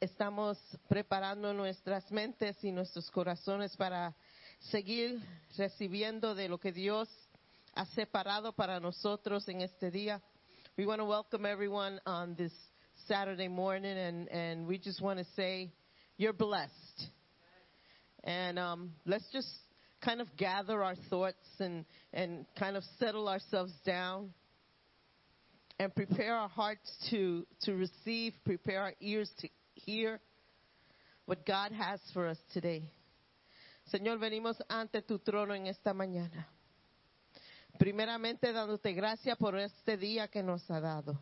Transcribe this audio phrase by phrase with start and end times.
[0.00, 0.58] estamos
[0.88, 4.14] preparando nuestras mentes y nuestros corazones para
[4.70, 5.20] seguir
[5.56, 7.08] recibiendo de lo que Dios
[7.74, 10.20] ha separado para nosotros en este día.
[10.76, 12.52] We want to welcome everyone on this
[13.06, 15.72] Saturday morning, and, and we just want to say,
[16.16, 16.72] you're blessed.
[18.22, 19.48] And um, let's just
[20.00, 24.32] kind of gather our thoughts and, and kind of settle ourselves down
[25.80, 29.48] and prepare our hearts to, to receive, prepare our ears to
[29.84, 30.20] hear
[31.26, 32.90] what God has for us today.
[33.90, 36.46] Señor, venimos ante tu trono en esta mañana.
[37.78, 41.20] Primeramente dándote gracias por este día que nos ha dado.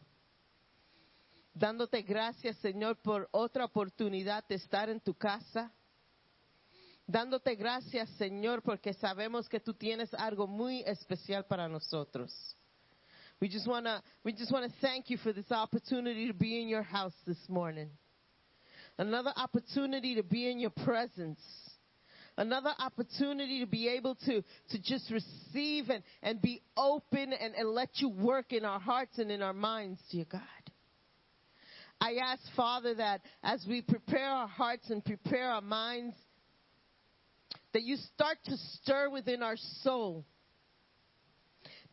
[1.55, 5.73] Dándote gracias, Señor, por otra oportunidad de estar en tu casa.
[7.07, 12.57] Dándote gracias, Señor, porque sabemos que tú tienes algo muy especial para nosotros.
[13.41, 13.67] We just
[14.25, 17.49] we just want to thank you for this opportunity to be in your house this
[17.49, 17.91] morning.
[18.99, 21.41] Another opportunity to be in your presence.
[22.39, 27.71] Another opportunity to be able to, to just receive and, and be open and, and
[27.71, 30.43] let you work in our hearts and in our minds, dear God.
[31.99, 36.15] I ask, Father, that as we prepare our hearts and prepare our minds,
[37.73, 40.27] that you start to stir within our soul,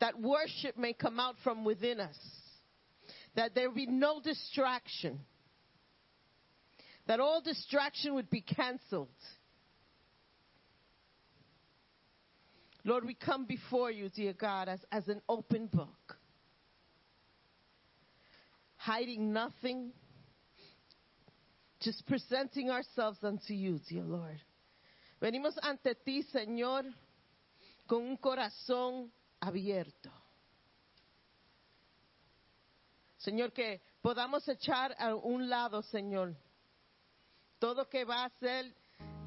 [0.01, 2.17] that worship may come out from within us,
[3.35, 5.21] that there be no distraction,
[7.07, 9.09] that all distraction would be canceled.
[12.85, 16.17] Lord, we come before you, dear God, as, as an open book,
[18.75, 19.91] hiding nothing,
[21.79, 24.41] just presenting ourselves unto you, dear Lord.
[25.21, 26.83] Venimos ante ti, Señor,
[27.87, 29.09] con un corazón
[29.41, 30.11] abierto.
[33.19, 36.35] Señor, que podamos echar a un lado, Señor,
[37.63, 38.75] todo que va a ser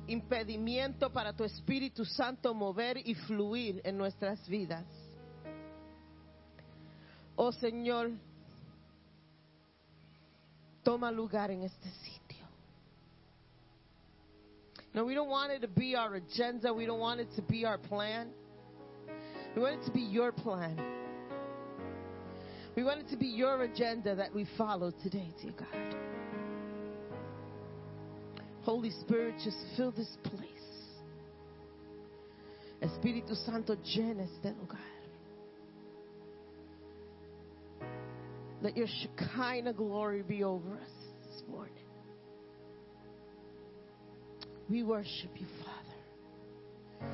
[0.08, 4.84] impedimento para tu Espíritu Santo mover y fluir en nuestras vidas.
[7.34, 8.10] Oh Señor,
[10.82, 12.46] toma lugar en este sitio.
[14.92, 16.74] No, we don't want it to be our agenda.
[16.74, 18.28] We don't want it to be our plan.
[19.54, 20.76] We want it to be your plan.
[22.76, 26.25] We want it to be your agenda that we follow today, dear God.
[28.66, 30.42] Holy Spirit, just fill this place.
[32.82, 34.80] Espíritu Santo, llena este lugar.
[38.60, 40.90] Let your Shekinah glory be over us
[41.22, 41.72] this morning.
[44.68, 47.08] We worship you, Father.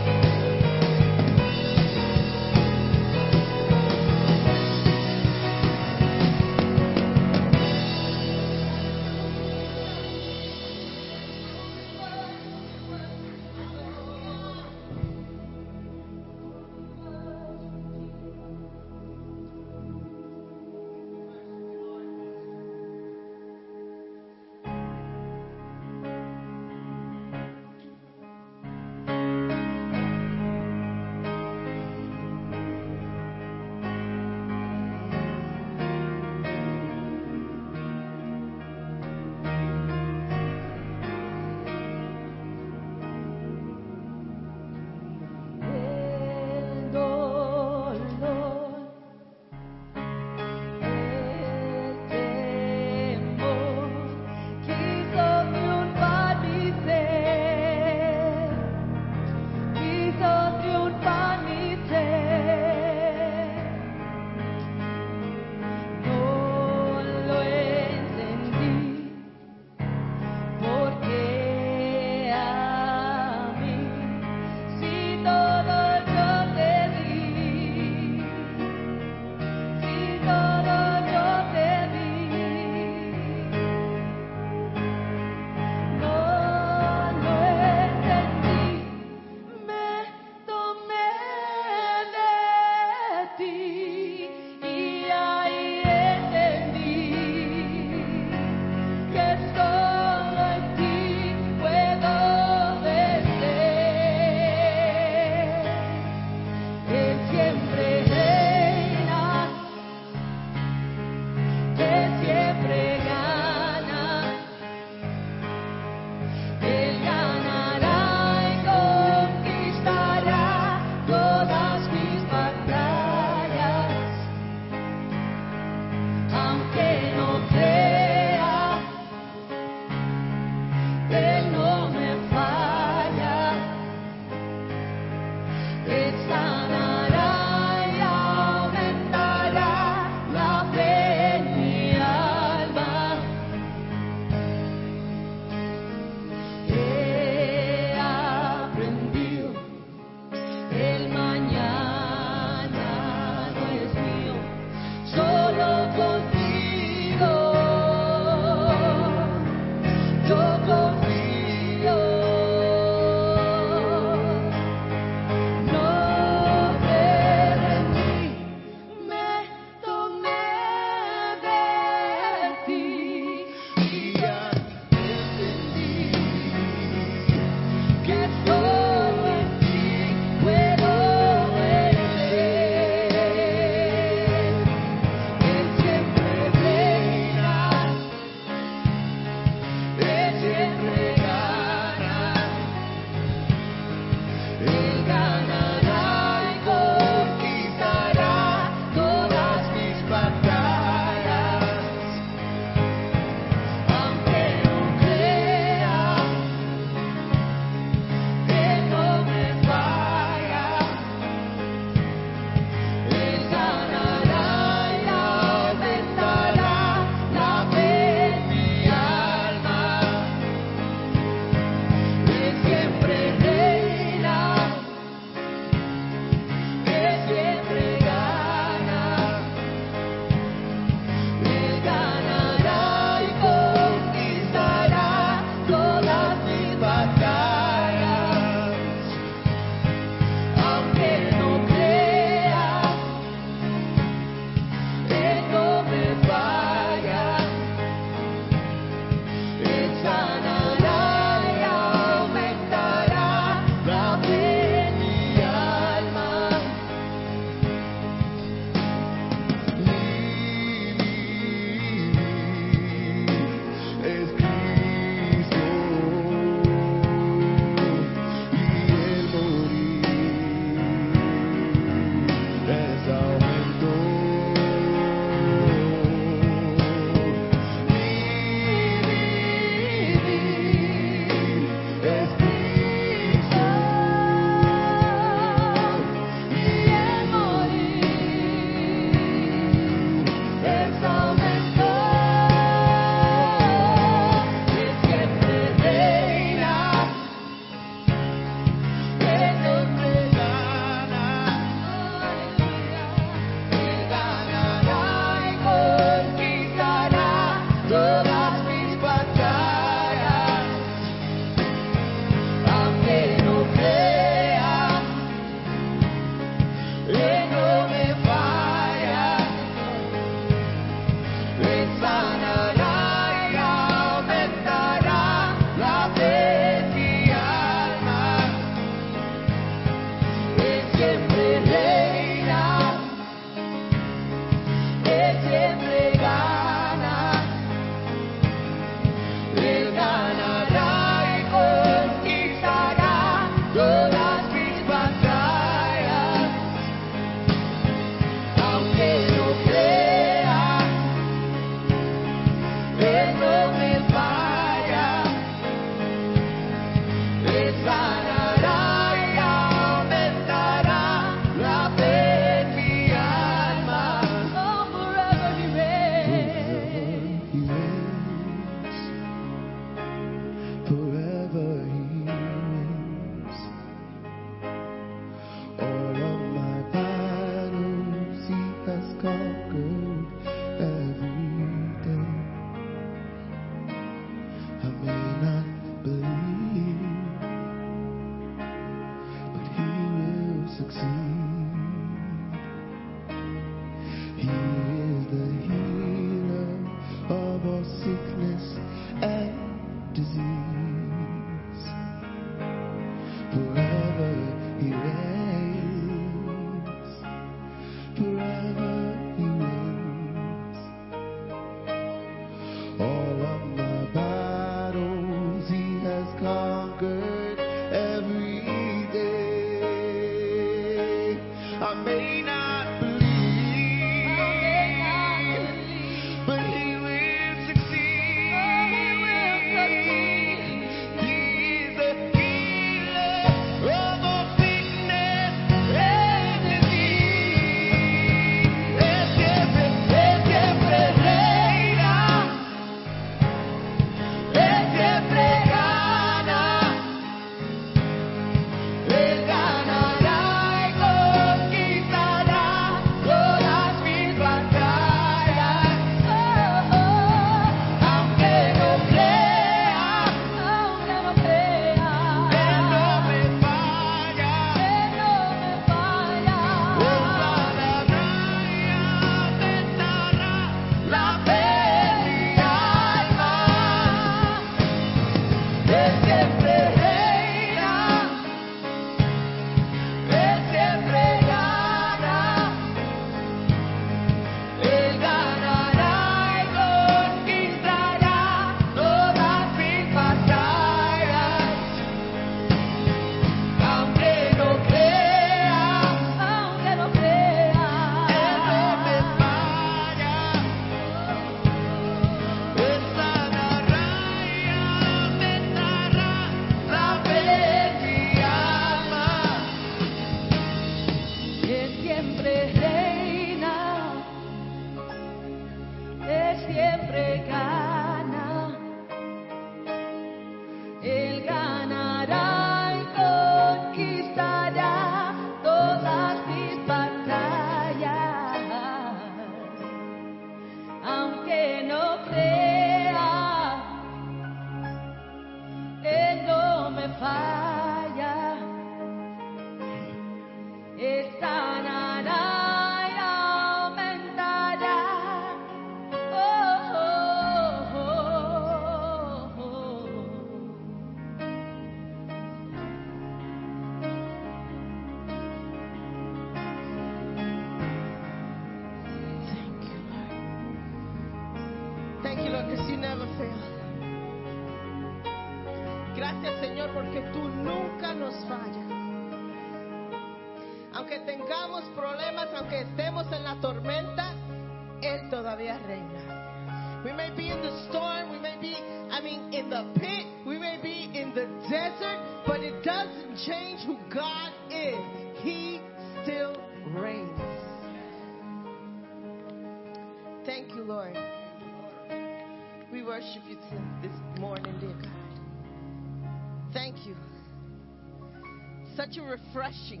[599.50, 600.00] Refreshing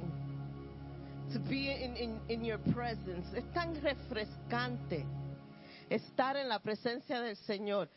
[1.32, 3.26] to be in, in, in your presence.
[3.36, 5.04] Es tan refrescante
[5.90, 7.88] estar en la presencia del Señor.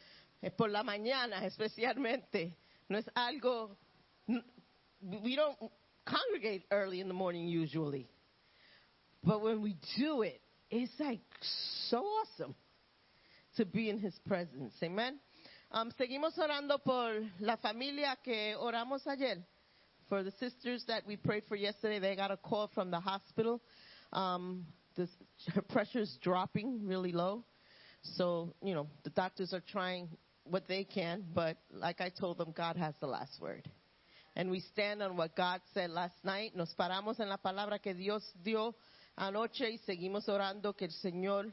[0.41, 2.55] Eh, Por la mañana, especialmente.
[2.89, 3.77] No es algo.
[5.01, 5.57] We don't
[6.05, 8.07] congregate early in the morning usually.
[9.23, 11.21] But when we do it, it's like
[11.89, 12.55] so awesome
[13.57, 14.73] to be in his presence.
[14.81, 15.19] Amen.
[15.71, 19.43] Um, seguimos orando por la familia que oramos ayer.
[20.13, 23.60] For the sisters that we prayed for yesterday, they got a call from the hospital.
[24.12, 25.10] Um, this,
[25.56, 27.43] her pressure's dropping really low.
[28.15, 30.10] So, you know, the doctors are trying
[30.43, 33.67] what they can, but like I told them, God has the last word.
[34.36, 36.56] And we stand on what God said last night.
[36.56, 38.76] Nos paramos en la palabra que Dios dio
[39.17, 41.52] anoche y seguimos orando que el Señor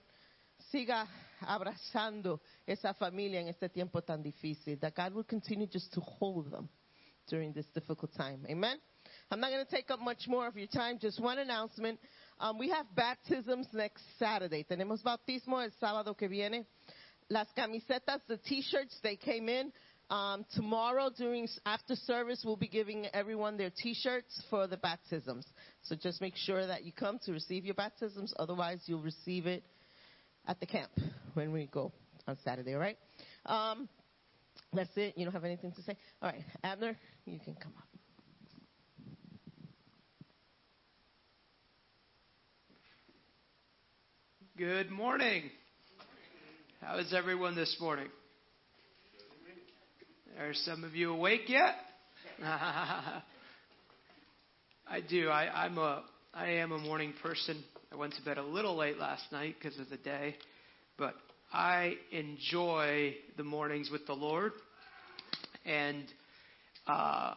[0.71, 1.07] siga
[1.41, 4.79] abrazando esa familia en este tiempo tan difícil.
[4.81, 6.69] That God will continue just to hold them
[7.31, 8.45] during this difficult time.
[8.51, 8.77] Amen.
[9.31, 10.99] I'm not going to take up much more of your time.
[11.01, 11.99] Just one announcement.
[12.41, 14.67] Um, we have baptisms next Saturday.
[14.69, 16.67] Tenemos bautismo el sábado que viene.
[17.31, 19.73] Las camisetas, the t-shirts, they came in.
[20.11, 25.47] Um, tomorrow during after service, we'll be giving everyone their T-shirts for the baptisms.
[25.83, 28.35] So just make sure that you come to receive your baptisms.
[28.37, 29.63] Otherwise, you'll receive it
[30.49, 30.91] at the camp
[31.35, 31.93] when we go
[32.27, 32.75] on Saturday.
[32.75, 32.99] All right?
[33.47, 33.89] Um,
[34.73, 35.15] that's it.
[35.17, 35.97] You don't have anything to say.
[36.23, 37.85] All right, Abner, you can come up.
[44.57, 45.51] Good morning.
[46.83, 48.09] How is everyone this morning?
[50.39, 51.75] Are some of you awake yet?
[52.43, 53.23] I
[55.09, 55.29] do.
[55.29, 56.05] I, I'm a.
[56.33, 57.63] I am a morning person.
[57.93, 60.37] I went to bed a little late last night because of the day,
[60.97, 61.15] but
[61.53, 64.53] I enjoy the mornings with the Lord.
[65.65, 66.05] And
[66.87, 67.35] uh,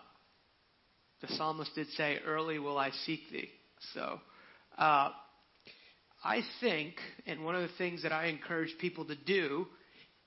[1.21, 3.49] the psalmist did say, "Early will I seek thee."
[3.93, 4.19] So.
[4.77, 5.11] Uh,
[6.23, 6.95] I think,
[7.27, 9.67] and one of the things that I encourage people to do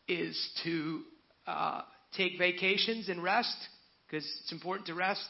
[0.07, 1.01] is to
[1.47, 1.81] uh,
[2.15, 3.57] take vacations and rest
[4.07, 5.27] because it's important to rest.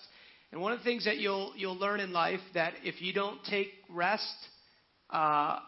[0.51, 3.42] And one of the things that you'll you'll learn in life that if you don't
[3.45, 4.35] take rest
[5.11, 5.61] uh,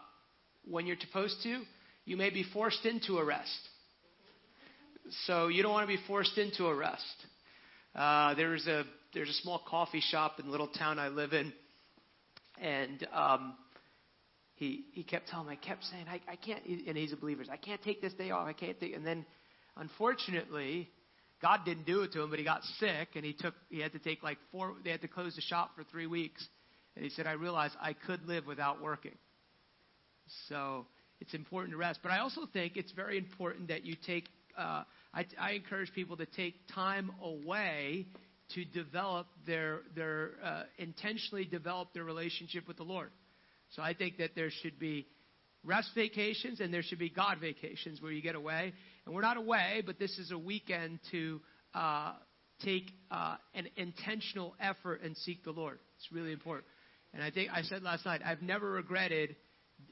[0.65, 1.61] when you're supposed to,
[2.09, 3.69] you may be forced into arrest.
[5.27, 7.03] So you don't want to be forced into arrest.
[7.95, 11.53] Uh, there's a there's a small coffee shop in the little town I live in,
[12.59, 13.53] and um,
[14.55, 17.43] he he kept telling me, I kept saying, I, I can't, and he's a believer.
[17.51, 18.47] I can't take this day off.
[18.47, 19.23] I can't take, and then,
[19.77, 20.89] unfortunately,
[21.43, 23.91] God didn't do it to him, but he got sick, and he took, he had
[23.93, 24.73] to take like four.
[24.83, 26.43] They had to close the shop for three weeks,
[26.95, 29.15] and he said, I realized I could live without working.
[30.47, 30.85] So
[31.21, 34.25] it's important to rest, but I also think it's very important that you take.
[34.57, 38.07] Uh, I, I encourage people to take time away
[38.55, 43.11] to develop their their uh, intentionally develop their relationship with the Lord.
[43.75, 45.05] So I think that there should be
[45.63, 48.73] rest vacations and there should be God vacations where you get away.
[49.05, 51.41] And we're not away, but this is a weekend to
[51.75, 52.13] uh,
[52.63, 55.79] take uh, an intentional effort and seek the Lord.
[55.97, 56.65] It's really important.
[57.13, 59.35] And I think I said last night, I've never regretted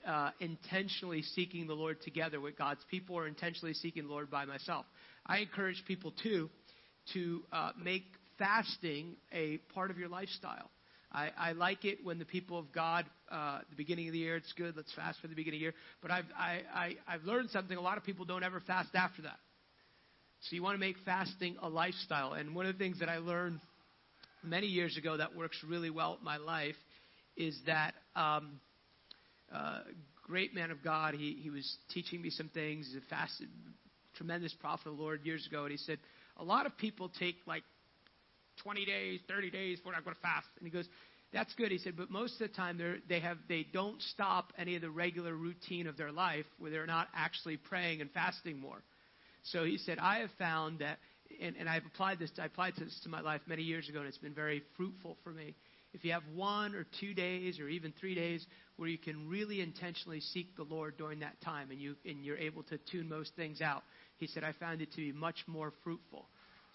[0.06, 4.46] uh, intentionally seeking the Lord together with God's people or intentionally seeking the Lord by
[4.46, 4.86] myself.
[5.26, 6.50] I encourage people too
[7.14, 8.04] to uh, make
[8.38, 10.70] fasting a part of your lifestyle.
[11.12, 14.36] I, I like it when the people of God, uh, the beginning of the year,
[14.36, 14.76] it's good.
[14.76, 15.74] Let's fast for the beginning of the year.
[16.02, 17.78] But I've, I, I, I've learned something.
[17.78, 19.40] A lot of people don't ever fast after that.
[20.42, 22.34] So you want to make fasting a lifestyle.
[22.34, 23.60] And one of the things that I learned
[24.44, 26.76] many years ago that works really well in my life
[27.36, 28.60] is that um,
[29.54, 29.80] uh,
[30.24, 31.14] great man of God.
[31.14, 32.88] He he was teaching me some things.
[32.88, 33.44] He's a fast,
[34.16, 36.00] tremendous prophet of the Lord years ago, and he said
[36.38, 37.64] a lot of people take like
[38.64, 40.88] 20 days, 30 days before I'm going to fast, and he goes.
[41.34, 44.54] That's good, he said, but most of the time they're, they have they don't stop
[44.58, 48.62] any of the regular routine of their life where they're not actually praying and fasting
[48.62, 48.82] more.
[49.52, 51.00] So he said, I have found that,
[51.42, 54.08] and, and I've applied this, I applied this to my life many years ago, and
[54.08, 55.56] it's been very fruitful for me.
[55.94, 58.46] If you have one or two days or even three days
[58.76, 62.38] where you can really intentionally seek the Lord during that time and, you, and you're
[62.38, 63.84] able to tune most things out,
[64.18, 66.28] he said, I found it to be much more fruitful.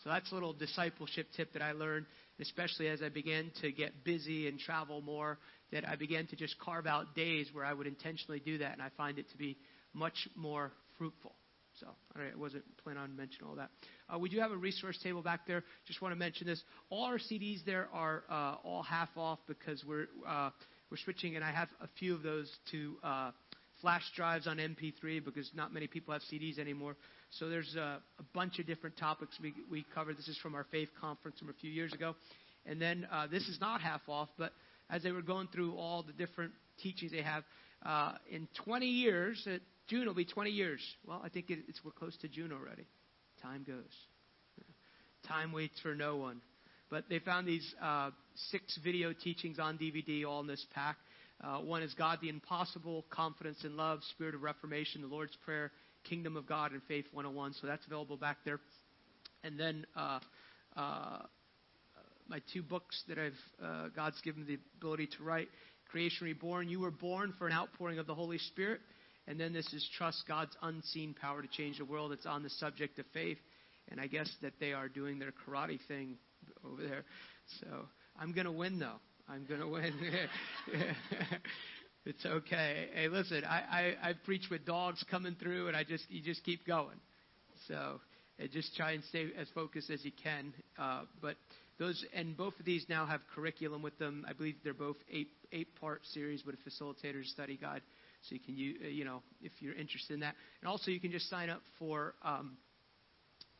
[0.02, 2.06] So that's a little discipleship tip that I learned,
[2.40, 5.38] especially as I began to get busy and travel more,
[5.70, 8.82] that I began to just carve out days where I would intentionally do that, and
[8.82, 9.56] I find it to be
[9.94, 11.34] much more fruitful.
[11.82, 13.70] So I wasn't planning on mentioning all that.
[14.12, 15.64] Uh, we do have a resource table back there.
[15.86, 16.62] Just want to mention this.
[16.90, 20.50] All our CDs there are uh, all half off because we're uh,
[20.90, 23.30] we're switching, and I have a few of those to uh,
[23.80, 26.94] flash drives on MP3 because not many people have CDs anymore.
[27.30, 30.14] So there's a, a bunch of different topics we we cover.
[30.14, 32.14] This is from our faith conference from a few years ago,
[32.64, 34.52] and then uh, this is not half off, but
[34.88, 37.42] as they were going through all the different teachings they have.
[37.84, 40.80] Uh, in 20 years, it, June will be 20 years.
[41.06, 42.86] Well, I think it, it's we're close to June already.
[43.42, 43.92] Time goes.
[45.28, 46.40] Time waits for no one.
[46.90, 48.10] But they found these uh,
[48.50, 50.96] six video teachings on DVD, all in this pack.
[51.42, 55.72] Uh, one is God the Impossible, Confidence in Love, Spirit of Reformation, the Lord's Prayer,
[56.08, 57.54] Kingdom of God, and Faith 101.
[57.60, 58.60] So that's available back there.
[59.42, 60.20] And then uh,
[60.76, 61.18] uh,
[62.28, 65.48] my two books that I've uh, God's given me the ability to write:
[65.90, 66.68] Creation Reborn.
[66.68, 68.80] You were born for an outpouring of the Holy Spirit.
[69.28, 72.12] And then this is Trust God's Unseen Power to Change the World.
[72.12, 73.38] It's on the subject of faith.
[73.90, 76.16] And I guess that they are doing their karate thing
[76.64, 77.04] over there.
[77.60, 77.66] So
[78.18, 79.00] I'm going to win, though.
[79.28, 79.94] I'm going to win.
[82.04, 82.88] it's okay.
[82.94, 86.44] Hey, listen, I, I, I preach with dogs coming through, and I just you just
[86.44, 86.98] keep going.
[87.68, 88.00] So
[88.38, 90.52] and just try and stay as focused as you can.
[90.78, 91.36] Uh, but
[91.78, 94.24] those and both of these now have curriculum with them.
[94.28, 97.82] I believe they're both eight eight part series with a facilitator's study guide.
[98.28, 100.34] So you can, you, uh, you know, if you're interested in that.
[100.60, 102.56] And also you can just sign up for um,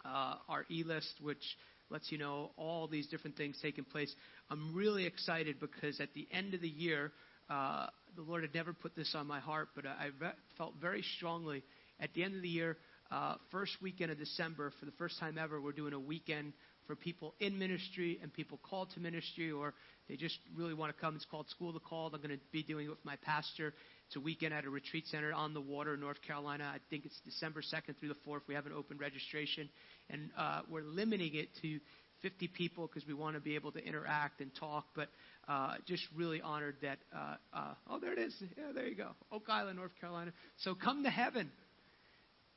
[0.04, 1.42] uh, our e-list, which
[1.90, 4.12] lets you know all these different things taking place.
[4.50, 7.12] I'm really excited because at the end of the year,
[7.50, 10.08] uh, the Lord had never put this on my heart, but I
[10.56, 11.62] felt very strongly
[12.00, 12.76] at the end of the year,
[13.10, 16.52] uh, first weekend of December, for the first time ever, we're doing a weekend
[16.86, 19.74] for people in ministry and people called to ministry or
[20.08, 21.14] they just really want to come.
[21.14, 22.14] It's called School of the Called.
[22.14, 23.72] I'm going to be doing it with my pastor.
[24.12, 26.70] It's a weekend at a retreat center on the water in North Carolina.
[26.70, 28.40] I think it's December 2nd through the 4th.
[28.46, 29.70] We have an open registration.
[30.10, 31.80] And uh, we're limiting it to
[32.20, 34.84] 50 people because we want to be able to interact and talk.
[34.94, 35.08] But
[35.48, 36.98] uh, just really honored that.
[37.10, 38.34] Uh, uh, oh, there it is.
[38.58, 39.12] Yeah, there you go.
[39.32, 40.34] Oak Island, North Carolina.
[40.58, 41.50] So come to heaven.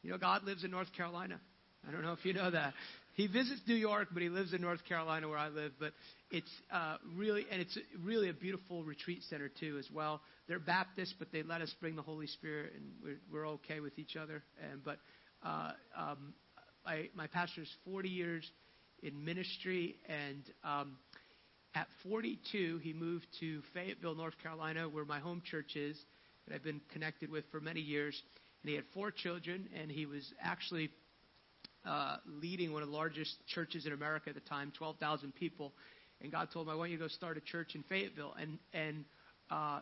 [0.03, 1.39] You know, God lives in North Carolina.
[1.87, 2.73] I don't know if you know that.
[3.15, 5.71] He visits New York, but he lives in North Carolina where I live.
[5.80, 5.93] But
[6.32, 10.21] it's uh, really, and it's really a beautiful retreat center too, as well.
[10.47, 13.97] They're Baptist, but they let us bring the Holy Spirit, and we're, we're okay with
[13.97, 14.43] each other.
[14.69, 14.99] And but
[15.43, 16.34] uh, um,
[16.86, 18.49] I, my pastor's 40 years
[19.01, 20.97] in ministry, and um,
[21.73, 25.97] at 42, he moved to Fayetteville, North Carolina, where my home church is,
[26.47, 28.21] that I've been connected with for many years.
[28.62, 30.89] And he had four children, and he was actually
[31.85, 35.73] uh, leading one of the largest churches in America at the time, 12,000 people.
[36.21, 38.57] And God told him, "I want you to go start a church in Fayetteville." And
[38.73, 39.05] and
[39.51, 39.81] uh,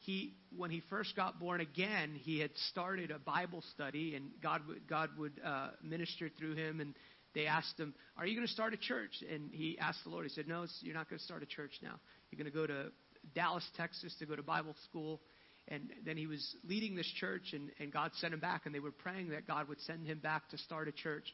[0.00, 4.66] he, when he first got born again, he had started a Bible study, and God
[4.68, 6.80] would God would uh, minister through him.
[6.80, 6.94] And
[7.34, 10.24] they asked him, "Are you going to start a church?" And he asked the Lord.
[10.24, 11.98] He said, "No, you're not going to start a church now.
[12.30, 12.92] You're going to go to
[13.34, 15.20] Dallas, Texas, to go to Bible school."
[15.68, 18.80] And then he was leading this church, and, and God sent him back, and they
[18.80, 21.24] were praying that God would send him back to start a church.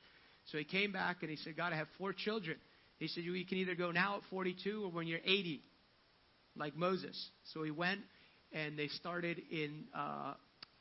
[0.47, 2.57] So he came back, and he said, God, I have four children.
[2.99, 5.62] He said, You can either go now at 42 or when you're 80,
[6.57, 7.31] like Moses.
[7.53, 8.01] So he went,
[8.53, 10.35] and they started in uh,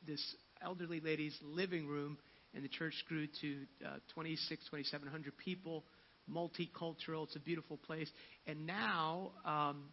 [0.06, 0.22] this
[0.62, 2.18] elderly lady's living room,
[2.54, 5.84] and the church grew to uh, 26, 2,700 people,
[6.30, 7.24] multicultural.
[7.24, 8.10] It's a beautiful place.
[8.46, 9.84] And now, um,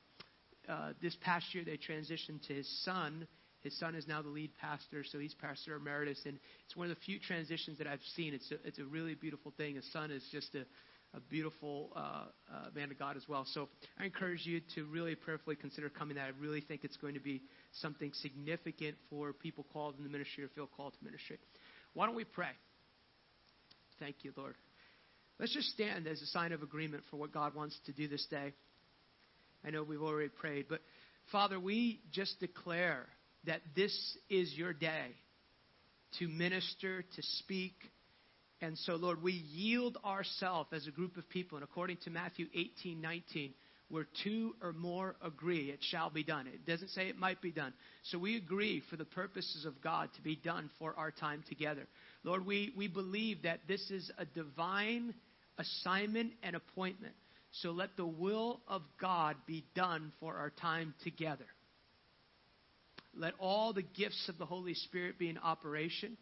[0.67, 3.27] uh, this past year, they transitioned to his son
[3.63, 6.95] his son is now the lead pastor, so he's pastor emeritus, and it's one of
[6.95, 8.33] the few transitions that I've seen.
[8.33, 9.75] It's a, it's a really beautiful thing.
[9.75, 10.63] His son is just a,
[11.15, 13.45] a beautiful uh, uh, man of God as well.
[13.53, 16.15] So I encourage you to really prayerfully consider coming.
[16.15, 17.41] That I really think it's going to be
[17.81, 21.37] something significant for people called in the ministry or feel called to ministry.
[21.93, 22.51] Why don't we pray?
[23.99, 24.55] Thank you, Lord.
[25.39, 28.25] Let's just stand as a sign of agreement for what God wants to do this
[28.29, 28.53] day.
[29.65, 30.81] I know we've already prayed, but
[31.31, 33.07] Father, we just declare
[33.45, 35.15] that this is your day
[36.19, 37.73] to minister, to speak.
[38.61, 41.57] And so, Lord, we yield ourselves as a group of people.
[41.57, 43.53] And according to Matthew 18, 19,
[43.89, 46.47] where two or more agree, it shall be done.
[46.47, 47.73] It doesn't say it might be done.
[48.03, 51.87] So we agree for the purposes of God to be done for our time together.
[52.23, 55.13] Lord, we, we believe that this is a divine
[55.57, 57.13] assignment and appointment.
[57.51, 61.45] So let the will of God be done for our time together.
[63.17, 66.17] Let all the gifts of the Holy Spirit be in operation.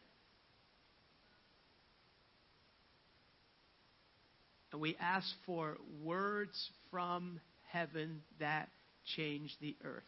[4.72, 7.40] And we ask for words from
[7.72, 8.70] heaven that
[9.16, 10.04] change the earth.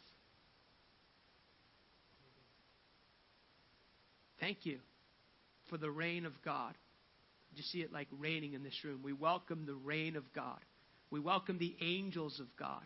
[4.40, 4.80] Thank you
[5.70, 6.74] for the reign of God.
[7.54, 9.00] Do you see it like raining in this room.
[9.04, 10.60] We welcome the reign of God.
[11.10, 12.84] We welcome the angels of God.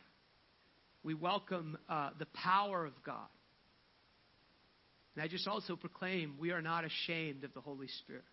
[1.04, 3.28] We welcome uh, the power of God.
[5.16, 8.24] And I just also proclaim we are not ashamed of the Holy Spirit.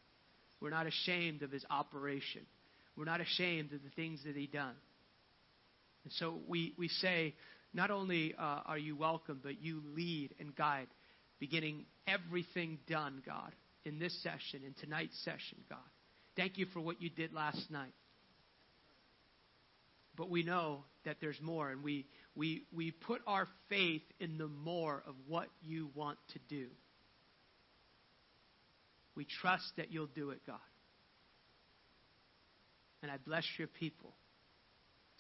[0.61, 2.43] We're not ashamed of his operation.
[2.97, 4.75] We're not ashamed of the things that he done.
[6.05, 7.35] And so we, we say,
[7.73, 10.89] not only uh, are you welcome, but you lead and guide,
[11.39, 13.53] beginning everything done, God,
[13.85, 15.79] in this session, in tonight's session, God.
[16.37, 17.93] Thank you for what you did last night.
[20.17, 22.05] But we know that there's more, and we,
[22.37, 26.67] we, we put our faith in the more of what you want to do.
[29.17, 30.59] We trust that you'll do it, God.
[33.03, 34.13] And I bless your people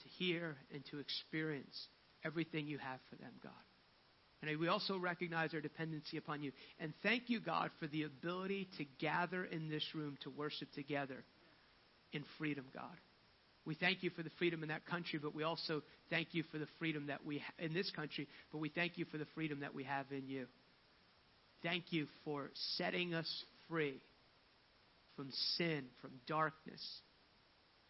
[0.02, 1.88] to hear and to experience
[2.22, 3.52] everything you have for them, God.
[4.42, 6.52] And we also recognize our dependency upon you.
[6.78, 11.24] And thank you, God, for the ability to gather in this room to worship together
[12.12, 12.96] in freedom, God.
[13.68, 16.56] We thank you for the freedom in that country, but we also thank you for
[16.56, 19.60] the freedom that we ha- in this country, but we thank you for the freedom
[19.60, 20.46] that we have in you.
[21.62, 23.30] Thank you for setting us
[23.68, 24.00] free
[25.16, 26.82] from sin, from darkness,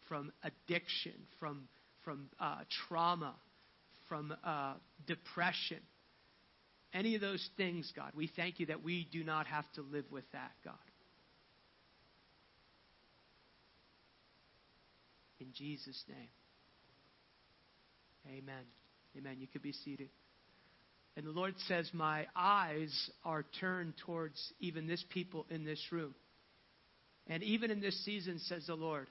[0.09, 1.69] from addiction, from
[2.03, 2.57] from uh,
[2.87, 3.33] trauma,
[4.09, 4.73] from uh,
[5.07, 5.79] depression,
[6.93, 8.11] any of those things, God.
[8.15, 10.75] We thank you that we do not have to live with that, God.
[15.39, 16.29] In Jesus' name.
[18.27, 18.63] Amen.
[19.17, 19.37] Amen.
[19.39, 20.09] You could be seated.
[21.15, 26.13] And the Lord says, My eyes are turned towards even this people in this room.
[27.27, 29.07] And even in this season, says the Lord,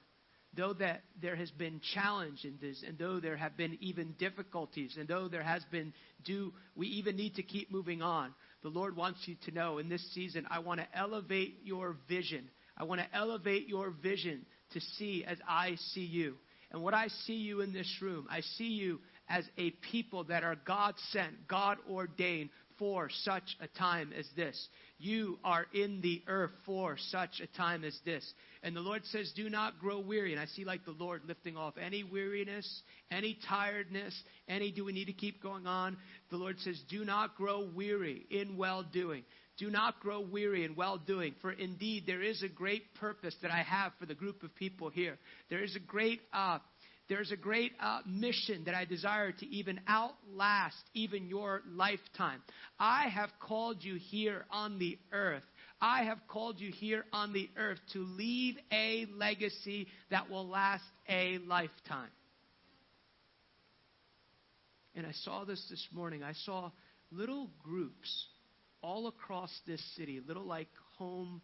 [0.57, 4.97] though that there has been challenge in this, and though there have been even difficulties,
[4.99, 5.93] and though there has been
[6.25, 9.89] do we even need to keep moving on, the Lord wants you to know in
[9.89, 12.49] this season, I want to elevate your vision.
[12.77, 16.35] I want to elevate your vision to see as I see you.
[16.71, 20.43] And what I see you in this room, I see you as a people that
[20.45, 24.69] are God sent, God ordained for such a time as this.
[24.99, 28.25] You are in the earth for such a time as this.
[28.63, 30.33] And the Lord says, Do not grow weary.
[30.33, 34.15] And I see like the Lord lifting off any weariness, any tiredness,
[34.49, 35.97] any do we need to keep going on.
[36.31, 39.25] The Lord says, Do not grow weary in well doing.
[39.59, 43.51] Do not grow weary in well doing, for indeed there is a great purpose that
[43.51, 45.19] I have for the group of people here.
[45.51, 46.59] There is a great uh,
[47.09, 52.43] there's a great uh, mission that I desire to even outlast even your lifetime.
[52.79, 55.43] I have called you here on the earth.
[55.81, 60.85] I have called you here on the earth to leave a legacy that will last
[61.09, 62.11] a lifetime.
[64.95, 66.23] And I saw this this morning.
[66.23, 66.71] I saw
[67.11, 68.27] little groups
[68.83, 71.43] all across this city, little like home,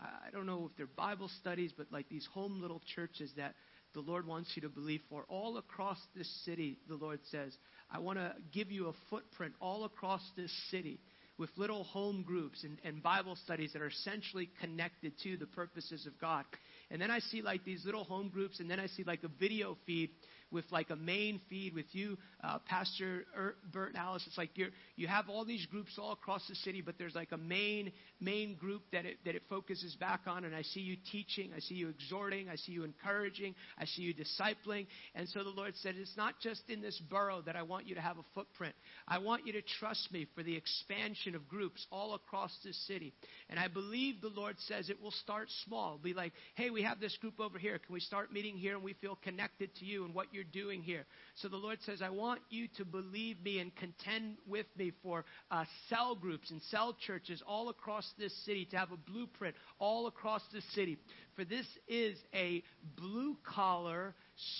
[0.00, 3.54] I don't know if they're Bible studies, but like these home little churches that
[3.94, 5.24] the Lord wants you to believe for.
[5.28, 7.56] All across this city, the Lord says,
[7.90, 11.00] I want to give you a footprint all across this city
[11.38, 16.06] with little home groups and, and Bible studies that are essentially connected to the purposes
[16.06, 16.44] of God.
[16.90, 19.28] And then I see like these little home groups, and then I see like a
[19.28, 20.10] video feed
[20.50, 24.22] with like a main feed with you, uh, Pastor er, Bert Alice.
[24.26, 27.32] It's like you you have all these groups all across the city, but there's like
[27.32, 30.44] a main main group that it, that it focuses back on.
[30.44, 34.02] And I see you teaching, I see you exhorting, I see you encouraging, I see
[34.02, 34.86] you discipling.
[35.14, 37.94] And so the Lord said, it's not just in this borough that I want you
[37.94, 38.74] to have a footprint.
[39.06, 43.12] I want you to trust me for the expansion of groups all across this city.
[43.48, 45.98] And I believe the Lord says it will start small.
[46.02, 47.78] Be like, hey, we have this group over here.
[47.78, 50.82] Can we start meeting here and we feel connected to you and what you're doing
[50.82, 51.06] here?
[51.36, 55.24] So the Lord says, I want you to believe me and contend with me for
[55.50, 60.08] uh, cell groups and cell churches all across this city, to have a blueprint all
[60.08, 60.98] across this city.
[61.36, 62.62] For this is a
[62.96, 64.14] blue collar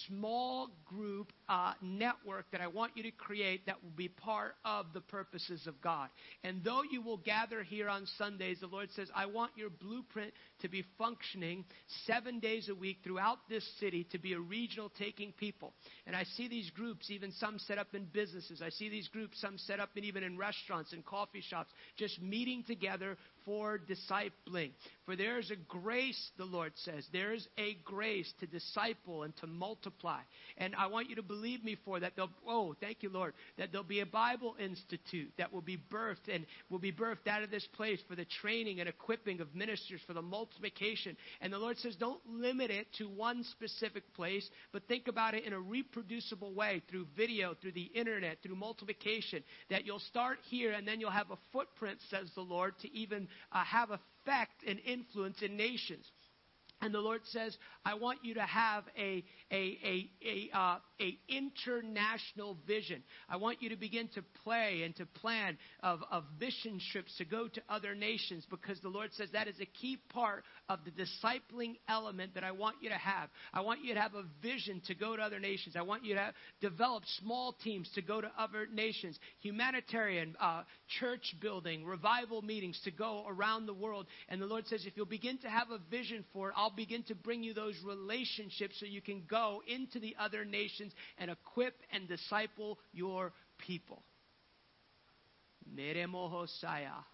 [0.06, 4.86] small group uh, network that I want you to create that will be part of
[4.92, 6.08] the purposes of God.
[6.42, 10.32] And though you will gather here on Sundays, the Lord says, I want your blueprint
[10.62, 11.64] to be functioning
[12.06, 15.72] seven days a week throughout this city to be a regional taking people.
[16.06, 18.62] And I see these groups, even some set up in businesses.
[18.64, 22.20] I see these groups, some set up in, even in restaurants and coffee shops, just
[22.22, 24.70] meeting together for discipling.
[25.06, 27.06] For there is a grace, the Lord says.
[27.12, 30.20] There is a grace to disciple and to multiply.
[30.56, 32.12] And I want you to believe me for that.
[32.16, 36.32] They'll, oh, thank you, Lord, that there'll be a Bible Institute that will be birthed
[36.32, 40.00] and will be birthed out of this place for the training and equipping of ministers
[40.06, 41.16] for the multiplication.
[41.40, 45.44] And the Lord says, don't limit it to one specific place, but think about it
[45.44, 49.42] in a reproducible way through video, through the internet, through multiplication.
[49.68, 53.28] That you'll start here and then you'll have a footprint, says the Lord, to even
[53.52, 56.10] uh, have effect and influence in nations.
[56.80, 61.18] And the Lord says, I want you to have a, a, a, a, uh, a
[61.28, 63.02] international vision.
[63.28, 67.24] I want you to begin to play and to plan of, of mission trips to
[67.24, 70.90] go to other nations because the Lord says that is a key part of the
[70.90, 73.30] discipling element that I want you to have.
[73.52, 75.76] I want you to have a vision to go to other nations.
[75.76, 80.62] I want you to have, develop small teams to go to other nations, humanitarian, uh,
[81.00, 84.06] church building, revival meetings to go around the world.
[84.28, 87.02] And the Lord says, if you'll begin to have a vision for it, I'll begin
[87.04, 91.74] to bring you those relationships so you can go into the other nations and equip
[91.92, 94.02] and disciple your people.
[95.76, 97.04] Aramohosaya,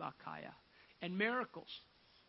[0.00, 0.52] Bakaya.
[1.00, 1.68] And miracles.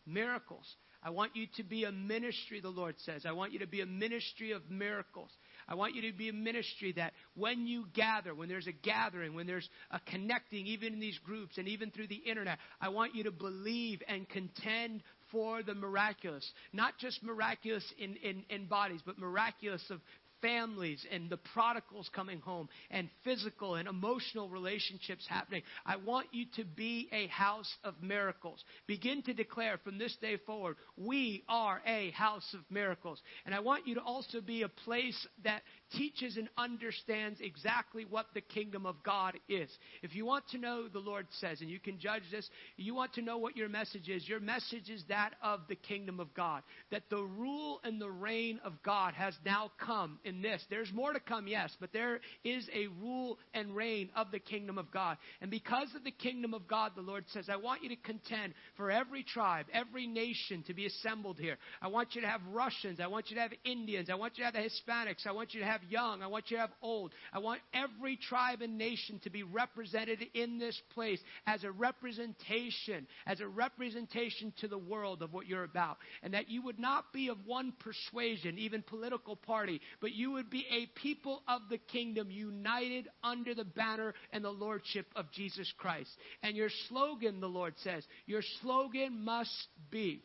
[0.06, 0.76] Miracles.
[1.02, 3.26] I want you to be a ministry, the Lord says.
[3.26, 5.32] I want you to be a ministry of miracles.
[5.68, 9.34] I want you to be a ministry that when you gather, when there's a gathering,
[9.36, 13.16] when there's a connecting, even in these groups and even through the internet, I want
[13.16, 16.50] you to believe and contend for the miraculous.
[16.72, 20.00] Not just miraculous in, in, in bodies, but miraculous of
[20.44, 25.64] families and the prodigals coming home and physical and emotional relationships happening.
[25.86, 28.64] I want you to be a house of miracles.
[28.86, 33.22] Begin to declare from this day forward, we are a house of miracles.
[33.46, 35.64] And I want you to also be a place that
[35.98, 39.70] teaches and understands exactly what the kingdom of God is.
[40.02, 43.14] If you want to know, the Lord says, and you can judge this, you want
[43.14, 44.28] to know what your message is.
[44.28, 46.64] Your message is that of the kingdom of God.
[46.92, 50.64] That the rule and the reign of God has now come in this.
[50.70, 54.78] There's more to come, yes, but there is a rule and reign of the kingdom
[54.78, 55.18] of God.
[55.42, 58.54] And because of the kingdom of God, the Lord says, I want you to contend
[58.78, 61.58] for every tribe, every nation to be assembled here.
[61.82, 63.00] I want you to have Russians.
[63.00, 64.10] I want you to have Indians.
[64.10, 65.28] I want you to have the Hispanics.
[65.28, 66.22] I want you to have young.
[66.22, 67.14] I want you to have old.
[67.32, 73.08] I want every tribe and nation to be represented in this place as a representation,
[73.26, 75.98] as a representation to the world of what you're about.
[76.22, 80.50] And that you would not be of one persuasion, even political party, but you would
[80.50, 85.72] be a people of the kingdom united under the banner and the lordship of Jesus
[85.78, 86.10] Christ.
[86.42, 90.24] And your slogan, the Lord says, your slogan must be,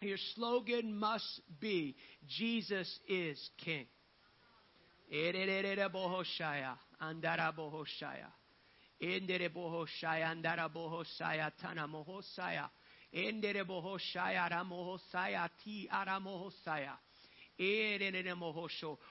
[0.00, 1.96] your slogan must be,
[2.28, 3.86] Jesus is King.
[5.12, 8.30] Erererebohoshaya, andarabohoshaya.
[9.00, 12.68] Enderebohoshaya, andarabohoshaya, tanamohoshaya.
[13.14, 13.74] ara
[14.50, 16.98] aramohoshaya, ti aramohoshaya.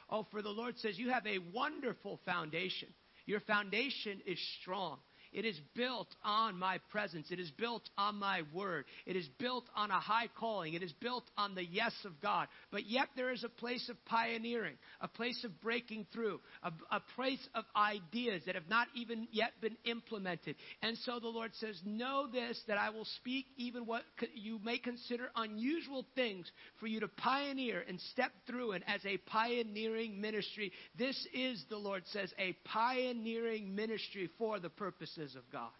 [0.10, 2.90] Oh, for the Lord says, You have a wonderful foundation.
[3.26, 5.00] Your foundation is strong.
[5.34, 7.28] It is built on my presence.
[7.32, 8.86] It is built on my word.
[9.06, 10.74] It is built on a high calling.
[10.74, 12.48] It is built on the yes of God.
[12.72, 17.02] But yet there is a place of pioneering, a place of breaking through, a, a
[17.16, 20.56] place of ideas that have not even yet been implemented.
[20.82, 24.04] And so the Lord says, Know this, that I will speak even what
[24.34, 26.50] you may consider unusual things
[26.80, 30.72] for you to pioneer and step through it as a pioneering ministry.
[30.98, 34.70] This is, the Lord says, a pioneering ministry for the
[35.18, 35.72] purposes of God.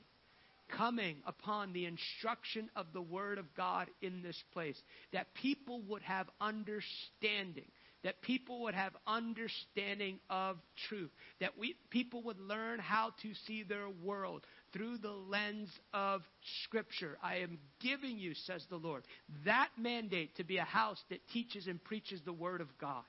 [0.69, 4.81] coming upon the instruction of the Word of God in this place.
[5.13, 7.65] That people would have understanding.
[8.03, 11.11] That people would have understanding of truth.
[11.39, 14.45] That we, people would learn how to see their world
[14.75, 16.21] through the lens of
[16.63, 17.17] Scripture.
[17.23, 19.03] I am giving you, says the Lord,
[19.45, 23.03] that mandate to be a house that teaches and preaches the Word of God.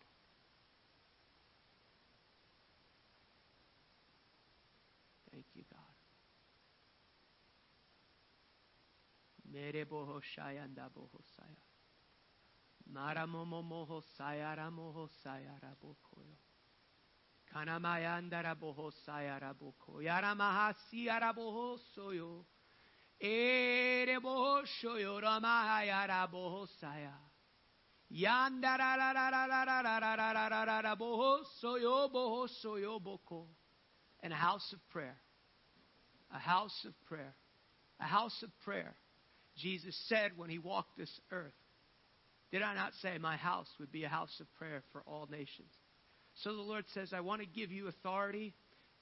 [5.32, 5.80] Thank you, God.
[17.54, 17.80] Boho saya.
[17.80, 18.54] Maramomo moho sayara moho sayara bokoyo.
[18.54, 20.00] Kanamayandara boho sayara boko.
[20.00, 22.44] Yaramahasi araboho soyo.
[23.20, 27.12] Ere boho shoyo ramahayara boho saya.
[28.12, 32.08] Yandara la la la la la la la la la la la la boho soyo
[32.12, 33.48] boho soyo boko.
[34.22, 35.16] And a house of prayer.
[36.34, 37.34] A house of prayer.
[38.00, 38.94] A house of prayer.
[39.56, 41.54] Jesus said when he walked this earth,
[42.50, 45.72] Did I not say my house would be a house of prayer for all nations?
[46.42, 48.54] So the Lord says, I want to give you authority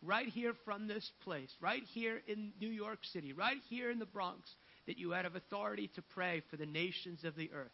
[0.02, 4.06] right here from this place, right here in New York City, right here in the
[4.06, 4.48] Bronx,
[4.86, 7.72] that you have authority to pray for the nations of the earth.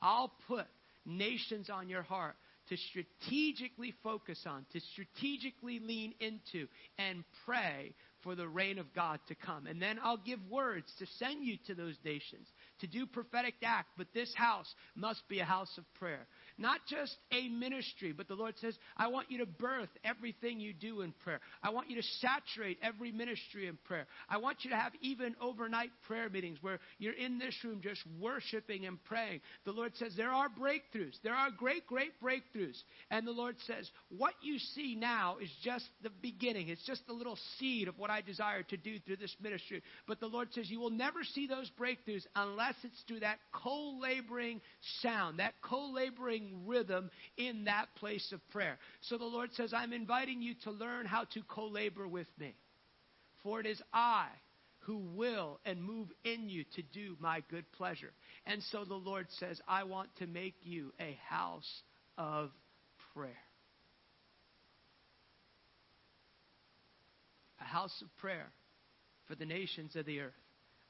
[0.00, 0.66] I'll put
[1.06, 2.36] nations on your heart
[2.68, 6.66] to strategically focus on, to strategically lean into,
[6.98, 9.66] and pray for the reign of God to come.
[9.66, 12.46] And then I'll give words to send you to those nations
[12.80, 16.26] to do prophetic act, but this house must be a house of prayer.
[16.58, 20.72] Not just a ministry, but the Lord says, I want you to birth everything you
[20.72, 21.38] do in prayer.
[21.62, 24.06] I want you to saturate every ministry in prayer.
[24.28, 28.02] I want you to have even overnight prayer meetings where you're in this room just
[28.20, 29.40] worshiping and praying.
[29.64, 31.14] The Lord says, there are breakthroughs.
[31.22, 32.82] There are great, great breakthroughs.
[33.10, 36.70] And the Lord says, what you see now is just the beginning.
[36.70, 39.80] It's just the little seed of what I desire to do through this ministry.
[40.08, 44.60] But the Lord says, you will never see those breakthroughs unless it's through that co-laboring
[45.02, 45.54] sound, that
[46.48, 48.78] co-laboring rhythm in that place of prayer.
[49.02, 52.54] So the Lord says, I'm inviting you to learn how to co labor with me.
[53.42, 54.26] For it is I
[54.80, 58.12] who will and move in you to do my good pleasure.
[58.46, 61.82] And so the Lord says, I want to make you a house
[62.16, 62.50] of
[63.14, 63.36] prayer.
[67.60, 68.50] A house of prayer
[69.26, 70.32] for the nations of the earth,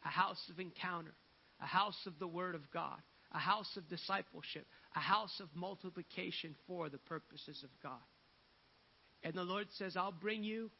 [0.05, 1.15] a house of encounter,
[1.61, 2.99] a house of the Word of God,
[3.33, 8.01] a house of discipleship, a house of multiplication for the purposes of God.
[9.22, 10.70] And the Lord says, I'll bring you,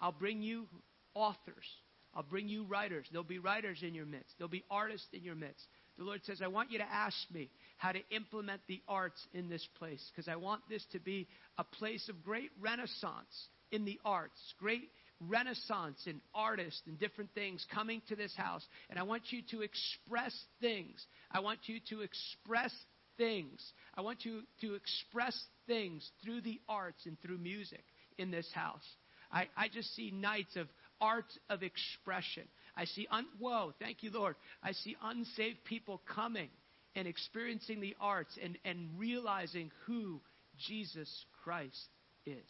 [0.00, 0.66] I'll bring you
[1.14, 1.66] authors.
[2.14, 3.06] I'll bring you writers.
[3.10, 4.34] There'll be writers in your midst.
[4.38, 5.64] There'll be artists in your midst.
[5.98, 9.48] The Lord says, I want you to ask me how to implement the arts in
[9.48, 11.26] this place because I want this to be
[11.58, 14.90] a place of great renaissance in the arts, great
[15.20, 18.64] renaissance in artists and different things coming to this house.
[18.90, 21.04] And I want you to express things.
[21.30, 22.72] I want you to express
[23.16, 23.60] things.
[23.94, 27.84] I want you to express things through the arts and through music
[28.18, 28.84] in this house.
[29.30, 30.68] I, I just see nights of
[31.00, 32.44] art of expression.
[32.76, 34.36] I see, un- whoa, thank you, Lord.
[34.62, 36.48] I see unsaved people coming
[36.94, 40.20] and experiencing the arts and, and realizing who
[40.68, 41.08] Jesus
[41.42, 41.88] Christ
[42.26, 42.48] is.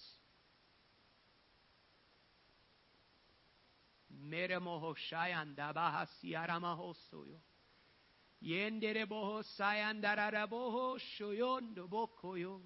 [11.88, 12.60] Bokoyo.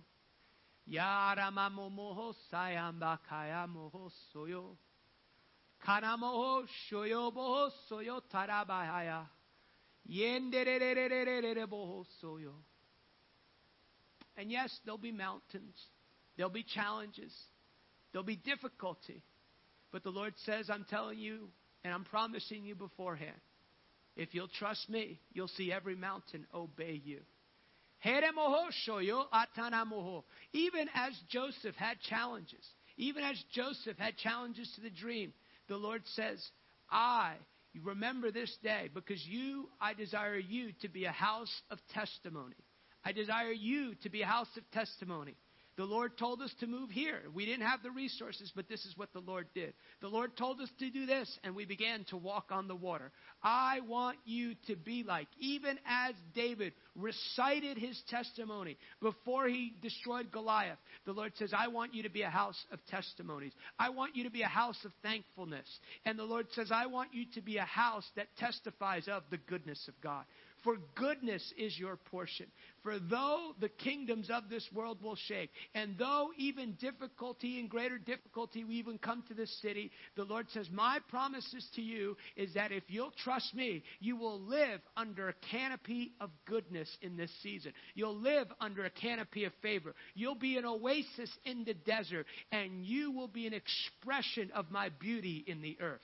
[0.91, 4.77] Yarama momoho sayamba kaya moho soyo.
[5.87, 9.27] Kanamoho shoyo boho soyo tarabahaya.
[10.11, 10.79] Yendere
[12.23, 12.55] soyo.
[14.37, 15.77] And yes, there'll be mountains.
[16.37, 17.33] There'll be challenges.
[18.13, 19.23] There'll be difficulty.
[19.93, 21.49] But the Lord says, I'm telling you,
[21.85, 23.41] and I'm promising you beforehand,
[24.19, 27.21] if you'll trust me, you'll see every mountain obey you.
[30.53, 32.65] Even as Joseph had challenges,
[32.97, 35.33] even as Joseph had challenges to the dream,
[35.69, 36.45] the Lord says,
[36.91, 37.35] I
[37.85, 42.57] remember this day because you, I desire you to be a house of testimony.
[43.05, 45.37] I desire you to be a house of testimony.
[45.79, 47.21] The Lord told us to move here.
[47.33, 49.75] We didn't have the resources, but this is what the Lord did.
[50.01, 53.13] The Lord told us to do this, and we began to walk on the water.
[53.45, 60.33] I want you to be like, even as David recited his testimony before he destroyed
[60.33, 63.53] Goliath, the Lord says, I want you to be a house of testimonies.
[63.79, 65.69] I want you to be a house of thankfulness.
[66.05, 69.39] And the Lord says, I want you to be a house that testifies of the
[69.39, 70.25] goodness of God.
[70.65, 72.47] For goodness is your portion.
[72.83, 77.99] For though the kingdoms of this world will shake, and though even difficulty and greater
[77.99, 82.55] difficulty we even come to this city, the Lord says, My promises to you is
[82.55, 87.31] that if you'll trust me, you will live under a canopy of goodness in this
[87.43, 87.73] season.
[87.95, 89.95] You'll live under a canopy of favor.
[90.15, 94.89] You'll be an oasis in the desert, and you will be an expression of my
[94.89, 96.01] beauty in the earth.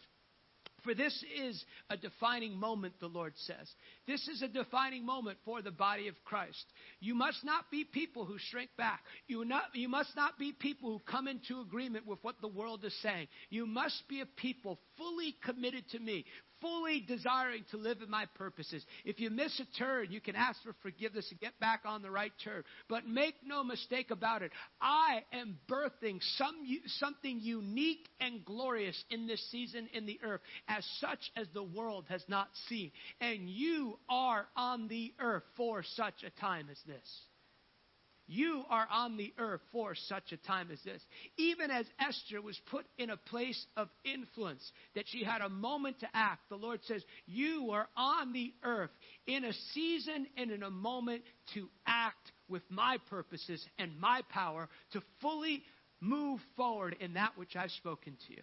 [0.85, 3.71] For this is a defining moment, the Lord says.
[4.07, 6.65] This is a defining moment for the body of Christ.
[7.01, 9.01] You must not be people who shrink back.
[9.27, 12.85] You, not, you must not be people who come into agreement with what the world
[12.85, 13.29] is saying.
[13.49, 16.27] You must be a people fully committed to me,
[16.65, 18.83] fully desiring to live in my purposes.
[19.05, 22.11] If you miss a turn, you can ask for forgiveness and get back on the
[22.11, 22.65] right turn.
[22.89, 24.51] But make no mistake about it.
[24.81, 26.57] I am birthing some,
[26.87, 32.07] something unique and glorious in this season in the earth, as such as the world
[32.09, 32.93] has not seen.
[33.21, 37.21] And you are on the earth for such a time as this.
[38.27, 41.03] You are on the earth for such a time as this.
[41.37, 44.63] Even as Esther was put in a place of influence,
[44.95, 48.91] that she had a moment to act, the Lord says, You are on the earth
[49.27, 51.23] in a season and in a moment
[51.55, 55.63] to act with my purposes and my power to fully
[56.01, 58.43] move forward in that which I've spoken to you.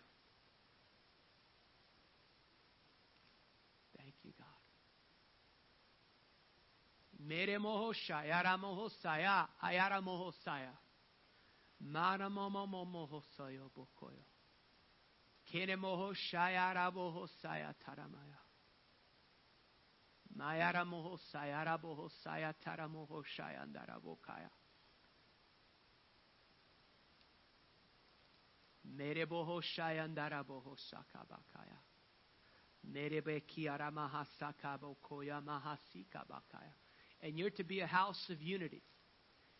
[7.22, 10.78] मेरे मोह शाया मोहो साया आयारा मोह साया
[11.82, 14.26] मो मोमो मोमोहो सयो बोकोयो
[15.47, 18.45] खेने मोहो शायारा बोहो साया थारा माया
[20.38, 24.49] मायारा मोहो सायारा बोहो साया थारा मोहो शाया अंदारा वो खाया
[28.86, 31.82] मेरे बोहो शाया अंदारा बोहो साखा बो खोया
[33.89, 36.91] महा mahasaka bokoya mahasika bakaya.
[37.24, 38.82] And you're to be a house of unity.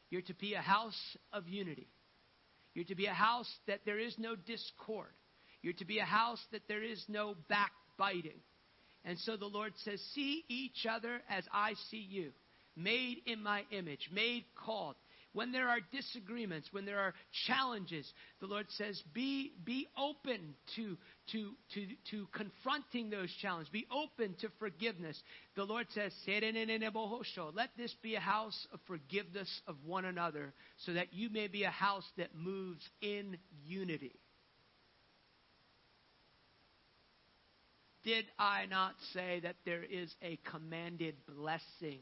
[0.09, 1.88] You're to be a house of unity.
[2.74, 5.12] You're to be a house that there is no discord.
[5.62, 8.39] You're to be a house that there is no backbiting.
[9.05, 12.32] And so the Lord says, See each other as I see you,
[12.76, 14.95] made in my image, made called,
[15.34, 17.14] when there are disagreements, when there are
[17.48, 18.12] challenges,
[18.42, 20.98] the Lord says, be, be open to,
[21.32, 23.70] to, to, to confronting those challenges.
[23.72, 25.22] Be open to forgiveness.
[25.56, 30.54] The Lord says, let this be a house of forgiveness of one another
[30.86, 34.20] so that you may be a house that moves in unity.
[38.04, 42.00] Did I not say that there is a commanded blessing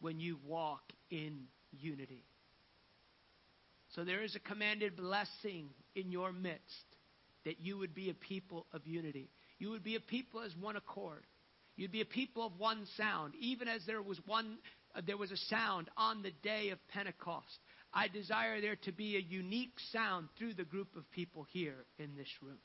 [0.00, 2.24] when you walk in unity?
[3.94, 6.84] So there is a commanded blessing in your midst
[7.44, 9.30] that you would be a people of unity.
[9.58, 11.24] You would be a people as one accord.
[11.76, 14.58] You'd be a people of one sound, even as there was one
[14.94, 17.58] uh, there was a sound on the day of Pentecost.
[17.92, 22.16] I desire there to be a unique sound through the group of people here in
[22.16, 22.58] this room.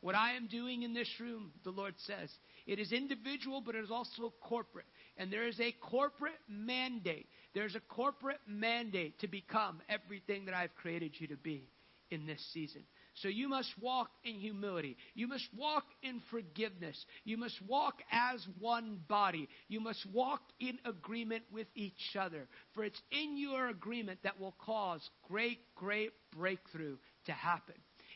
[0.00, 2.28] What I am doing in this room, the Lord says,
[2.66, 4.86] it is individual, but it is also corporate.
[5.16, 10.74] And there is a corporate mandate there's a corporate mandate to become everything that I've
[10.74, 11.68] created you to be
[12.10, 12.82] in this season.
[13.16, 14.96] So you must walk in humility.
[15.14, 17.04] You must walk in forgiveness.
[17.24, 19.48] You must walk as one body.
[19.68, 22.48] You must walk in agreement with each other.
[22.74, 26.96] For it's in your agreement that will cause great, great breakthrough
[27.26, 27.74] to happen.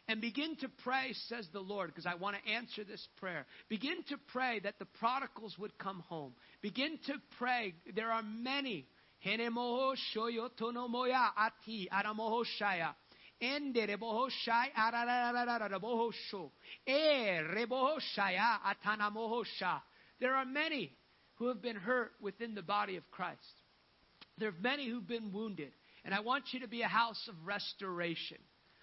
[0.09, 3.45] And begin to pray, says the Lord, because I want to answer this prayer.
[3.69, 6.33] Begin to pray that the prodigals would come home.
[6.63, 7.75] Begin to pray.
[7.95, 8.87] There are many
[11.37, 12.95] Ati aramoho shaya.
[14.31, 14.71] Shai
[16.31, 16.53] sho.
[18.17, 19.81] Shaya sha.
[20.21, 20.93] There are many
[21.37, 23.41] who have been hurt within the body of Christ.
[24.39, 25.73] There are many who've been wounded.
[26.05, 28.39] And I want you to be a house of restoration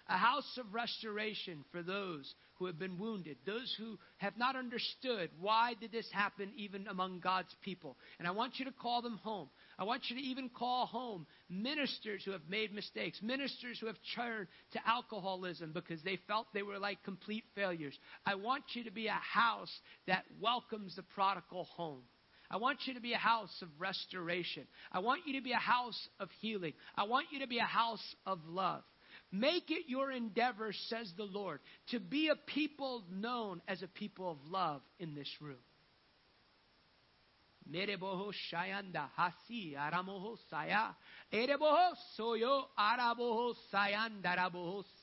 [0.08, 5.30] a house of restoration for those who have been wounded, those who have not understood
[5.40, 7.96] why did this happen even among God's people.
[8.18, 9.48] And I want you to call them home.
[9.78, 13.96] I want you to even call home ministers who have made mistakes, ministers who have
[14.14, 17.98] turned to alcoholism because they felt they were like complete failures.
[18.24, 19.72] I want you to be a house
[20.06, 22.02] that welcomes the prodigal home.
[22.50, 24.64] I want you to be a house of restoration.
[24.92, 26.74] I want you to be a house of healing.
[26.94, 28.82] I want you to be a house of love.
[29.32, 34.30] Make it your endeavor, says the Lord, to be a people known as a people
[34.30, 35.56] of love in this room.
[37.70, 40.94] Mereboho shayanda hasi aramoho saya.
[41.32, 44.36] Ereboho soyo araboho sayanda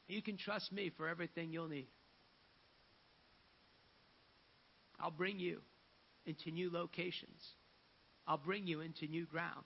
[0.07, 1.87] You can trust me for everything you'll need.
[4.99, 5.61] I'll bring you
[6.25, 7.41] into new locations.
[8.27, 9.63] I'll bring you into new ground.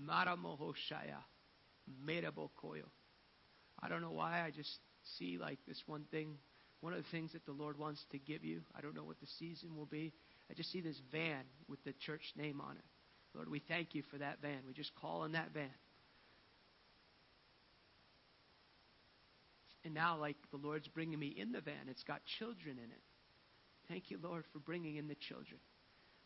[0.00, 1.22] Maramohoshaya.
[2.06, 2.86] Merabokoyo.
[3.80, 4.78] I don't know why I just
[5.18, 6.36] see like this one thing,
[6.80, 8.60] one of the things that the Lord wants to give you.
[8.76, 10.12] I don't know what the season will be.
[10.50, 12.84] I just see this van with the church name on it.
[13.34, 14.58] Lord, we thank you for that van.
[14.66, 15.70] We just call on that van.
[19.84, 23.02] And now, like the Lord's bringing me in the van, it's got children in it.
[23.88, 25.58] Thank you, Lord, for bringing in the children.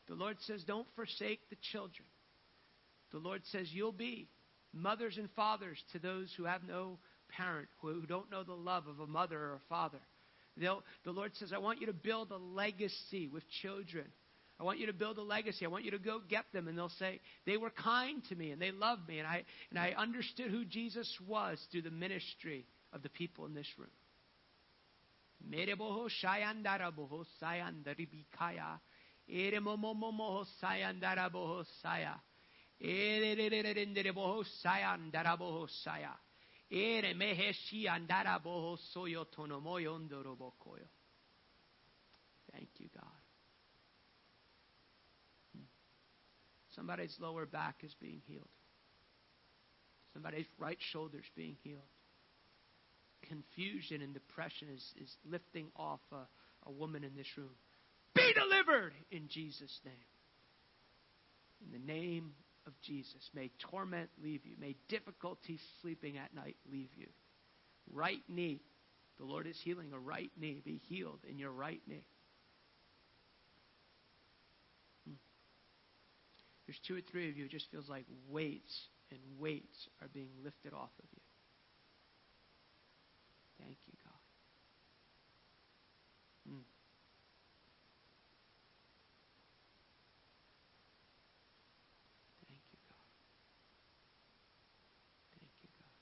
[0.08, 2.06] The Lord says, don't forsake the children.
[3.12, 4.28] The Lord says, you'll be
[4.72, 6.98] mothers and fathers to those who have no
[7.28, 10.00] parent, who don't know the love of a mother or a father.
[10.56, 14.06] They'll, the Lord says, I want you to build a legacy with children.
[14.58, 15.66] I want you to build a legacy.
[15.66, 18.52] I want you to go get them, and they'll say, They were kind to me,
[18.52, 22.66] and they loved me, and I, and I understood who Jesus was through the ministry
[22.92, 23.90] of the people in this room.
[36.70, 40.88] Ere meheshi andaraboho soyo tonomoyo ndorobokoyo.
[42.52, 43.22] Thank you, God.
[45.54, 45.64] Hmm.
[46.74, 48.48] Somebody's lower back is being healed.
[50.12, 51.82] Somebody's right shoulder is being healed.
[53.28, 56.26] Confusion and depression is, is lifting off a,
[56.68, 57.54] a woman in this room.
[58.14, 59.94] Be delivered in Jesus' name.
[61.64, 62.32] In the name
[62.66, 63.30] of Jesus.
[63.34, 64.56] May torment leave you.
[64.58, 67.06] May difficulty sleeping at night leave you.
[67.92, 68.60] Right knee.
[69.18, 70.60] The Lord is healing a right knee.
[70.64, 72.04] Be healed in your right knee.
[75.06, 75.14] Hmm.
[76.66, 78.74] There's two or three of you, it just feels like weights
[79.10, 81.22] and weights are being lifted off of you.
[83.58, 84.20] Thank you, God.
[86.48, 86.66] Hmm.
[92.48, 93.06] Thank you, God.
[95.38, 95.64] Thank you, God.
[95.64, 95.92] Thank you, Lord.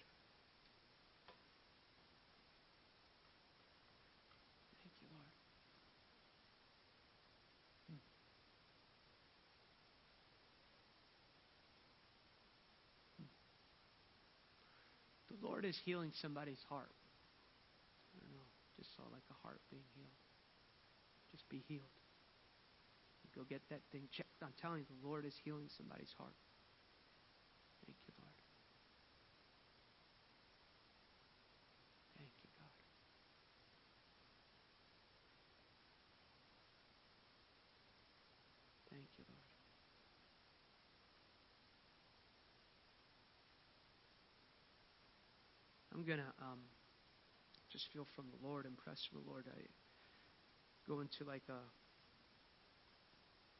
[4.82, 5.32] Thank you, Lord.
[7.92, 8.00] Mm.
[13.22, 13.30] Mm.
[15.30, 16.92] The Lord is healing somebody's heart.
[18.12, 18.44] I don't know.
[18.76, 20.20] Just saw like a heart being healed.
[21.32, 21.96] Just be healed.
[23.34, 24.36] Go get that thing checked.
[24.44, 26.36] I'm telling you, the Lord is healing somebody's heart.
[27.88, 28.36] Thank you, Lord.
[32.20, 32.76] Thank you, God.
[38.92, 39.56] Thank you, Lord.
[46.06, 46.60] Going to um,
[47.72, 49.46] just feel from the Lord, impressed from the Lord.
[49.48, 49.62] I
[50.88, 51.60] go into like a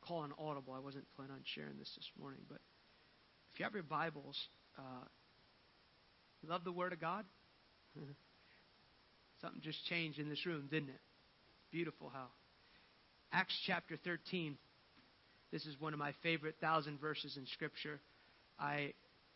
[0.06, 0.74] call on audible.
[0.74, 2.60] I wasn't planning on sharing this this morning, but
[3.54, 4.38] if you have your Bibles,
[4.78, 5.06] uh,
[6.42, 7.26] you love the Word of God?
[9.42, 11.02] Something just changed in this room, didn't it?
[11.72, 12.28] Beautiful how.
[13.32, 14.58] Acts chapter 13.
[15.52, 18.00] This is one of my favorite thousand verses in Scripture.
[18.60, 18.94] I,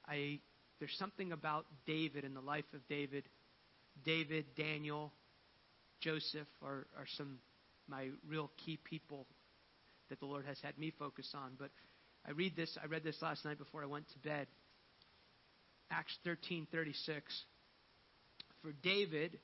[0.07, 0.39] I,
[0.79, 3.25] there's something about David and the life of David.
[4.05, 5.11] David, Daniel,
[6.01, 7.39] Joseph are, are some
[7.87, 9.25] my real key people
[10.09, 11.53] that the Lord has had me focus on.
[11.57, 11.71] But
[12.25, 12.77] I read this.
[12.81, 14.47] I read this last night before I went to bed.
[15.91, 17.21] Acts 13:36.
[18.61, 19.39] For David,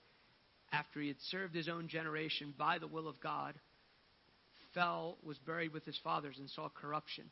[0.72, 3.56] after he had served his own generation by the will of God,
[4.74, 7.26] fell, was buried with his fathers, and saw corruption.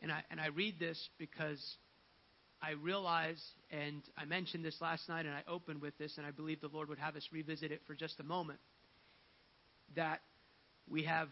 [0.00, 1.60] And I, and I read this because
[2.64, 6.30] I realize, and I mentioned this last night, and I opened with this, and I
[6.30, 8.58] believe the Lord would have us revisit it for just a moment.
[9.96, 10.20] That
[10.88, 11.28] we have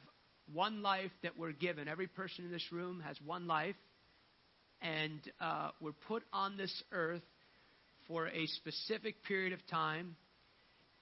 [0.53, 1.89] one life that we're given.
[1.89, 3.77] Every person in this room has one life,
[4.83, 7.23] and uh, we're put on this earth
[8.09, 10.17] for a specific period of time,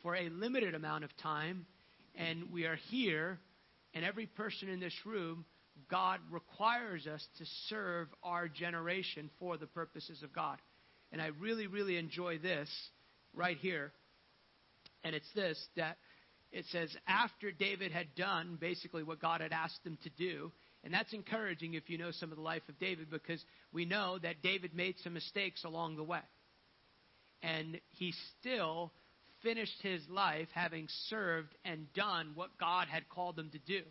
[0.01, 1.67] for a limited amount of time,
[2.15, 3.41] and we are here,
[3.95, 5.45] and every person in this room,
[5.89, 10.59] God requires us to serve our generation for the purposes of God.
[11.13, 12.69] And I really, really enjoy this
[13.35, 13.93] right here.
[15.05, 15.97] And it's this that
[16.53, 20.51] it says, after David had done basically what God had asked him to do,
[20.83, 24.19] and that's encouraging if you know some of the life of David because we know
[24.19, 26.23] that David made some mistakes along the way.
[27.43, 28.93] And he still
[29.43, 33.83] finished his life having served and done what God had called him to do.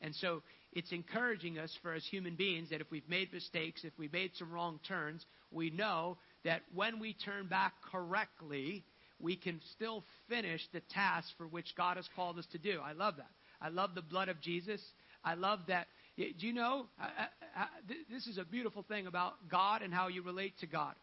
[0.00, 3.92] And so it's encouraging us for as human beings that if we've made mistakes, if
[3.98, 8.84] we've made some wrong turns, we know that when we turn back correctly,
[9.20, 12.80] we can still finish the task for which God has called us to do.
[12.82, 13.30] I love that.
[13.60, 14.80] I love the blood of Jesus.
[15.24, 15.86] I love that.
[16.16, 16.86] Do you know?
[18.10, 20.94] This is a beautiful thing about God and how you relate to God.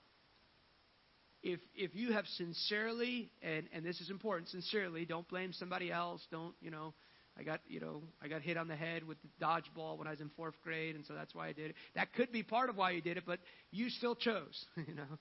[1.42, 6.22] If if you have sincerely, and and this is important, sincerely, don't blame somebody else.
[6.32, 6.94] Don't you know?
[7.38, 10.12] I got you know I got hit on the head with the dodgeball when I
[10.12, 11.76] was in fourth grade, and so that's why I did it.
[11.96, 13.40] That could be part of why you did it, but
[13.72, 14.66] you still chose.
[14.88, 15.20] You know.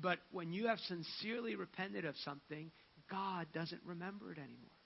[0.00, 2.70] But when you have sincerely repented of something,
[3.10, 4.78] God doesn't remember it anymore.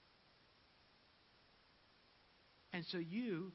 [2.73, 3.51] And so you,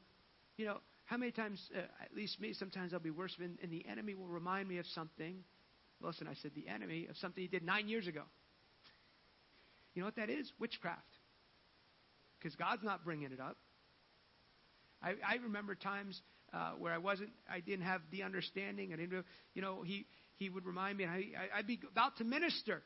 [0.55, 3.71] you know, how many times, uh, at least me, sometimes I'll be worse, and, and
[3.71, 5.43] the enemy will remind me of something.
[6.01, 8.21] Listen, I said the enemy of something he did nine years ago.
[9.93, 10.49] You know what that is?
[10.59, 11.01] Witchcraft.
[12.39, 13.57] Because God's not bringing it up.
[15.01, 16.21] I, I remember times
[16.53, 18.93] uh, where I wasn't, I didn't have the understanding.
[18.93, 21.23] I didn't, you know, he he would remind me, and I,
[21.57, 22.81] I'd be about to minister.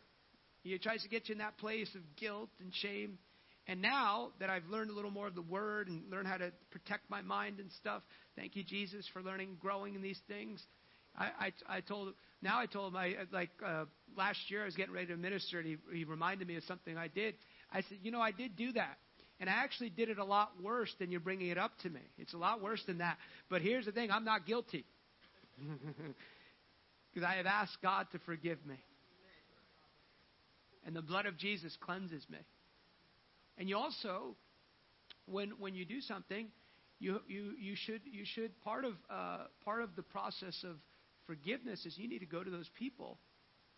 [0.64, 3.20] He tries to get you in that place of guilt and shame.
[3.68, 6.52] And now that I've learned a little more of the Word and learned how to
[6.72, 8.02] protect my mind and stuff,
[8.36, 10.62] thank you, Jesus, for learning, growing in these things.
[11.16, 11.26] I,
[11.70, 13.86] I, I told now I told him I like uh,
[14.18, 16.98] last year I was getting ready to minister and he, he reminded me of something
[16.98, 17.36] I did.
[17.72, 18.98] I said, you know, I did do that,
[19.44, 22.00] and I actually did it a lot worse than you're bringing it up to me.
[22.18, 23.18] It's a lot worse than that.
[23.50, 24.86] But here's the thing: I'm not guilty.
[27.14, 28.74] Because I have asked God to forgive me.
[30.84, 32.40] And the blood of Jesus cleanses me.
[33.58, 34.36] And you also,
[35.28, 36.48] when when you do something,
[37.00, 40.78] you you you should you should part of uh, part of the process of
[41.28, 43.20] forgiveness is you need to go to those people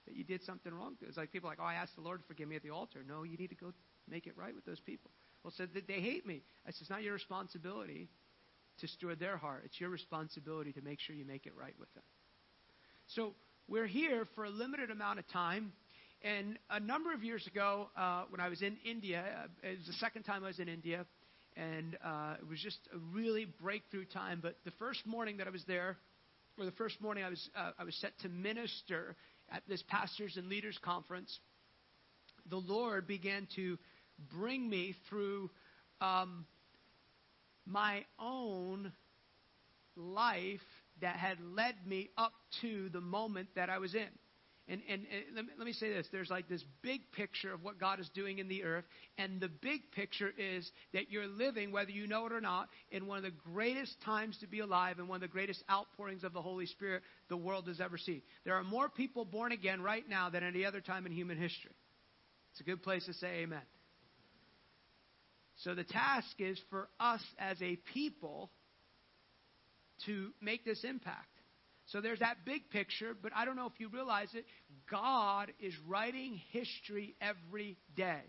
[0.05, 1.07] that you did something wrong to.
[1.07, 2.70] It's like people are like, oh, I asked the Lord to forgive me at the
[2.70, 3.03] altar.
[3.05, 3.74] No, you need to go
[4.07, 5.09] make it right with those people.
[5.46, 6.41] Well, said that they hate me.
[6.66, 8.10] I said, it's not your responsibility
[8.80, 9.62] to steward their heart.
[9.64, 12.02] It's your responsibility to make sure you make it right with them.
[13.10, 13.36] So
[13.68, 15.72] we're here for a limited amount of time.
[16.24, 19.24] And a number of years ago, uh, when I was in India,
[19.64, 21.06] uh, it was the second time I was in India,
[21.56, 24.39] and uh, it was just a really breakthrough time.
[24.41, 25.96] But the first morning that I was there,
[26.58, 29.16] or the first morning I was uh, I was set to minister
[29.52, 31.38] at this pastors and leaders conference,
[32.50, 33.78] the Lord began to
[34.32, 35.49] bring me through
[36.01, 36.45] um,
[37.66, 38.91] my own
[39.95, 40.59] life
[41.01, 44.07] that had led me up to the moment that I was in.
[44.68, 47.63] And, and, and let, me, let me say this there's like this big picture of
[47.63, 48.86] what God is doing in the earth.
[49.18, 53.05] And the big picture is that you're living, whether you know it or not, in
[53.05, 56.34] one of the greatest times to be alive and one of the greatest outpourings of
[56.34, 58.24] the Holy Spirit the world has ever seen.
[58.43, 61.72] There are more people born again right now than any other time in human history.
[62.51, 63.61] It's a good place to say amen.
[65.64, 68.51] So the task is for us as a people
[70.06, 71.30] to make this impact.
[71.88, 74.45] So there's that big picture, but I don't know if you realize it.
[74.89, 78.22] God is writing history every day.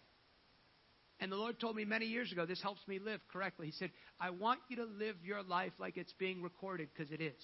[1.18, 3.66] And the Lord told me many years ago, this helps me live correctly.
[3.66, 7.22] He said, I want you to live your life like it's being recorded because it
[7.22, 7.42] is.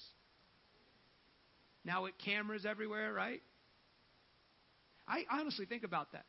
[1.84, 3.40] Now, with cameras everywhere, right?
[5.08, 6.26] I honestly think about that.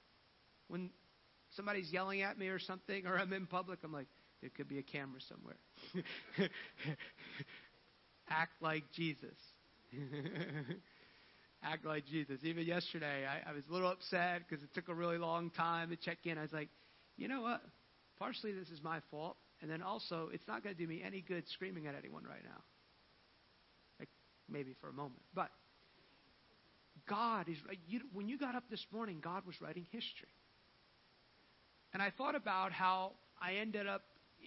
[0.67, 0.89] When
[1.55, 4.07] somebody's yelling at me or something, or I'm in public, I'm like,
[4.41, 5.55] there could be a camera somewhere.
[8.29, 9.37] Act like Jesus.
[11.63, 12.39] Act like Jesus.
[12.43, 15.89] Even yesterday, I, I was a little upset because it took a really long time
[15.89, 16.37] to check in.
[16.37, 16.69] I was like,
[17.15, 17.61] you know what?
[18.19, 19.37] Partially, this is my fault.
[19.61, 22.43] And then also, it's not going to do me any good screaming at anyone right
[22.43, 22.61] now.
[23.97, 24.09] Like,
[24.49, 25.21] maybe for a moment.
[25.33, 25.49] But
[27.07, 30.27] God is, you, when you got up this morning, God was writing history.
[31.93, 34.01] And I thought about how I ended up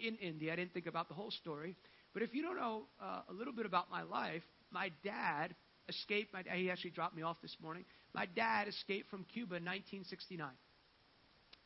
[0.04, 0.52] in India.
[0.52, 1.76] I didn't think about the whole story.
[2.12, 5.54] But if you don't know uh, a little bit about my life, my dad
[5.88, 6.32] escaped.
[6.32, 7.84] My, he actually dropped me off this morning.
[8.14, 10.48] My dad escaped from Cuba in 1969.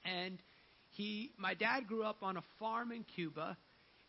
[0.05, 0.39] And
[0.91, 3.57] he, my dad grew up on a farm in Cuba,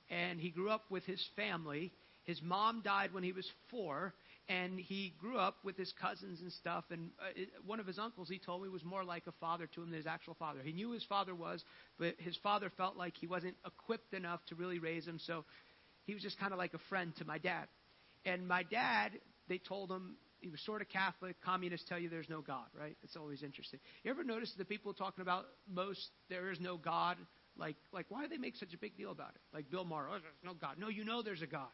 [0.09, 1.91] and he grew up with his family.
[2.24, 4.13] His mom died when he was four,
[4.52, 6.84] and he grew up with his cousins and stuff.
[6.91, 9.82] And uh, one of his uncles, he told me, was more like a father to
[9.82, 10.60] him than his actual father.
[10.62, 11.64] He knew his father was,
[11.97, 15.20] but his father felt like he wasn't equipped enough to really raise him.
[15.26, 15.45] So
[16.06, 17.68] he was just kind of like a friend to my dad.
[18.26, 19.12] And my dad,
[19.47, 21.38] they told him he was sort of Catholic.
[21.45, 22.97] Communists tell you there's no God, right?
[23.04, 23.80] It's always interesting.
[24.04, 27.16] You ever notice the people talking about most there is no God?
[27.58, 29.41] Like, like why do they make such a big deal about it?
[29.54, 30.76] Like Bill Maher, oh, there's no God.
[30.78, 31.70] No, you know there's a God.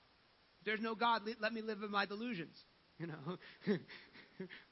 [0.68, 1.22] There's no God.
[1.40, 2.56] Let me live in my delusions.
[3.00, 3.38] You know,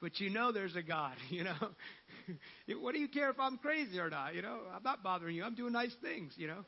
[0.01, 1.13] but you know there's a God.
[1.29, 4.33] You know, what do you care if I'm crazy or not?
[4.33, 5.43] You know, I'm not bothering you.
[5.43, 6.33] I'm doing nice things.
[6.35, 6.65] You know,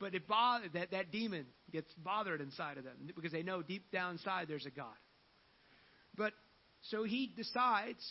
[0.00, 3.92] but it bothered that that demon gets bothered inside of them because they know deep
[3.92, 4.98] down inside there's a God.
[6.16, 6.32] But
[6.90, 8.04] so he decides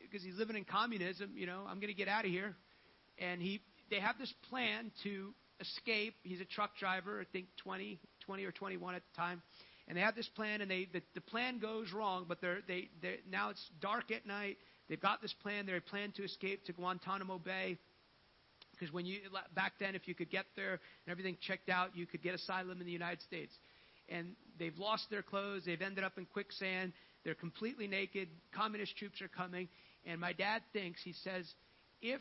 [0.00, 1.32] because he's living in communism.
[1.34, 2.54] You know, I'm going to get out of here,
[3.18, 3.60] and he
[3.90, 6.14] they have this plan to escape.
[6.22, 7.98] He's a truck driver, I think 20,
[8.28, 9.42] 20 or 21 at the time.
[9.88, 12.26] And they have this plan, and they the, the plan goes wrong.
[12.28, 14.58] But they're they they now it's dark at night.
[14.88, 15.64] They've got this plan.
[15.64, 17.78] They plan to escape to Guantanamo Bay.
[18.72, 19.20] Because when you
[19.54, 22.80] back then, if you could get there and everything checked out, you could get asylum
[22.80, 23.52] in the United States.
[24.10, 25.62] And they've lost their clothes.
[25.64, 26.92] They've ended up in quicksand.
[27.24, 28.28] They're completely naked.
[28.54, 29.68] Communist troops are coming.
[30.04, 31.50] And my dad thinks he says,
[32.00, 32.20] if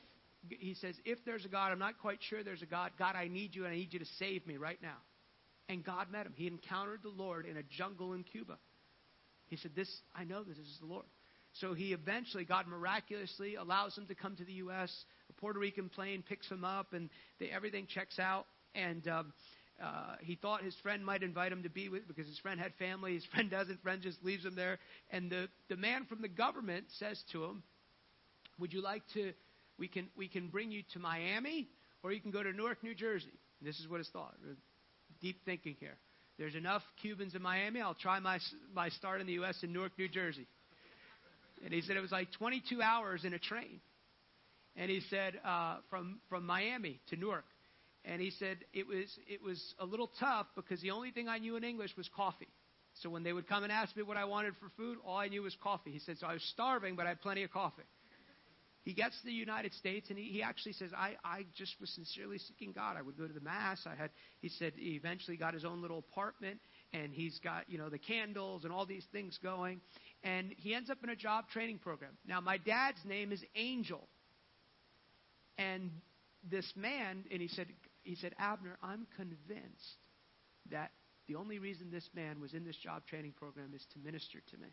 [0.50, 2.92] he says, if there's a God, I'm not quite sure there's a God.
[2.98, 4.98] God, I need you, and I need you to save me right now.
[5.70, 6.34] And God met him.
[6.36, 8.58] He encountered the Lord in a jungle in Cuba.
[9.48, 11.06] He said, This, I know this is the Lord.
[11.54, 14.92] So he eventually, God miraculously allows him to come to the U.S.
[15.30, 17.10] A Puerto Rican plane picks him up, and
[17.40, 18.46] they, everything checks out.
[18.76, 19.34] And um,
[19.82, 22.74] uh, he thought his friend might invite him to be with because his friend had
[22.76, 23.16] family.
[23.16, 23.82] His friend doesn't.
[23.82, 24.80] Friend just leaves him there.
[25.10, 27.64] And the, the man from the government says to him,
[28.60, 29.34] "Would you like to?
[29.80, 31.70] We can we can bring you to Miami,
[32.04, 34.36] or you can go to Newark, New Jersey." And this is what his thought
[35.22, 35.98] deep thinking here.
[36.38, 37.82] There's enough Cubans in Miami.
[37.82, 38.40] I'll try my,
[38.74, 39.58] my start in the U.S.
[39.64, 40.48] in Newark, New Jersey.
[41.64, 43.80] And he said it was like 22 hours in a train.
[44.76, 47.46] And he said uh, from, from Miami to Newark.
[48.06, 51.40] And he said it was, it was a little tough because the only thing I
[51.40, 52.48] knew in English was coffee.
[53.02, 55.28] So when they would come and ask me what I wanted for food, all I
[55.28, 55.92] knew was coffee.
[55.92, 57.84] He said, so I was starving, but I had plenty of coffee.
[58.88, 61.90] He gets to the United States and he, he actually says, I, I just was
[61.90, 62.96] sincerely seeking God.
[62.98, 63.80] I would go to the Mass.
[63.86, 66.62] I had, he said, he eventually got his own little apartment
[66.94, 69.82] and he's got, you know, the candles and all these things going.
[70.24, 72.12] And he ends up in a job training program.
[72.26, 74.08] Now, my dad's name is Angel.
[75.58, 75.92] And
[76.50, 77.68] this man, and he said,
[78.04, 79.98] he said, Abner, I'm convinced
[80.72, 80.92] that
[81.28, 84.58] the only reason this man was in this job training program is to minister to
[84.58, 84.70] me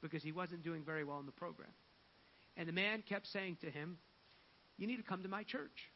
[0.00, 1.68] because he wasn't doing very well in the program.
[2.58, 3.98] And the man kept saying to him,
[4.76, 5.90] You need to come to my church.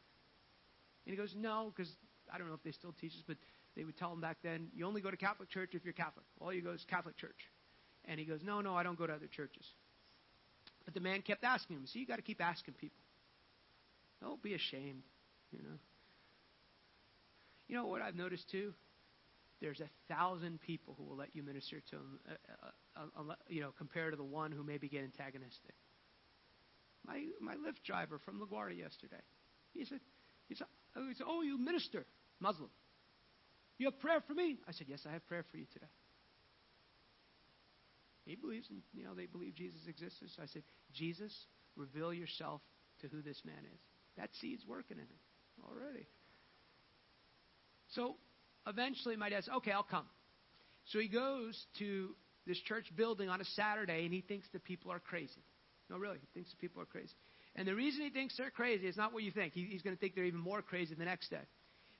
[1.05, 1.91] And he goes, No, because
[2.33, 3.35] I don't know if they still teach this, but
[3.75, 6.25] they would tell him back then, You only go to Catholic church if you're Catholic.
[6.39, 7.49] All you go is Catholic church.
[8.05, 9.65] And he goes, No, no, I don't go to other churches.
[10.85, 11.83] But the man kept asking him.
[11.85, 13.03] So you got to keep asking people.
[14.21, 15.03] Don't be ashamed,
[15.51, 15.77] you know.
[17.67, 18.73] You know what I've noticed too?
[19.59, 23.61] There's a thousand people who will let you minister to them, uh, uh, uh, you
[23.61, 25.73] know, compared to the one who maybe get antagonistic
[27.05, 29.21] my, my Lyft driver from LaGuardia yesterday.
[29.73, 29.99] He said,
[30.47, 32.05] he said, oh, he said, Oh, you minister,
[32.39, 32.69] Muslim.
[33.77, 34.57] You have prayer for me?
[34.67, 35.87] I said, Yes, I have prayer for you today.
[38.25, 40.19] He believes in, you know, they believe Jesus exists.
[40.35, 40.63] So I said,
[40.93, 41.33] Jesus,
[41.75, 42.61] reveal yourself
[43.01, 43.79] to who this man is.
[44.17, 46.07] That seed's working in him already.
[47.89, 48.15] So
[48.65, 50.05] eventually my dad says, Okay, I'll come.
[50.85, 52.15] So he goes to
[52.45, 55.43] this church building on a Saturday, and he thinks the people are crazy.
[55.89, 57.13] No, really, he thinks people are crazy.
[57.55, 59.53] And the reason he thinks they're crazy is not what you think.
[59.53, 61.45] He, he's going to think they're even more crazy the next day.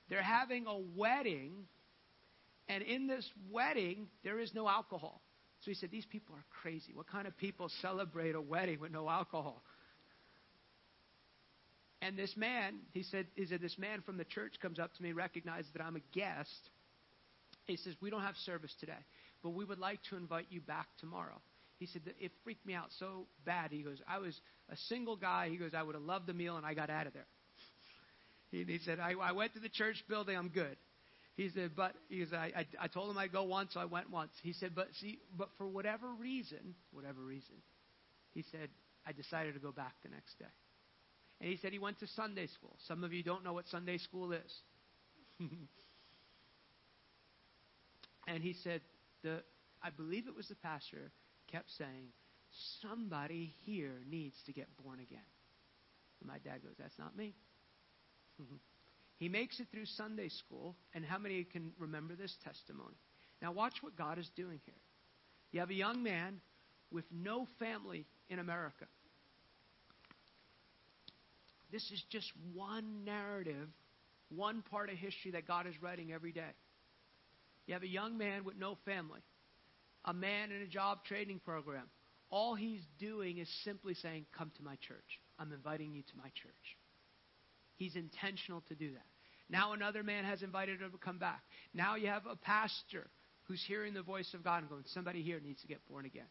[0.08, 1.52] They're having a wedding,
[2.68, 5.20] and in this wedding, there is no alcohol.
[5.60, 6.92] So he said, These people are crazy.
[6.92, 9.62] What kind of people celebrate a wedding with no alcohol?
[12.02, 15.02] And this man, he said, he said, this man from the church comes up to
[15.02, 16.50] me, recognizes that I'm a guest.
[17.64, 18.92] He says, We don't have service today,
[19.42, 21.40] but we would like to invite you back tomorrow.
[21.84, 23.70] He said, It freaked me out so bad.
[23.70, 24.40] He goes, I was
[24.70, 25.50] a single guy.
[25.50, 27.26] He goes, I would have loved the meal, and I got out of there.
[28.50, 30.36] He, he said, I, I went to the church building.
[30.36, 30.76] I'm good.
[31.36, 33.84] He said, but he goes, I, I, I told him I'd go once, so I
[33.84, 34.30] went once.
[34.42, 37.56] He said, but see, but for whatever reason, whatever reason,
[38.32, 38.68] he said,
[39.04, 40.44] I decided to go back the next day.
[41.40, 42.76] And he said he went to Sunday school.
[42.86, 44.60] Some of you don't know what Sunday school is.
[48.28, 48.80] and he said,
[49.24, 49.42] the,
[49.82, 51.10] I believe it was the pastor,
[51.54, 52.08] kept saying,
[52.82, 55.30] somebody here needs to get born again.
[56.20, 57.34] And my dad goes, that's not me.
[59.18, 62.96] he makes it through Sunday school, and how many can remember this testimony?
[63.40, 64.74] Now, watch what God is doing here.
[65.52, 66.40] You have a young man
[66.90, 68.86] with no family in America.
[71.70, 73.68] This is just one narrative,
[74.28, 76.54] one part of history that God is writing every day.
[77.66, 79.20] You have a young man with no family,
[80.04, 81.84] a man in a job training program.
[82.30, 85.20] All he's doing is simply saying, Come to my church.
[85.38, 86.76] I'm inviting you to my church.
[87.76, 89.06] He's intentional to do that.
[89.50, 91.42] Now another man has invited him to come back.
[91.72, 93.08] Now you have a pastor
[93.44, 96.26] who's hearing the voice of God and going, somebody here needs to get born again.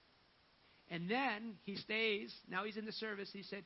[0.90, 2.34] And then he stays.
[2.50, 3.30] Now he's in the service.
[3.32, 3.64] He said,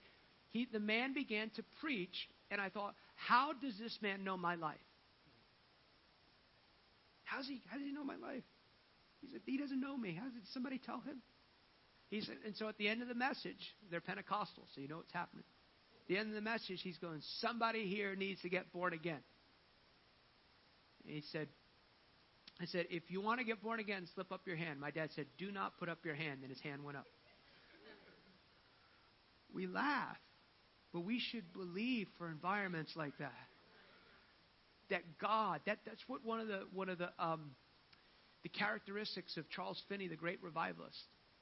[0.49, 4.55] he, the man began to preach, and I thought, how does this man know my
[4.55, 4.77] life?
[7.23, 8.43] How's he, how does he know my life?
[9.22, 10.14] He said, he doesn't know me.
[10.19, 11.22] How did somebody tell him?
[12.10, 14.98] He said, and so at the end of the message, they're Pentecostal, so you know
[14.98, 15.44] what's happening
[16.02, 19.19] At the end of the message, he's going, Somebody here needs to get born again.
[21.06, 21.48] And he said,
[22.61, 24.80] I said, if you want to get born again, slip up your hand.
[24.80, 26.39] My dad said, do not put up your hand.
[26.41, 27.06] And his hand went up.
[29.53, 30.18] we laugh,
[30.91, 33.31] but we should believe for environments like that.
[34.89, 37.52] That God, that, that's what one of the one of the um,
[38.48, 40.98] the characteristics of Charles Finney, the great revivalist.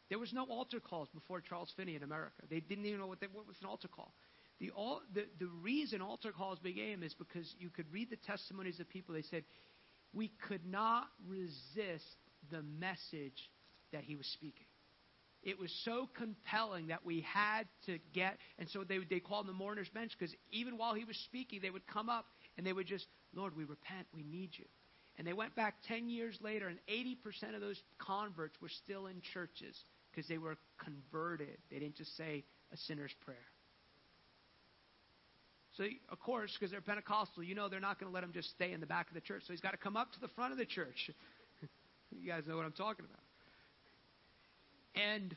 [0.09, 2.41] There was no altar calls before Charles Finney in America.
[2.49, 4.11] They didn't even know what, they, what was an altar call.
[4.59, 8.79] The, all, the, the reason altar calls began is because you could read the testimonies
[8.79, 9.13] of people.
[9.13, 9.43] They said,
[10.13, 12.05] we could not resist
[12.49, 13.51] the message
[13.91, 14.65] that he was speaking.
[15.43, 19.53] It was so compelling that we had to get, and so they, they called the
[19.53, 22.25] mourner's bench because even while he was speaking, they would come up
[22.57, 23.05] and they would just,
[23.35, 24.65] Lord, we repent, we need you.
[25.17, 29.21] And they went back 10 years later, and 80% of those converts were still in
[29.33, 29.75] churches
[30.11, 31.57] because they were converted.
[31.71, 32.43] They didn't just say
[32.73, 33.37] a sinner's prayer.
[35.77, 38.49] So, of course, because they're Pentecostal, you know they're not going to let him just
[38.51, 39.43] stay in the back of the church.
[39.45, 41.11] So he's got to come up to the front of the church.
[42.11, 43.19] you guys know what I'm talking about.
[44.95, 45.35] And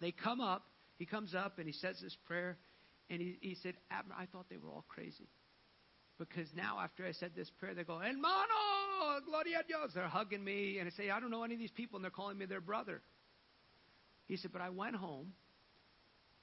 [0.00, 0.64] they come up.
[0.98, 2.56] He comes up and he says this prayer.
[3.10, 5.28] And he, he said, Abner, I thought they were all crazy.
[6.18, 9.92] Because now, after I said this prayer, they go, Hermano, gloria a Dios.
[9.94, 10.78] They're hugging me.
[10.78, 11.96] And I say, I don't know any of these people.
[11.96, 13.00] And they're calling me their brother.
[14.26, 15.32] He said, But I went home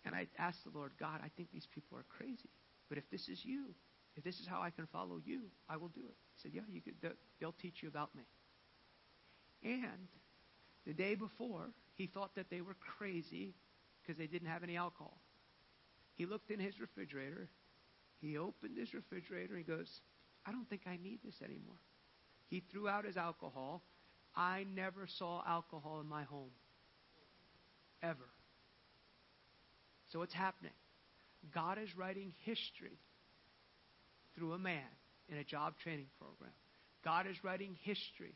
[0.05, 2.49] and I asked the Lord, God, I think these people are crazy.
[2.87, 3.73] But if this is you,
[4.15, 6.15] if this is how I can follow you, I will do it.
[6.35, 6.95] He said, Yeah, you could,
[7.39, 8.23] they'll teach you about me.
[9.63, 10.07] And
[10.85, 13.55] the day before, he thought that they were crazy
[14.01, 15.17] because they didn't have any alcohol.
[16.15, 17.49] He looked in his refrigerator.
[18.25, 19.55] He opened his refrigerator.
[19.55, 19.87] He goes,
[20.47, 21.77] I don't think I need this anymore.
[22.47, 23.83] He threw out his alcohol.
[24.35, 26.49] I never saw alcohol in my home.
[28.01, 28.29] Ever.
[30.11, 30.71] So what's happening?
[31.53, 32.97] God is writing history
[34.35, 34.81] through a man
[35.29, 36.53] in a job training program.
[37.03, 38.33] God is writing history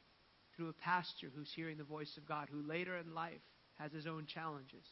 [0.55, 3.41] through a pastor who's hearing the voice of God, who later in life
[3.79, 4.85] has his own challenges.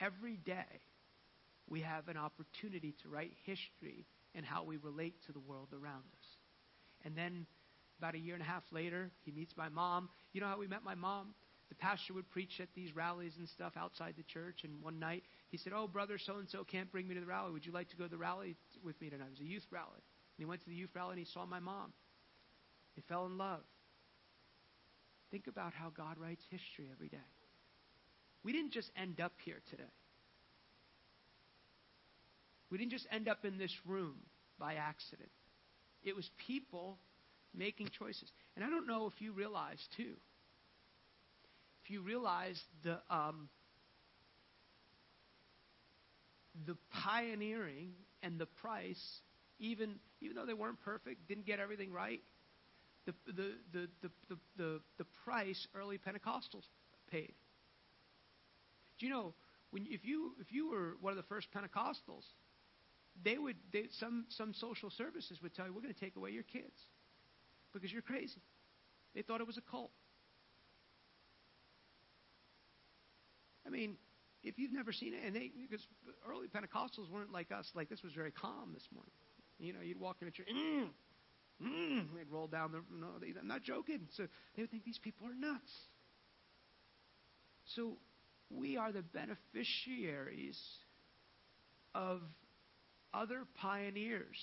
[0.00, 0.80] Every day,
[1.72, 4.04] we have an opportunity to write history
[4.34, 6.26] and how we relate to the world around us.
[7.02, 7.46] And then,
[7.98, 10.10] about a year and a half later, he meets my mom.
[10.34, 11.34] You know how we met my mom?
[11.70, 15.22] The pastor would preach at these rallies and stuff outside the church, and one night
[15.48, 17.52] he said, Oh, brother so and so can't bring me to the rally.
[17.52, 18.54] Would you like to go to the rally
[18.84, 19.28] with me tonight?
[19.28, 19.88] It was a youth rally.
[19.96, 21.94] And he went to the youth rally and he saw my mom.
[22.94, 23.62] He fell in love.
[25.30, 27.16] Think about how God writes history every day.
[28.44, 29.84] We didn't just end up here today.
[32.72, 34.14] We didn't just end up in this room
[34.58, 35.28] by accident.
[36.02, 36.98] It was people
[37.54, 38.30] making choices.
[38.56, 40.14] And I don't know if you realize, too,
[41.84, 43.50] if you realize the um,
[46.66, 46.74] the
[47.04, 47.92] pioneering
[48.22, 49.20] and the price,
[49.58, 52.22] even even though they weren't perfect, didn't get everything right,
[53.04, 56.64] the the the the the, the, the price early Pentecostals
[57.10, 57.34] paid.
[58.98, 59.34] Do you know
[59.72, 62.24] when if you if you were one of the first Pentecostals,
[63.24, 66.30] they would they, some some social services would tell you we're going to take away
[66.30, 66.74] your kids
[67.72, 68.40] because you're crazy.
[69.14, 69.90] They thought it was a cult.
[73.66, 73.96] I mean,
[74.42, 75.86] if you've never seen it, and they because
[76.28, 77.70] early Pentecostals weren't like us.
[77.74, 79.12] Like this was very calm this morning.
[79.58, 80.88] You know, you'd walk in a church, mm,
[81.62, 82.82] mm, they'd roll down the.
[82.94, 84.08] No, they, I'm not joking.
[84.16, 84.26] So
[84.56, 85.72] they would think these people are nuts.
[87.76, 87.98] So
[88.50, 90.60] we are the beneficiaries
[91.94, 92.20] of
[93.14, 94.36] other pioneers.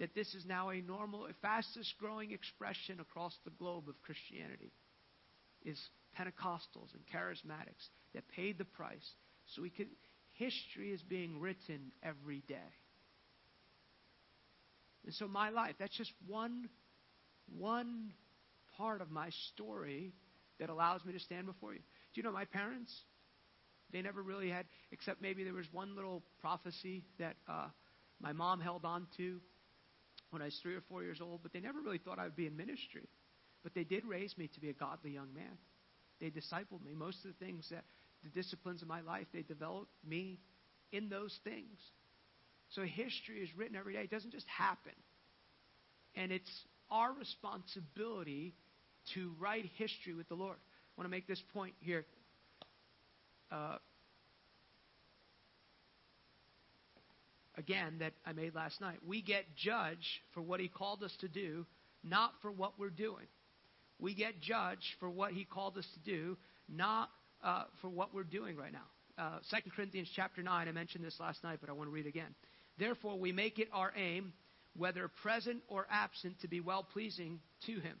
[0.00, 4.72] That this is now a normal, fastest growing expression across the globe of Christianity
[5.64, 5.78] is
[6.18, 9.08] Pentecostals and charismatics that paid the price.
[9.54, 9.86] So we could
[10.32, 12.72] history is being written every day.
[15.04, 16.68] And so my life, that's just one
[17.58, 18.12] one
[18.76, 20.12] part of my story
[20.58, 21.80] that allows me to stand before you.
[21.80, 22.92] Do you know my parents?
[23.92, 27.68] They never really had, except maybe there was one little prophecy that uh,
[28.24, 29.38] my mom held on to
[30.30, 32.36] when I was three or four years old, but they never really thought I would
[32.36, 33.06] be in ministry.
[33.62, 35.58] But they did raise me to be a godly young man.
[36.20, 36.94] They discipled me.
[36.94, 37.84] Most of the things that,
[38.22, 40.40] the disciplines of my life, they developed me
[40.90, 41.78] in those things.
[42.70, 44.00] So history is written every day.
[44.00, 44.94] It doesn't just happen.
[46.14, 46.50] And it's
[46.90, 48.54] our responsibility
[49.14, 50.56] to write history with the Lord.
[50.56, 52.06] I want to make this point here.
[53.52, 53.76] Uh,
[57.56, 58.98] again, that I made last night.
[59.06, 61.66] We get judged for what He called us to do,
[62.02, 63.26] not for what we're doing.
[63.98, 66.36] We get judged for what He called us to do,
[66.68, 67.10] not
[67.42, 68.86] uh, for what we're doing right now.
[69.16, 72.06] Uh, 2 Corinthians chapter 9, I mentioned this last night, but I want to read
[72.06, 72.34] again.
[72.78, 74.32] Therefore, we make it our aim,
[74.76, 77.96] whether present or absent, to be well pleasing to Him.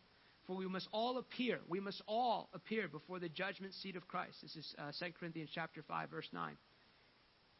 [0.46, 4.36] For we must all appear, we must all appear before the judgment seat of Christ.
[4.42, 6.56] This is uh, 2 Corinthians chapter 5, verse 9.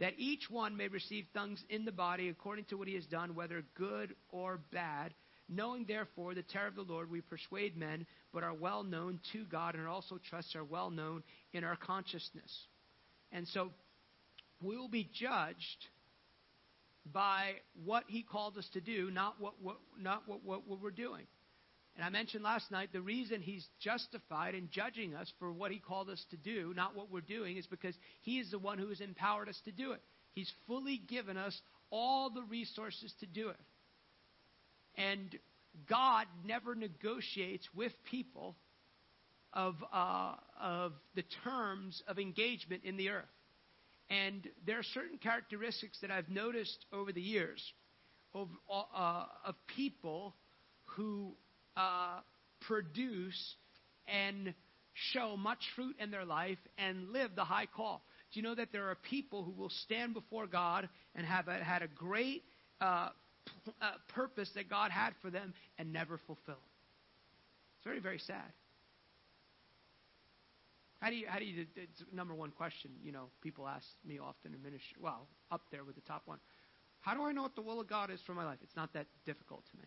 [0.00, 3.34] That each one may receive things in the body according to what he has done,
[3.34, 5.14] whether good or bad.
[5.48, 9.44] Knowing therefore the terror of the Lord, we persuade men, but are well known to
[9.44, 11.22] God, and also trusts are well known
[11.52, 12.50] in our consciousness.
[13.30, 13.70] And so
[14.62, 15.86] we will be judged
[17.12, 17.52] by
[17.84, 21.26] what He called us to do, not what, what not what, what, what we're doing.
[21.96, 25.78] And I mentioned last night the reason He's justified in judging us for what He
[25.78, 28.88] called us to do, not what we're doing, is because He is the one who
[28.88, 30.00] has empowered us to do it.
[30.34, 31.56] He's fully given us
[31.90, 33.60] all the resources to do it.
[34.96, 35.38] And
[35.88, 38.56] God never negotiates with people
[39.52, 43.24] of, uh, of the terms of engagement in the earth.
[44.10, 47.62] And there are certain characteristics that I've noticed over the years
[48.34, 50.34] of, uh, of people
[50.84, 51.34] who
[51.76, 52.20] uh,
[52.62, 53.54] produce
[54.06, 54.54] and
[55.12, 58.02] show much fruit in their life and live the high call.
[58.32, 61.62] Do you know that there are people who will stand before God and have a,
[61.62, 62.42] had a great
[62.80, 63.08] uh,
[63.80, 66.62] uh, purpose that God had for them and never fulfill.
[67.76, 68.52] It's very, very sad.
[71.00, 74.18] How do you, how do you, it's number one question, you know, people ask me
[74.18, 76.38] often in ministry, well, up there with the top one.
[77.00, 78.58] How do I know what the will of God is for my life?
[78.62, 79.84] It's not that difficult to me.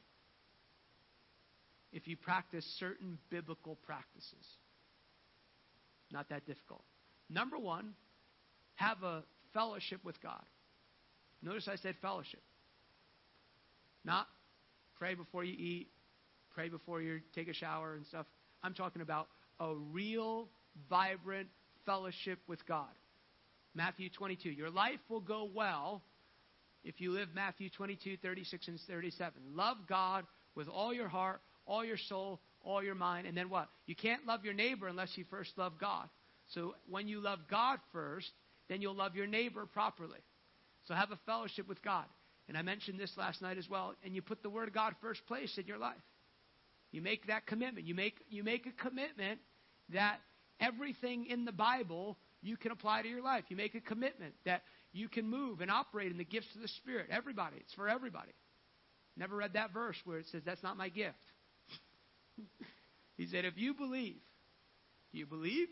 [1.92, 4.46] If you practice certain biblical practices,
[6.12, 6.84] not that difficult.
[7.30, 7.94] Number one,
[8.76, 9.24] have a
[9.54, 10.44] fellowship with God.
[11.42, 12.42] Notice I said fellowship.
[14.04, 14.28] Not
[14.98, 15.88] pray before you eat,
[16.54, 18.26] pray before you take a shower and stuff.
[18.64, 19.28] I'm talking about
[19.60, 20.48] a real,
[20.90, 21.48] vibrant
[21.86, 22.90] fellowship with God.
[23.76, 24.50] Matthew 22.
[24.50, 26.02] Your life will go well
[26.84, 29.34] if you live Matthew 22, 36, and 37.
[29.54, 33.28] Love God with all your heart, all your soul, all your mind.
[33.28, 33.68] And then what?
[33.86, 36.08] You can't love your neighbor unless you first love God.
[36.54, 38.32] So when you love God first,
[38.70, 40.20] then you'll love your neighbor properly.
[40.88, 42.06] So have a fellowship with God.
[42.48, 43.94] And I mentioned this last night as well.
[44.04, 45.96] And you put the Word of God first place in your life.
[46.92, 47.86] You make that commitment.
[47.86, 49.40] You make, you make a commitment
[49.90, 50.20] that
[50.60, 53.44] everything in the Bible you can apply to your life.
[53.50, 54.62] You make a commitment that
[54.94, 57.08] you can move and operate in the gifts of the Spirit.
[57.12, 57.58] Everybody.
[57.60, 58.32] It's for everybody.
[59.18, 61.16] Never read that verse where it says, That's not my gift.
[63.18, 64.22] He said, If you believe,
[65.12, 65.68] you believe?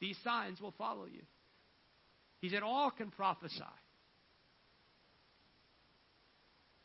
[0.00, 1.22] These signs will follow you.
[2.40, 3.62] He said, All can prophesy.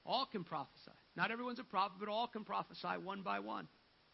[0.05, 0.91] All can prophesy.
[1.15, 3.67] Not everyone's a prophet, but all can prophesy one by one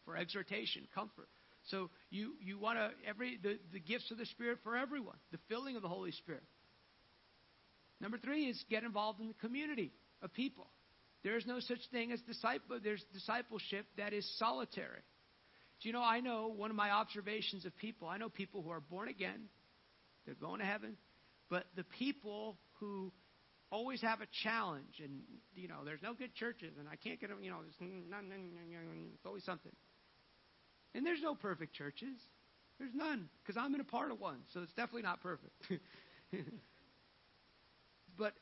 [0.04, 1.28] for exhortation, comfort.
[1.70, 5.38] So you, you want to every the, the gifts of the Spirit for everyone, the
[5.48, 6.42] filling of the Holy Spirit.
[8.00, 10.66] Number three is get involved in the community of people.
[11.24, 12.78] There is no such thing as disciple.
[12.82, 15.00] There's discipleship that is solitary.
[15.80, 16.02] Do you know?
[16.02, 18.08] I know one of my observations of people.
[18.08, 19.48] I know people who are born again.
[20.26, 20.96] They're going to heaven,
[21.50, 23.12] but the people who
[23.70, 25.20] always have a challenge, and
[25.54, 27.42] you know, there's no good churches, and I can't get them.
[27.42, 29.72] You know, there's, mm, mm, mm, it's always something.
[30.94, 32.16] And there's no perfect churches.
[32.78, 35.52] There's none, because I'm in a part of one, so it's definitely not perfect.
[38.18, 38.32] but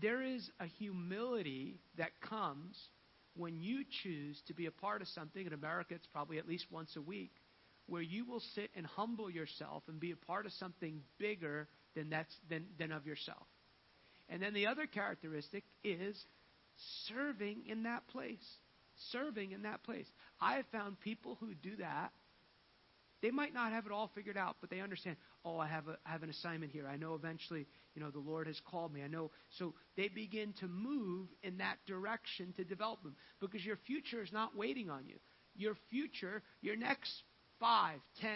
[0.00, 2.76] there is a humility that comes
[3.36, 5.46] when you choose to be a part of something.
[5.46, 7.32] In America, it's probably at least once a week,
[7.86, 12.10] where you will sit and humble yourself and be a part of something bigger than
[12.10, 13.46] that's than, than of yourself.
[14.28, 16.16] And then the other characteristic is
[17.08, 18.38] serving in that place.
[19.12, 20.06] Serving in that place.
[20.40, 22.12] I have found people who do that.
[23.22, 25.96] They might not have it all figured out, but they understand, oh, I have, a,
[26.04, 26.86] I have an assignment here.
[26.86, 29.02] I know eventually, you know, the Lord has called me.
[29.02, 29.30] I know.
[29.58, 34.32] So they begin to move in that direction to develop them because your future is
[34.32, 35.16] not waiting on you.
[35.56, 37.10] Your future, your next
[37.58, 38.30] 5, 10,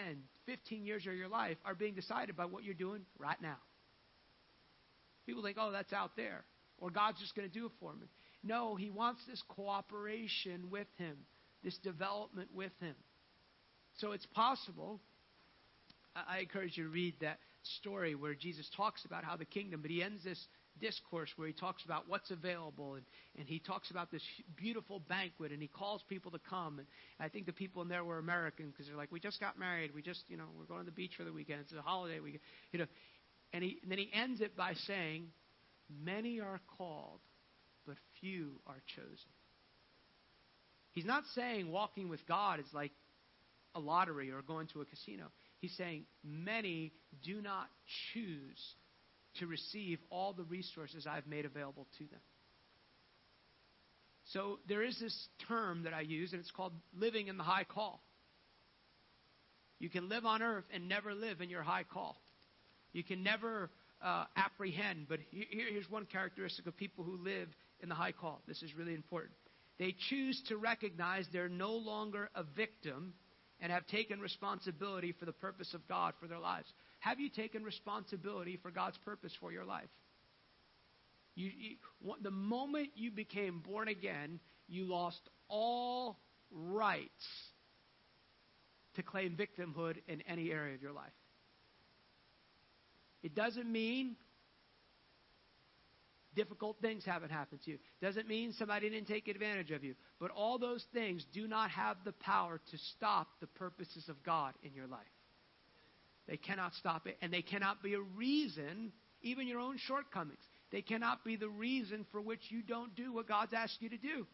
[0.45, 3.57] 15 years of your life are being decided by what you're doing right now.
[5.25, 6.43] People think, oh, that's out there.
[6.77, 8.07] Or God's just going to do it for me.
[8.43, 11.17] No, He wants this cooperation with Him,
[11.63, 12.95] this development with Him.
[13.99, 14.99] So it's possible.
[16.15, 17.39] I encourage you to read that
[17.79, 20.39] story where Jesus talks about how the kingdom, but he ends this
[20.79, 23.05] discourse where he talks about what's available and,
[23.37, 24.21] and he talks about this
[24.57, 26.87] beautiful banquet and he calls people to come and
[27.19, 29.95] I think the people in there were American because they're like we just got married.
[29.95, 31.61] We just you know we're going to the beach for the weekend.
[31.61, 32.85] It's a holiday weekend you know.
[33.53, 35.27] And, he, and then he ends it by saying
[36.03, 37.19] many are called
[37.85, 39.31] but few are chosen.
[40.91, 42.91] He's not saying walking with God is like
[43.75, 45.25] a lottery or going to a casino
[45.65, 46.91] he's saying many
[47.23, 47.67] do not
[48.13, 48.75] choose
[49.39, 52.19] to receive all the resources I've made available to them.
[54.31, 57.63] So there is this term that I use, and it's called living in the high
[57.63, 58.01] call.
[59.79, 62.17] You can live on earth and never live in your high call.
[62.93, 63.69] You can never
[64.03, 67.49] uh, apprehend, but here, here's one characteristic of people who live
[67.81, 68.41] in the high call.
[68.47, 69.33] This is really important.
[69.79, 73.13] They choose to recognize they're no longer a victim
[73.59, 76.67] and have taken responsibility for the purpose of God for their lives.
[76.99, 79.89] Have you taken responsibility for God's purpose for your life?
[81.35, 86.19] You, you, the moment you became born again, you lost all
[86.51, 87.11] rights
[88.95, 91.11] to claim victimhood in any area of your life.
[93.23, 94.15] It doesn't mean
[96.35, 97.77] difficult things haven't happened to you.
[98.01, 99.95] Doesn't mean somebody didn't take advantage of you.
[100.19, 104.53] But all those things do not have the power to stop the purposes of God
[104.63, 105.01] in your life.
[106.27, 108.91] They cannot stop it, and they cannot be a reason,
[109.21, 110.43] even your own shortcomings.
[110.71, 113.97] They cannot be the reason for which you don't do what God's asked you to
[113.97, 114.25] do.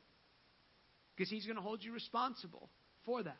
[1.15, 2.69] Because He's going to hold you responsible
[3.05, 3.37] for that.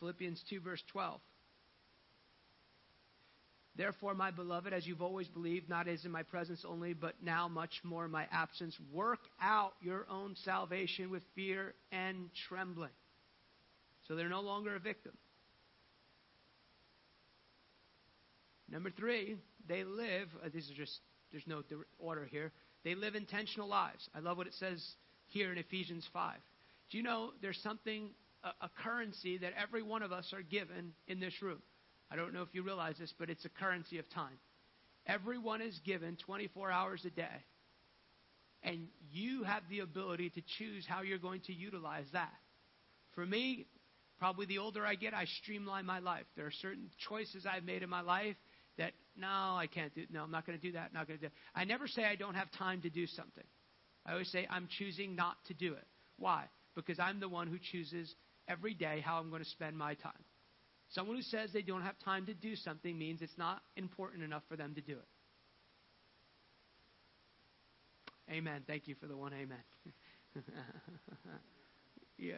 [0.00, 1.20] Philippians 2, verse 12.
[3.74, 7.48] Therefore, my beloved, as you've always believed, not as in my presence only, but now
[7.48, 12.90] much more in my absence, work out your own salvation with fear and trembling.
[14.06, 15.12] So they're no longer a victim.
[18.68, 19.36] Number three,
[19.68, 21.00] they live, uh, this is just,
[21.30, 21.62] there's no
[21.98, 22.52] order here.
[22.84, 24.08] They live intentional lives.
[24.14, 24.84] I love what it says
[25.28, 26.34] here in Ephesians 5.
[26.90, 28.10] Do you know there's something,
[28.42, 31.62] a, a currency that every one of us are given in this room?
[32.12, 34.38] I don't know if you realize this, but it's a currency of time.
[35.06, 37.44] Everyone is given 24 hours a day.
[38.62, 42.32] And you have the ability to choose how you're going to utilize that.
[43.14, 43.66] For me,
[44.22, 46.22] Probably the older I get, I streamline my life.
[46.36, 48.36] There are certain choices I've made in my life
[48.78, 51.26] that, no, I can't do, no, I'm not going to do that, not going to
[51.26, 53.42] do I never say I don't have time to do something.
[54.06, 55.84] I always say I'm choosing not to do it.
[56.18, 56.44] Why?
[56.76, 58.14] Because I'm the one who chooses
[58.46, 60.12] every day how I'm going to spend my time.
[60.94, 64.42] Someone who says they don't have time to do something means it's not important enough
[64.48, 65.08] for them to do it.
[68.30, 68.62] Amen.
[68.66, 69.58] Thank you for the one amen.
[72.18, 72.34] yeah.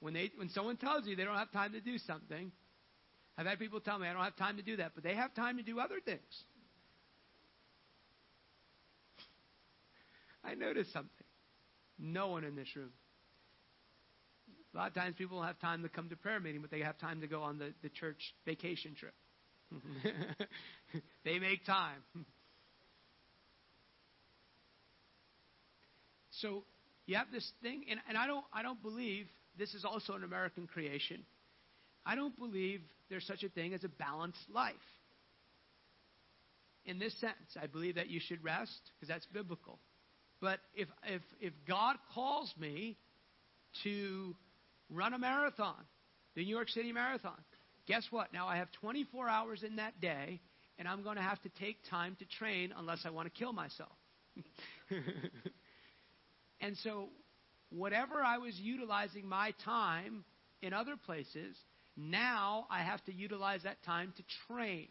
[0.00, 2.52] When, they, when someone tells you they don't have time to do something,
[3.38, 5.34] I've had people tell me I don't have time to do that, but they have
[5.34, 6.20] time to do other things.
[10.44, 11.10] I noticed something.
[11.98, 12.90] No one in this room.
[14.74, 16.80] A lot of times people don't have time to come to prayer meeting, but they
[16.80, 19.14] have time to go on the, the church vacation trip.
[21.24, 22.02] they make time.
[26.30, 26.64] So
[27.06, 29.26] You have this thing, and, and I don't I don't believe
[29.58, 31.24] this is also an American creation.
[32.06, 32.80] I don't believe
[33.10, 34.74] there's such a thing as a balanced life.
[36.84, 39.78] In this sense, I believe that you should rest because that's biblical.
[40.40, 42.96] But if if if God calls me
[43.84, 44.34] to
[44.92, 45.84] run a marathon,
[46.34, 47.38] the New York City Marathon,
[47.86, 48.32] guess what?
[48.32, 50.40] Now I have 24 hours in that day,
[50.78, 53.52] and I'm going to have to take time to train unless I want to kill
[53.52, 53.92] myself.
[56.60, 57.08] and so,
[57.70, 60.24] whatever I was utilizing my time
[60.62, 61.56] in other places,
[61.96, 64.88] now I have to utilize that time to train.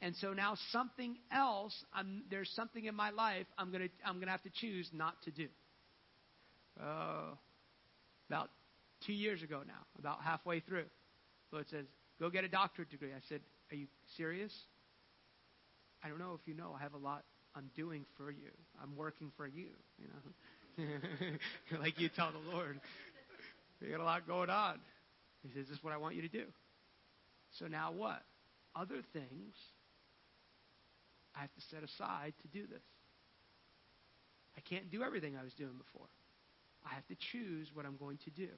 [0.00, 4.18] And so now something else, I'm, there's something in my life I'm going to I'm
[4.20, 5.48] gonna have to choose not to do.
[6.80, 7.34] Uh,
[8.28, 8.50] about
[9.06, 10.86] two years ago now, about halfway through,
[11.52, 11.86] Lord says,
[12.20, 13.10] go get a doctorate degree.
[13.10, 13.40] I said,
[13.70, 13.86] are you
[14.16, 14.52] serious?
[16.02, 17.24] I don't know if you know, I have a lot
[17.56, 18.50] I'm doing for you.
[18.82, 19.68] I'm working for you,
[19.98, 21.78] you know.
[21.80, 22.80] like you tell the Lord.
[23.80, 24.80] You got a lot going on.
[25.42, 26.44] He says, This is what I want you to do.
[27.58, 28.22] So now what?
[28.74, 29.54] Other things
[31.36, 32.82] I have to set aside to do this.
[34.56, 36.08] I can't do everything I was doing before.
[36.84, 38.48] I have to choose what I'm going to do.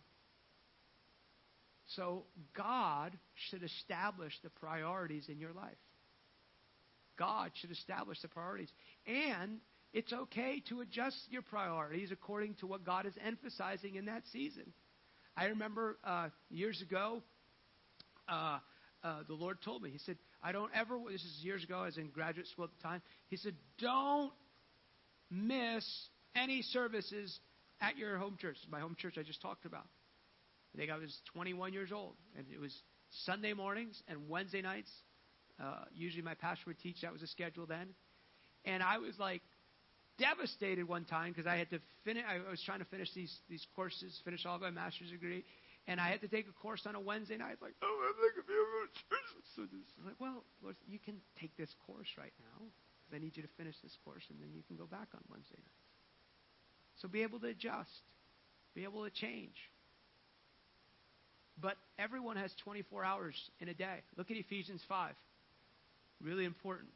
[1.94, 2.24] So
[2.56, 3.16] God
[3.48, 5.76] should establish the priorities in your life.
[7.18, 8.70] God should establish the priorities.
[9.06, 9.58] And
[9.92, 14.72] it's okay to adjust your priorities according to what God is emphasizing in that season.
[15.36, 17.22] I remember uh, years ago,
[18.28, 18.58] uh,
[19.04, 21.86] uh, the Lord told me, He said, I don't ever, this is years ago, I
[21.86, 23.02] was in graduate school at the time.
[23.28, 24.32] He said, don't
[25.30, 25.84] miss
[26.34, 27.38] any services
[27.80, 28.56] at your home church.
[28.70, 29.86] My home church I just talked about.
[30.76, 32.74] I think I was 21 years old, and it was
[33.24, 34.90] Sunday mornings and Wednesday nights.
[35.58, 37.00] Uh, usually my pastor would teach.
[37.00, 37.94] That was a schedule then.
[38.66, 39.40] And I was like
[40.18, 42.24] devastated one time because I had to finish.
[42.28, 45.44] I was trying to finish these these courses, finish all of my master's degree,
[45.86, 47.56] and I had to take a course on a Wednesday night.
[47.62, 49.28] Like, oh, I'm not gonna be able to church.
[49.56, 52.66] So this, I'm like, well, Lord, you can take this course right now
[53.00, 55.22] because I need you to finish this course, and then you can go back on
[55.30, 55.88] Wednesday nights.
[57.00, 58.04] So be able to adjust,
[58.74, 59.56] be able to change.
[61.60, 63.98] But everyone has 24 hours in a day.
[64.16, 65.14] Look at Ephesians 5.
[66.22, 66.90] Really important.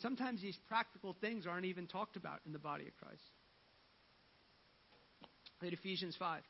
[0.00, 3.22] Sometimes these practical things aren't even talked about in the body of Christ.
[5.60, 6.42] Read Ephesians 5.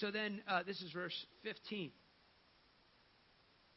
[0.00, 1.14] So then, uh, this is verse
[1.44, 1.92] 15.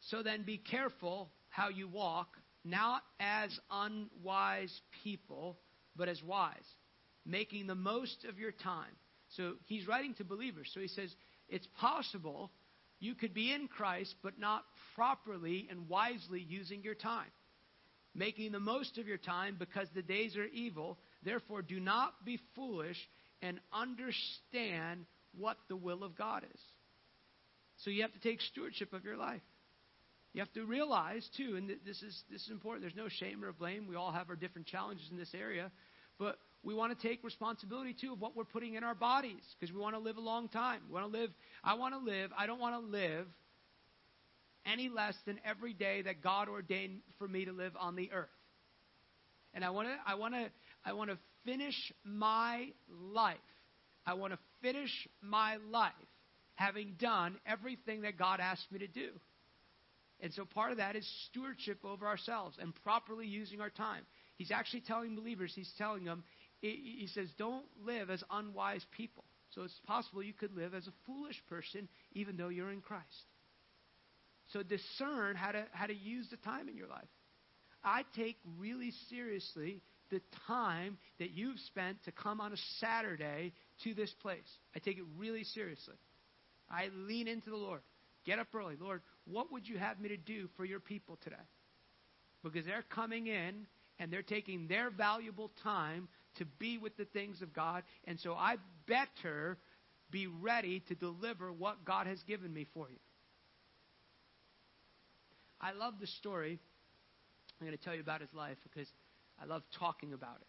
[0.10, 2.30] So then, be careful how you walk,
[2.64, 5.60] not as unwise people,
[5.96, 6.56] but as wise,
[7.26, 8.96] making the most of your time.
[9.36, 10.72] So he's writing to believers.
[10.74, 11.14] So he says,
[11.48, 12.52] it's possible
[13.00, 14.64] you could be in Christ, but not
[14.96, 17.32] properly and wisely using your time
[18.16, 20.98] making the most of your time because the days are evil.
[21.24, 22.98] Therefore, do not be foolish
[23.42, 25.06] and understand
[25.38, 26.62] what the will of God is.
[27.78, 29.42] So you have to take stewardship of your life.
[30.34, 32.84] You have to realize too, and this is this is important.
[32.84, 33.88] There's no shame or blame.
[33.88, 35.72] We all have our different challenges in this area,
[36.20, 39.74] but we want to take responsibility too of what we're putting in our bodies because
[39.74, 40.82] we want to live a long time.
[40.90, 41.30] We want to live.
[41.64, 42.32] I want to live.
[42.38, 43.28] I don't want to live
[44.66, 48.28] any less than every day that God ordained for me to live on the earth.
[49.54, 50.50] And I want to I want to
[50.86, 53.38] I want to finish my life.
[54.06, 54.92] I want to finish
[55.22, 55.94] my life
[56.56, 59.10] having done everything that God asked me to do.
[60.20, 64.04] And so part of that is stewardship over ourselves and properly using our time.
[64.36, 66.24] He's actually telling believers, he's telling them,
[66.62, 69.24] he says, don't live as unwise people.
[69.56, 73.06] So it's possible you could live as a foolish person even though you're in Christ.
[74.54, 77.08] So discern how to, how to use the time in your life.
[77.84, 83.54] I take really seriously the time that you've spent to come on a Saturday
[83.84, 84.40] to this place.
[84.76, 85.96] I take it really seriously.
[86.70, 87.82] I lean into the Lord.
[88.26, 88.76] Get up early.
[88.80, 91.36] Lord, what would you have me to do for your people today?
[92.44, 93.68] Because they're coming in
[94.00, 96.08] and they're taking their valuable time
[96.40, 97.84] to be with the things of God.
[98.06, 98.56] And so I
[98.88, 99.58] better
[100.12, 102.98] be ready to deliver what God has given me for you.
[105.62, 106.60] I love the story.
[107.60, 108.88] I'm going to tell you about his life because
[109.42, 110.48] I love talking about it.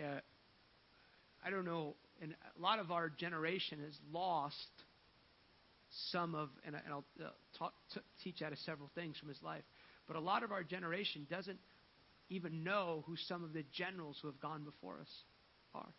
[0.00, 0.20] Yeah,
[1.44, 4.56] I don't know, and a lot of our generation has lost
[6.10, 9.62] some of, and, I'll uh, talk, t- teach out of several things from his life,
[10.08, 11.58] but a lot of our generation doesn't
[12.28, 15.10] even know who some of the generals who have gone before us
[15.74, 15.92] are.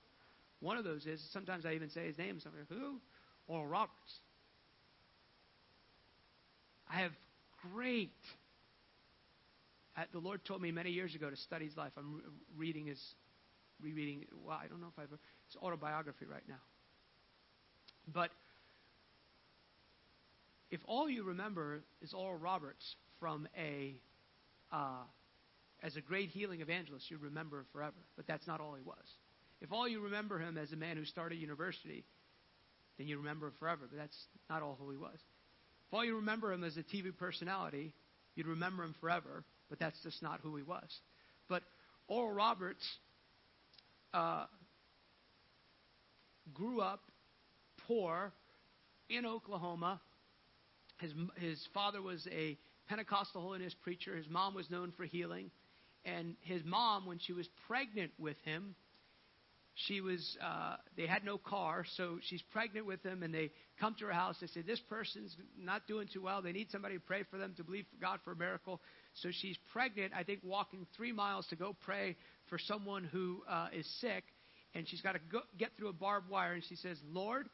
[0.60, 2.39] One of those is sometimes I even say his name.
[2.43, 2.99] Like, who?
[3.47, 4.19] Oral Roberts.
[6.89, 7.11] I have
[7.73, 8.11] great.
[9.97, 11.91] Uh, the Lord told me many years ago to study his life.
[11.97, 12.22] I'm re-
[12.57, 13.02] reading his
[13.81, 14.26] rereading.
[14.45, 15.18] Well, I don't know if I've.
[15.47, 16.61] It's autobiography right now.
[18.11, 18.30] But
[20.72, 23.95] if all you remember is Oral Roberts from a
[24.72, 25.03] uh,
[25.86, 27.94] as a great healing evangelist, you remember him forever.
[28.16, 29.06] But that's not all he was.
[29.62, 32.03] If all you remember him as a man who started university,
[32.98, 33.84] then you remember him forever.
[33.90, 34.18] But that's
[34.49, 35.14] not all who he was.
[35.88, 37.94] If all you remember him as a TV personality,
[38.36, 39.44] you'd remember him forever.
[39.70, 40.90] But that's just not who he was.
[41.48, 41.62] But
[42.07, 42.84] Oral Roberts
[44.12, 44.45] uh,
[46.52, 47.02] grew up
[47.88, 48.34] poor
[49.07, 50.02] in Oklahoma.
[50.99, 52.57] His, his father was a
[52.88, 54.16] Pentecostal holiness preacher.
[54.16, 55.52] His mom was known for healing.
[56.06, 58.76] And his mom, when she was pregnant with him,
[59.88, 63.94] she was uh, they had no car so she's pregnant with him and they come
[63.99, 64.38] to her house.
[64.40, 66.41] They say this person's not doing too well.
[66.41, 68.80] They need somebody to pray for them to believe god for a miracle.
[69.15, 72.15] So she's pregnant i think walking three miles to go pray
[72.49, 74.23] for someone who uh, is sick
[74.73, 77.48] and she's got to go, get through a barbed wire and she says lord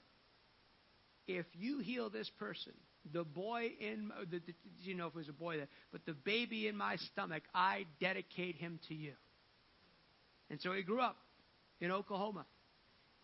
[1.27, 2.73] if you heal this person
[3.13, 6.13] the boy in the, the you know if it was a boy there but the
[6.13, 9.13] baby in my stomach i dedicate him to you
[10.51, 11.15] and so he grew up
[11.79, 12.45] in Oklahoma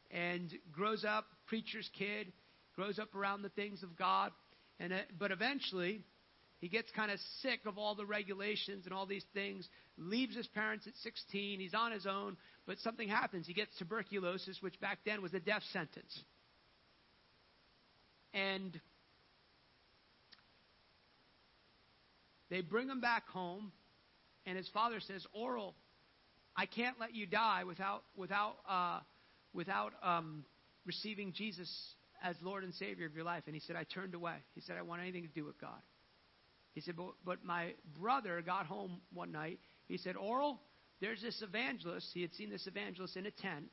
[0.09, 2.31] and grows up, preacher's kid,
[2.73, 4.31] grows up around the things of God.
[4.79, 6.01] And, uh, but eventually,
[6.59, 9.67] he gets kind of sick of all the regulations and all these things,
[9.97, 11.59] leaves his parents at 16.
[11.59, 13.45] He's on his own, but something happens.
[13.45, 16.23] He gets tuberculosis, which back then was a death sentence.
[18.33, 18.79] And
[22.49, 23.71] they bring him back home,
[24.45, 25.75] and his father says, Oral,
[26.55, 28.99] I can't let you die without without uh,
[29.53, 30.45] without um,
[30.85, 31.69] receiving Jesus
[32.23, 33.43] as Lord and Savior of your life.
[33.45, 34.35] And he said, I turned away.
[34.55, 35.81] He said, I want anything to do with God.
[36.73, 39.59] He said, but, but my brother got home one night.
[39.87, 40.59] He said, Oral,
[41.01, 42.07] there's this evangelist.
[42.13, 43.65] He had seen this evangelist in a tent.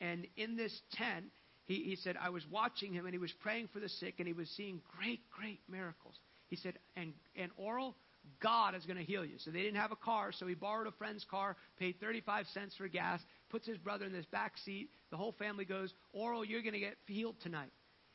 [0.00, 1.26] And in this tent,
[1.66, 4.26] he, he said, I was watching him and he was praying for the sick and
[4.26, 6.14] he was seeing great, great miracles.
[6.48, 7.96] He said, and, and Oral,
[8.42, 9.38] God is going to heal you.
[9.38, 12.74] So they didn't have a car, so he borrowed a friend's car, paid 35 cents
[12.76, 13.20] for gas,
[13.50, 14.90] puts his brother in this back seat.
[15.10, 17.70] The whole family goes, Oral, you're going to get healed tonight.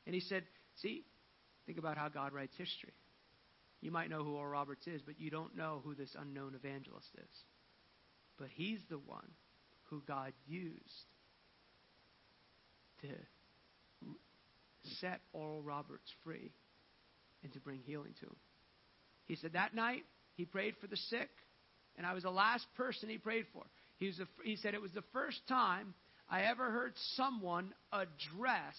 [0.06, 0.44] And he said,
[0.82, 1.04] See,
[1.66, 2.94] think about how God writes history.
[3.82, 7.10] You might know who Oral Roberts is, but you don't know who this unknown evangelist
[7.18, 7.38] is.
[8.38, 9.28] But he's the one
[9.90, 10.86] who God used
[13.02, 13.08] to
[15.00, 16.52] set Oral Roberts free
[17.44, 18.36] and to bring healing to him.
[19.26, 20.04] He said that night
[20.36, 21.30] he prayed for the sick,
[21.98, 23.64] and I was the last person he prayed for.
[23.98, 25.94] He, was the, he said it was the first time
[26.30, 28.76] I ever heard someone address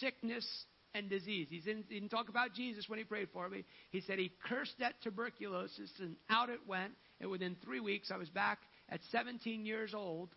[0.00, 0.46] sickness
[0.94, 1.48] and disease.
[1.50, 3.64] He didn't, he didn't talk about Jesus when he prayed for me.
[3.90, 6.92] He said he cursed that tuberculosis, and out it went.
[7.20, 8.58] And within three weeks, I was back
[8.88, 10.30] at 17 years old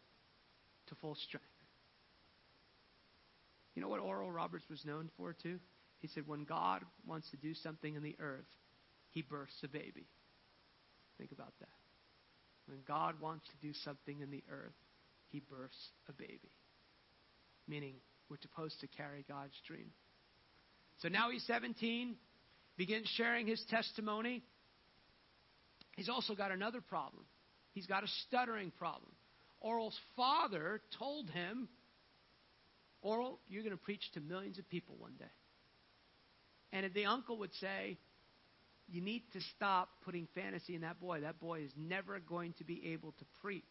[0.88, 1.46] to full strength.
[3.76, 5.60] You know what Oral Roberts was known for, too?
[6.00, 8.46] He said, when God wants to do something in the earth,
[9.18, 10.06] he births a baby.
[11.18, 11.70] Think about that.
[12.68, 14.76] When God wants to do something in the earth,
[15.30, 16.52] he births a baby.
[17.68, 17.96] Meaning,
[18.30, 19.90] we're supposed to carry God's dream.
[21.02, 22.16] So now he's 17,
[22.78, 24.44] begins sharing his testimony.
[25.96, 27.26] He's also got another problem.
[27.72, 29.12] He's got a stuttering problem.
[29.62, 31.68] Oral's father told him,
[33.02, 35.26] Oral, you're going to preach to millions of people one day.
[36.72, 37.98] And the uncle would say,
[38.90, 41.22] you need to stop putting fantasy in that boy.
[41.22, 43.64] That boy is never going to be able to preach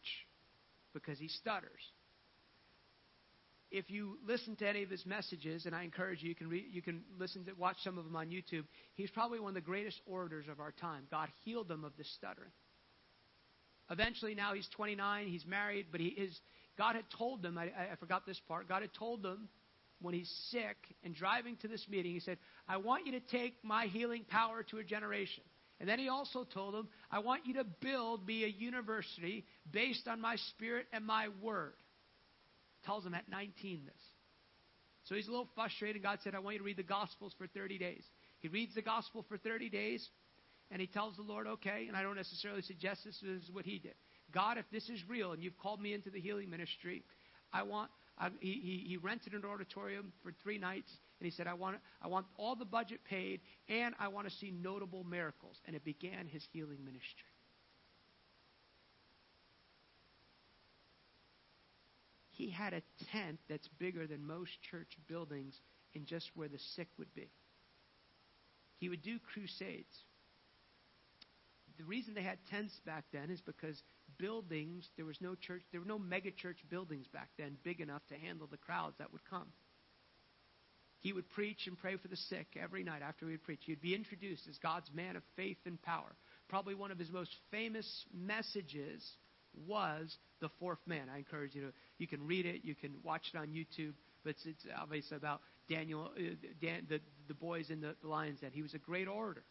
[0.93, 1.81] because he stutters.
[3.69, 6.81] If you listen to any of his messages, and I encourage you, you can, you
[6.81, 8.63] can listen to, watch some of them on YouTube.
[8.93, 11.03] He's probably one of the greatest orators of our time.
[11.11, 12.51] God healed him of the stuttering.
[13.89, 16.37] Eventually, now he's 29, he's married, but he is.
[16.77, 17.57] God had told him.
[17.57, 18.69] I, I forgot this part.
[18.69, 19.49] God had told him
[20.01, 22.37] when he's sick and driving to this meeting, he said,
[22.67, 25.43] I want you to take my healing power to a generation.
[25.79, 30.07] And then he also told them, I want you to build me a university based
[30.07, 31.73] on my spirit and my word.
[32.85, 34.01] Tells him at 19 this.
[35.03, 36.03] So he's a little frustrated.
[36.03, 38.03] God said, I want you to read the Gospels for 30 days.
[38.39, 40.07] He reads the Gospel for 30 days,
[40.69, 43.79] and he tells the Lord, okay, and I don't necessarily suggest this is what he
[43.79, 43.93] did.
[44.33, 47.03] God, if this is real and you've called me into the healing ministry,
[47.53, 51.53] I want I, he, he, rented an auditorium for three nights, and he said, I
[51.53, 55.57] want, I want all the budget paid, and I want to see notable miracles.
[55.65, 57.29] And it began his healing ministry.
[62.31, 62.81] He had a
[63.11, 65.59] tent that's bigger than most church buildings
[65.93, 67.29] in just where the sick would be.
[68.77, 70.03] He would do crusades.
[71.77, 73.81] the reason they had tents back then is because
[74.17, 78.01] buildings, there was no church, there were no mega church buildings back then big enough
[78.09, 79.47] to handle the crowds that would come.
[80.99, 83.61] He would preach and pray for the sick every night after he would preach.
[83.63, 86.15] He would be introduced as God's man of faith and power.
[86.49, 89.03] Probably one of his most famous messages
[89.67, 91.07] was the fourth man.
[91.13, 94.31] I encourage you to, you can read it, you can watch it on YouTube, but
[94.31, 96.21] it's, it's obviously about Daniel, uh,
[96.61, 98.51] Dan, the, the boys in the, the lion's den.
[98.53, 99.43] He was a great orator.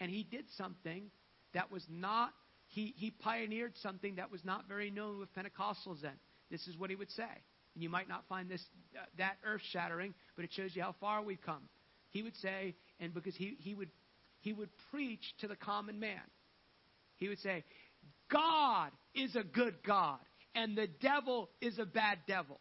[0.00, 1.10] And he did something
[1.54, 2.32] that was not,
[2.66, 6.18] he, he pioneered something that was not very known with Pentecostals then.
[6.50, 7.22] This is what he would say.
[7.74, 8.64] And you might not find this
[8.96, 11.68] uh, that earth shattering, but it shows you how far we've come.
[12.10, 13.90] He would say, and because he, he would
[14.40, 16.22] he would preach to the common man.
[17.16, 17.64] He would say,
[18.30, 20.18] God is a good God,
[20.54, 22.60] and the devil is a bad devil.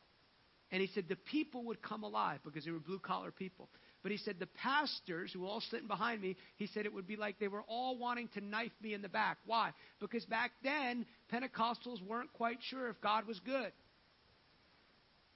[0.72, 3.70] And he said the people would come alive because they were blue collar people.
[4.06, 7.08] But he said the pastors who were all sitting behind me, he said it would
[7.08, 9.40] be like they were all wanting to knife me in the back.
[9.48, 9.72] Why?
[10.00, 13.72] Because back then, Pentecostals weren't quite sure if God was good.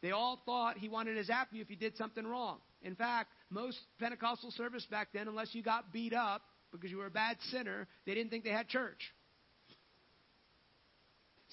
[0.04, 2.60] They all thought he wanted to zap you if you did something wrong.
[2.84, 7.08] In fact, most Pentecostal service back then, unless you got beat up because you were
[7.08, 9.02] a bad sinner, they didn't think they had church.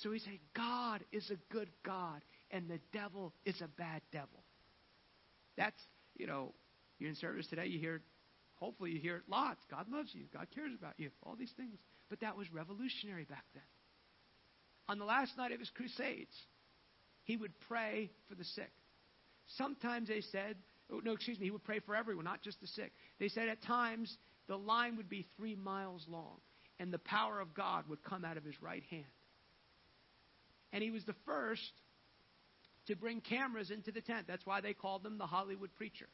[0.03, 2.21] So he said, God is a good God,
[2.51, 4.45] and the devil is a bad devil.
[5.57, 5.81] That's,
[6.19, 6.53] you know,
[6.99, 8.01] you're in service today, you hear,
[8.57, 9.61] hopefully you hear lots.
[9.71, 10.25] God loves you.
[10.33, 11.11] God cares about you.
[11.23, 11.79] All these things.
[12.09, 13.63] But that was revolutionary back then.
[14.89, 16.35] On the last night of his crusades,
[17.25, 18.71] he would pray for the sick.
[19.57, 20.57] Sometimes they said,
[20.93, 22.93] oh, no, excuse me, he would pray for everyone, not just the sick.
[23.19, 24.17] They said at times
[24.47, 26.39] the line would be three miles long,
[26.79, 29.05] and the power of God would come out of his right hand.
[30.73, 31.63] And he was the first
[32.87, 34.27] to bring cameras into the tent.
[34.29, 36.07] That's why they called him the Hollywood preacher.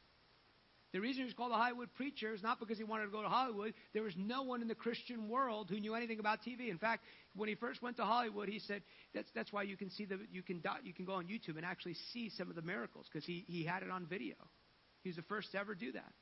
[0.92, 3.22] The reason he was called a Hollywood preacher is not because he wanted to go
[3.22, 3.72] to Hollywood.
[3.94, 6.68] There was no one in the Christian world who knew anything about TV.
[6.68, 7.04] In fact,
[7.34, 8.82] when he first went to Hollywood, he said
[9.14, 11.56] that's that's why you can see the you can dot, you can go on YouTube
[11.56, 14.34] and actually see some of the miracles because he he had it on video.
[15.02, 16.12] He was the first to ever do that.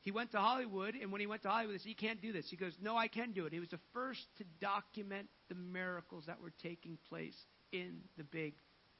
[0.00, 2.32] He went to Hollywood, and when he went to Hollywood, he said, "You can't do
[2.32, 5.54] this." He goes, "No, I can do it." He was the first to document the
[5.54, 7.36] miracles that were taking place
[7.70, 8.54] in the big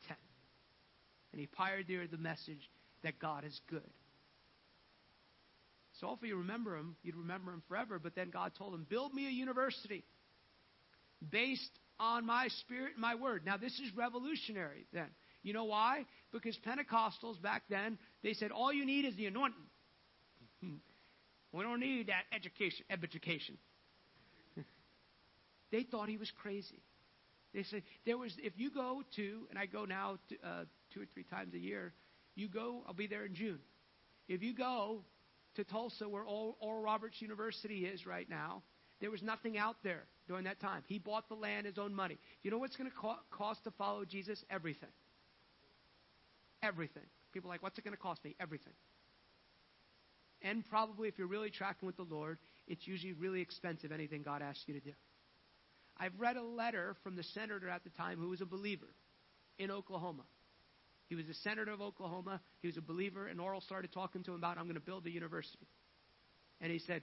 [0.06, 0.20] tent,
[1.32, 2.70] and he pioneered the message
[3.02, 3.90] that God is good.
[6.00, 7.98] So if you remember him, you'd remember him forever.
[7.98, 10.04] But then God told him, Build me a university
[11.30, 13.42] based on my spirit and my word.
[13.44, 15.08] Now, this is revolutionary then.
[15.42, 16.04] You know why?
[16.32, 19.58] Because Pentecostals back then, they said, All you need is the anointing.
[20.62, 22.84] we don't need that education.
[22.90, 23.58] Education.
[25.72, 26.82] they thought he was crazy.
[27.54, 31.00] They said there was if you go to, and I go now to, uh, two
[31.00, 31.92] or three times a year
[32.38, 33.60] you go, I'll be there in June.
[34.28, 35.02] If you go
[35.56, 38.62] to Tulsa, where Oral Roberts University is right now,
[39.00, 40.82] there was nothing out there during that time.
[40.86, 42.18] He bought the land his own money.
[42.42, 44.42] You know what's going to co- cost to follow Jesus?
[44.50, 44.88] Everything.
[46.62, 47.04] Everything.
[47.32, 48.34] People are like, what's it going to cost me?
[48.40, 48.72] Everything.
[50.42, 54.42] And probably, if you're really tracking with the Lord, it's usually really expensive, anything God
[54.42, 54.92] asks you to do.
[55.96, 58.86] I've read a letter from the senator at the time who was a believer
[59.58, 60.22] in Oklahoma.
[61.08, 62.40] He was a senator of Oklahoma.
[62.60, 65.06] He was a believer, and Oral started talking to him about, I'm going to build
[65.06, 65.66] a university.
[66.60, 67.02] And he said,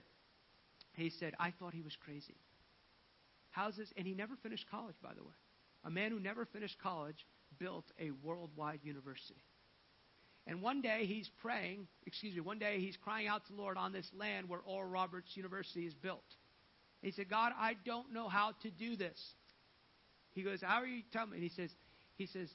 [0.94, 2.36] he said, I thought he was crazy.
[3.52, 3.92] Houses.
[3.98, 5.34] And he never finished college, by the way.
[5.84, 7.26] A man who never finished college
[7.58, 9.42] built a worldwide university.
[10.48, 13.78] And one day he's praying, excuse me, one day he's crying out to the Lord
[13.78, 16.24] on this land where Oral Roberts University is built.
[17.02, 19.20] He said, God, I don't know how to do this.
[20.34, 21.38] He goes, How are you telling me?
[21.38, 21.70] And he says,
[22.16, 22.50] he says,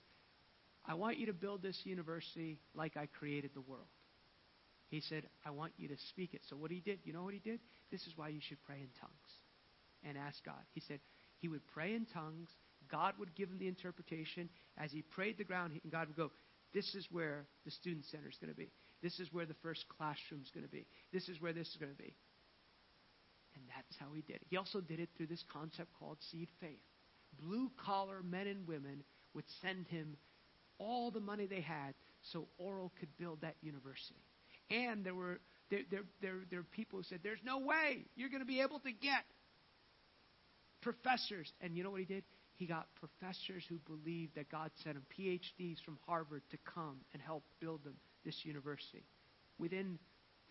[0.86, 3.86] I want you to build this university like I created the world.
[4.88, 6.40] He said, I want you to speak it.
[6.48, 7.60] So what he did, you know what he did?
[7.92, 9.12] This is why you should pray in tongues
[10.04, 10.62] and ask God.
[10.72, 10.98] He said
[11.38, 12.48] he would pray in tongues.
[12.90, 14.48] God would give him the interpretation.
[14.76, 16.30] As he prayed the ground, and God would go,
[16.74, 18.70] this is where the student center is going to be.
[19.02, 20.86] This is where the first classroom is going to be.
[21.12, 22.14] This is where this is going to be.
[23.54, 24.46] And that's how he did it.
[24.48, 26.82] He also did it through this concept called seed faith.
[27.40, 29.02] Blue collar men and women
[29.34, 30.16] would send him
[30.80, 31.94] all the money they had
[32.32, 34.18] so Oral could build that university.
[34.70, 35.38] And there were
[35.70, 38.80] there, there, there, there people who said, There's no way you're going to be able
[38.80, 39.24] to get
[40.80, 41.52] professors.
[41.60, 42.24] And you know what he did?
[42.56, 47.22] He got professors who believed that God sent him, PhDs from Harvard, to come and
[47.22, 47.94] help build them
[48.24, 49.04] this university.
[49.58, 49.98] Within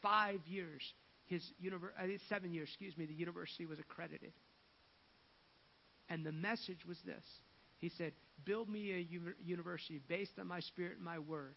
[0.02, 0.82] five years,
[1.26, 4.32] his univer- uh, seven years, excuse me, the university was accredited.
[6.10, 7.24] And the message was this
[7.80, 8.14] he said,
[8.46, 9.08] Build me a
[9.44, 11.56] university based on my spirit and my word.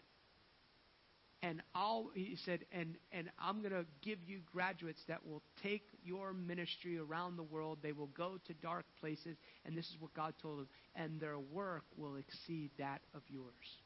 [1.43, 5.83] and I'll he said and and I'm going to give you graduates that will take
[6.05, 7.79] your ministry around the world.
[7.83, 11.39] They will go to dark places and this is what God told them and their
[11.39, 13.79] work will exceed that of yours.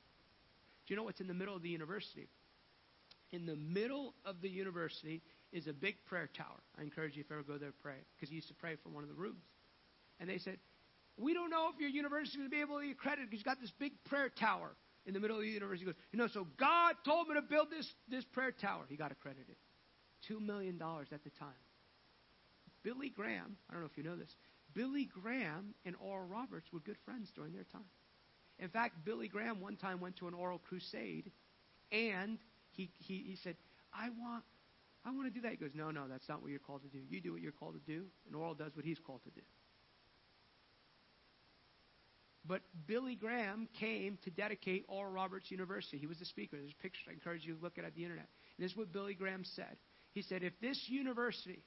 [0.87, 2.29] Do you know what's in the middle of the university?
[3.33, 5.23] In the middle of the university
[5.53, 6.61] is a big prayer tower.
[6.79, 8.95] I encourage you if you ever go there pray because you used to pray from
[8.95, 9.43] one of the rooms.
[10.21, 10.59] And they said,
[11.17, 13.41] "We don't know if your university is going to be able to get credit because
[13.41, 14.77] you've got this big prayer tower."
[15.07, 15.85] in the middle of the university.
[15.85, 18.85] He goes, You know, so God told me to build this, this prayer tower.
[18.89, 19.55] He got accredited.
[20.29, 21.63] $2 million at the time.
[22.83, 24.35] Billy Graham, I don't know if you know this,
[24.75, 27.89] Billy Graham and Oral Roberts were good friends during their time.
[28.59, 31.31] In fact, Billy Graham one time went to an oral crusade
[31.93, 32.39] and
[32.73, 33.57] he, he, he said,
[33.93, 34.45] I want,
[35.05, 35.53] I want to do that.
[35.53, 36.99] He goes, No, no, that's not what you're called to do.
[37.09, 39.41] You do what you're called to do, and Oral does what he's called to do.
[42.49, 45.99] But Billy Graham came to dedicate Oral Roberts University.
[45.99, 46.57] He was the speaker.
[46.57, 47.03] There's pictures.
[47.09, 48.29] I encourage you to look at at the internet.
[48.57, 49.77] And this is what Billy Graham said.
[50.13, 51.63] He said, if this university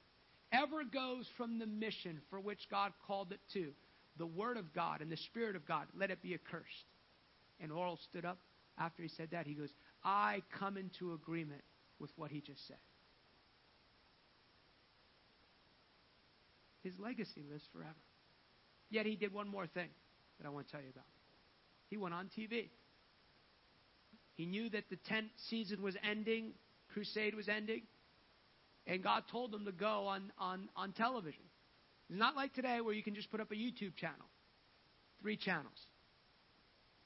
[0.52, 3.72] ever goes from the mission for which God called it to,
[4.16, 6.66] the Word of God and the Spirit of God, let it be accursed.
[7.60, 8.38] And Oral stood up
[8.78, 9.46] after he said that.
[9.46, 9.70] He goes,
[10.02, 11.62] I come into agreement
[11.98, 12.78] with what he just said.
[16.82, 17.94] His legacy lives forever.
[18.88, 19.90] Yet he did one more thing
[20.40, 21.04] that I want to tell you about.
[21.88, 22.68] He went on TV.
[24.34, 26.52] He knew that the tent season was ending,
[26.94, 27.82] crusade was ending,
[28.86, 31.42] and God told him to go on, on, on television.
[32.08, 34.26] It's not like today where you can just put up a YouTube channel,
[35.20, 35.86] three channels.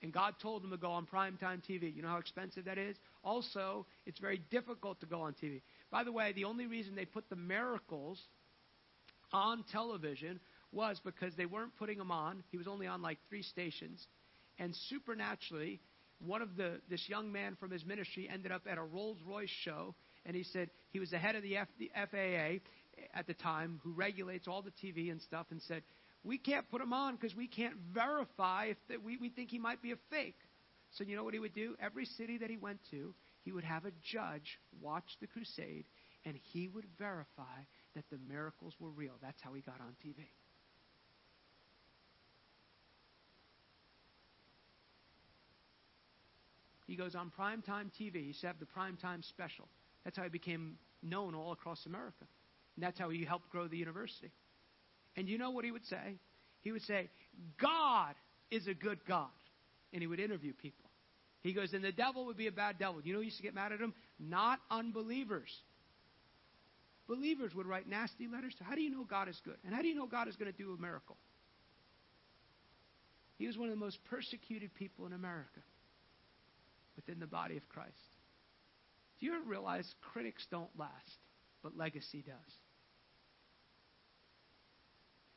[0.00, 1.94] And God told him to go on primetime TV.
[1.94, 2.96] You know how expensive that is?
[3.24, 5.62] Also, it's very difficult to go on TV.
[5.90, 8.20] By the way, the only reason they put the miracles
[9.32, 10.40] on television
[10.74, 12.42] was because they weren't putting him on.
[12.50, 14.06] He was only on like three stations.
[14.58, 15.80] And supernaturally,
[16.18, 19.50] one of the this young man from his ministry ended up at a Rolls Royce
[19.62, 19.94] show,
[20.26, 22.60] and he said he was the head of the, F, the FAA
[23.14, 25.82] at the time, who regulates all the TV and stuff, and said
[26.22, 29.82] we can't put him on because we can't verify if we, we think he might
[29.82, 30.38] be a fake.
[30.92, 31.74] So you know what he would do?
[31.80, 35.86] Every city that he went to, he would have a judge watch the crusade,
[36.24, 39.14] and he would verify that the miracles were real.
[39.20, 40.24] That's how he got on TV.
[46.94, 48.18] He goes on primetime TV.
[48.18, 49.66] He used to have the primetime special.
[50.04, 52.24] That's how he became known all across America.
[52.76, 54.30] And that's how he helped grow the university.
[55.16, 56.20] And you know what he would say?
[56.60, 57.10] He would say,
[57.60, 58.14] God
[58.48, 59.26] is a good God.
[59.92, 60.88] And he would interview people.
[61.40, 63.00] He goes, and the devil would be a bad devil.
[63.02, 63.92] You know who used to get mad at him?
[64.20, 65.50] Not unbelievers.
[67.08, 68.64] Believers would write nasty letters to.
[68.64, 69.56] How do you know God is good?
[69.64, 71.16] And how do you know God is going to do a miracle?
[73.36, 75.60] He was one of the most persecuted people in America
[76.96, 77.92] within the body of Christ.
[79.20, 81.18] Do you realize critics don't last,
[81.62, 82.54] but legacy does?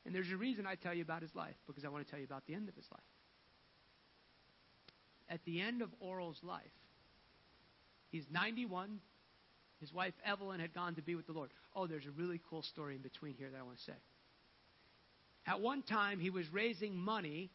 [0.06, 2.20] And there's a reason I tell you about his life, because I want to tell
[2.20, 3.02] you about the end of his life.
[5.30, 6.64] At the end of Oral's life,
[8.10, 9.00] he's 91.
[9.82, 11.52] His wife Evelyn had gone to be with the Lord.
[11.76, 13.98] Oh, there's a really cool story in between here that I want to say.
[15.46, 17.52] At one time, he was raising money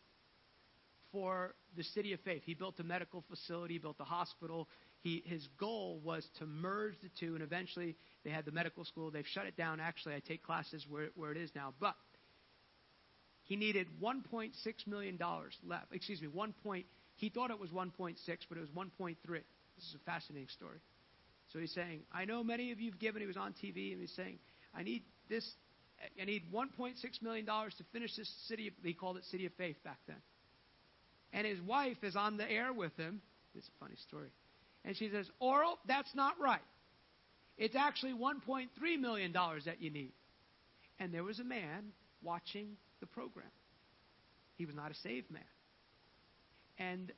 [1.12, 2.42] for the city of faith.
[2.44, 4.68] He built a medical facility, built a hospital.
[5.02, 9.10] He, his goal was to merge the two, and eventually they had the medical school.
[9.10, 9.78] They've shut it down.
[9.78, 11.74] Actually, I take classes where, where it is now.
[11.78, 11.94] But
[13.44, 14.52] he needed $1.6
[14.86, 15.18] million
[15.64, 15.86] left.
[15.92, 16.86] Excuse me, 1 point,
[17.16, 18.16] he thought it was 1.6,
[18.48, 19.16] but it was 1.3.
[19.26, 19.44] This
[19.78, 20.78] is a fascinating story.
[21.52, 23.20] So he's saying, I know many of you have given.
[23.20, 24.38] He was on TV, and he's saying,
[24.74, 25.46] I need this.
[26.20, 28.72] I need 1.6 million dollars to finish this city.
[28.82, 30.16] He called it City of Faith back then
[31.32, 33.20] and his wife is on the air with him.
[33.54, 34.30] It's a funny story.
[34.84, 36.60] And she says, Oral, that's not right.
[37.56, 38.68] It's actually $1.3
[38.98, 40.12] million that you need.
[40.98, 41.92] And there was a man
[42.22, 43.50] watching the program.
[44.56, 45.42] He was not a saved man.
[46.78, 47.12] And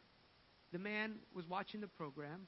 [0.72, 2.46] the man was watching the program,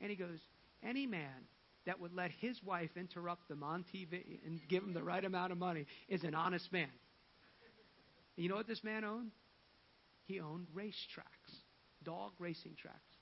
[0.00, 0.38] and he goes,
[0.82, 1.46] Any man
[1.86, 5.52] that would let his wife interrupt them on TV and give him the right amount
[5.52, 6.88] of money is an honest man.
[8.36, 9.30] And you know what this man owned?
[10.28, 11.64] He owned racetracks,
[12.04, 13.16] dog racing tracks.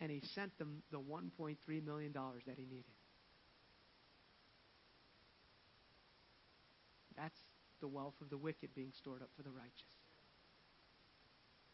[0.00, 2.84] And he sent them the $1.3 million that he needed.
[7.16, 7.38] That's
[7.80, 9.94] the wealth of the wicked being stored up for the righteous.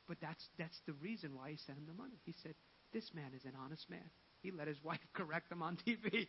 [0.07, 2.19] But that's, that's the reason why he sent him the money.
[2.24, 2.55] He said,
[2.93, 4.11] This man is an honest man.
[4.43, 6.11] He let his wife correct him on TV.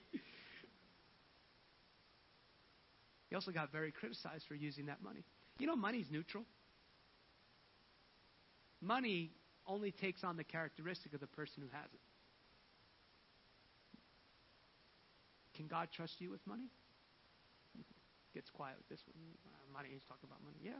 [3.30, 5.26] he also got very criticized for using that money.
[5.60, 6.45] You know, money's neutral.
[8.82, 9.32] Money
[9.66, 11.99] only takes on the characteristic of the person who has it.
[15.56, 16.70] Can God trust you with money?
[18.34, 19.18] Gets quiet with this one.
[19.74, 20.58] Money, he's talking about money.
[20.64, 20.80] Yeah.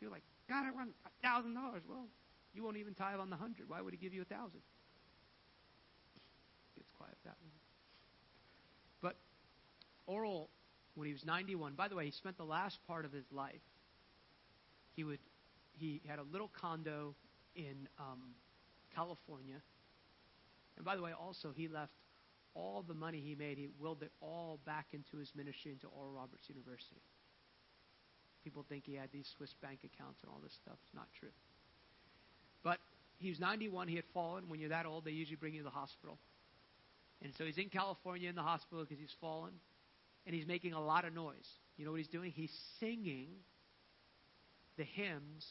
[0.00, 1.82] You're like, God, I a thousand dollars.
[1.88, 2.06] Well,
[2.54, 3.68] you won't even tithe on the hundred.
[3.68, 4.60] Why would he give you a thousand?
[6.76, 7.52] Gets quiet that one.
[9.02, 9.16] But
[10.06, 10.50] Oral,
[10.94, 13.60] when he was 91, by the way, he spent the last part of his life.
[14.96, 15.20] He would,
[15.78, 17.14] he had a little condo
[17.54, 18.34] in um,
[18.94, 19.60] California,
[20.76, 21.92] and by the way, also he left
[22.54, 23.58] all the money he made.
[23.58, 27.02] He willed it all back into his ministry into Oral Roberts University.
[28.44, 30.76] People think he had these Swiss bank accounts and all this stuff.
[30.84, 31.34] It's not true.
[32.62, 32.78] But
[33.18, 33.88] he was 91.
[33.88, 34.48] He had fallen.
[34.48, 36.18] When you're that old, they usually bring you to the hospital.
[37.22, 39.52] And so he's in California in the hospital because he's fallen.
[40.26, 41.48] And he's making a lot of noise.
[41.76, 42.32] You know what he's doing?
[42.34, 43.28] He's singing
[44.76, 45.46] the hymns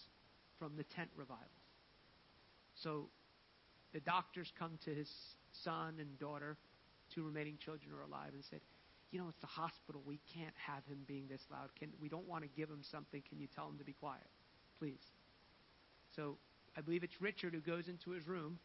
[0.60, 1.46] from the tent revival.
[2.76, 3.10] So
[3.94, 5.10] the doctors come to his
[5.52, 6.58] son and daughter,
[7.14, 8.62] two remaining children are alive, and said,
[9.12, 10.02] you know, it's the hospital.
[10.06, 11.70] We can't have him being this loud.
[11.80, 13.24] Can, we don't want to give him something.
[13.30, 14.28] Can you tell him to be quiet?
[14.80, 15.02] Please.
[16.16, 16.38] So
[16.78, 18.60] I believe it's Richard who goes into his room.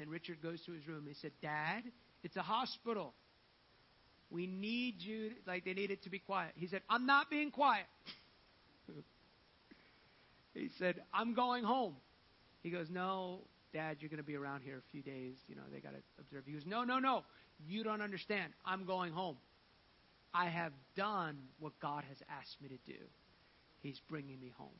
[0.00, 1.04] And Richard goes to his room.
[1.06, 1.82] He said, Dad,
[2.22, 3.14] it's a hospital.
[4.30, 6.52] We need you, like they need it to be quiet.
[6.54, 7.86] He said, I'm not being quiet.
[10.54, 11.96] he said, I'm going home.
[12.62, 13.40] He goes, No,
[13.72, 15.36] Dad, you're going to be around here a few days.
[15.48, 16.44] You know, they got to observe.
[16.46, 17.24] He goes, No, no, no.
[17.66, 18.52] You don't understand.
[18.64, 19.36] I'm going home.
[20.32, 23.00] I have done what God has asked me to do.
[23.80, 24.78] He's bringing me home.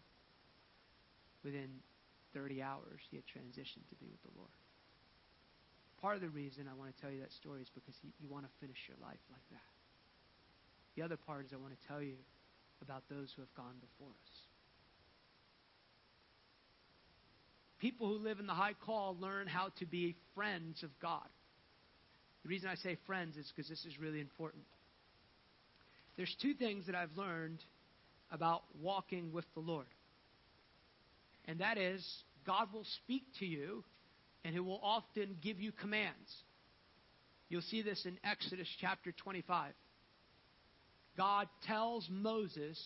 [1.42, 1.70] Within
[2.34, 4.50] 30 hours, he had transitioned to be with the Lord.
[6.00, 8.28] Part of the reason I want to tell you that story is because you, you
[8.28, 9.70] want to finish your life like that.
[10.94, 12.14] The other part is I want to tell you
[12.82, 14.37] about those who have gone before us.
[17.78, 21.26] People who live in the high call learn how to be friends of God.
[22.42, 24.64] The reason I say friends is because this is really important.
[26.16, 27.62] There's two things that I've learned
[28.30, 29.86] about walking with the Lord.
[31.44, 32.04] And that is,
[32.46, 33.84] God will speak to you,
[34.44, 36.16] and He will often give you commands.
[37.48, 39.72] You'll see this in Exodus chapter 25.
[41.16, 42.78] God tells Moses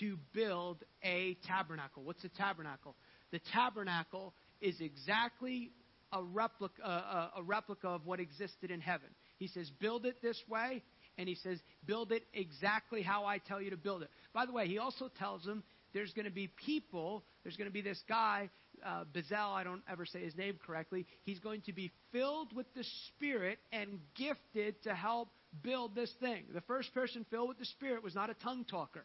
[0.00, 2.02] to build a tabernacle.
[2.02, 2.94] What's a tabernacle?
[3.30, 5.70] The tabernacle is exactly
[6.12, 9.08] a replica, uh, a replica of what existed in heaven.
[9.38, 10.82] He says, build it this way,
[11.18, 14.10] and he says, build it exactly how I tell you to build it.
[14.32, 17.72] By the way, he also tells them there's going to be people, there's going to
[17.72, 18.50] be this guy,
[18.84, 21.06] uh, I don't ever say his name correctly.
[21.24, 25.30] He's going to be filled with the Spirit and gifted to help
[25.62, 26.44] build this thing.
[26.54, 29.04] The first person filled with the Spirit was not a tongue talker,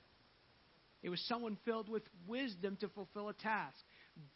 [1.01, 3.75] it was someone filled with wisdom to fulfill a task.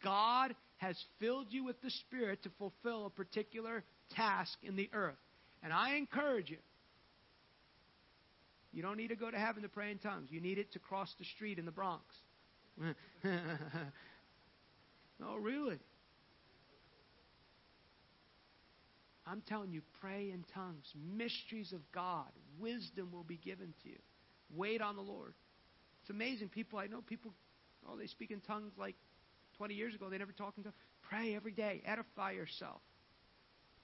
[0.02, 3.84] God has filled you with the Spirit to fulfill a particular
[4.14, 5.18] task in the earth.
[5.62, 6.58] And I encourage you.
[8.72, 10.28] You don't need to go to heaven to pray in tongues.
[10.30, 12.04] You need it to cross the street in the Bronx.
[12.78, 12.92] no,
[15.40, 15.78] really.
[19.26, 20.92] I'm telling you, pray in tongues.
[21.16, 22.28] Mysteries of God.
[22.58, 23.98] Wisdom will be given to you.
[24.54, 25.34] Wait on the Lord.
[26.02, 26.48] It's amazing.
[26.48, 27.32] People, I know people,
[27.86, 28.94] oh, they speak in tongues like
[29.58, 30.08] 20 years ago.
[30.08, 30.74] They never talked tongues.
[31.08, 31.82] Pray every day.
[31.84, 32.80] Edify yourself.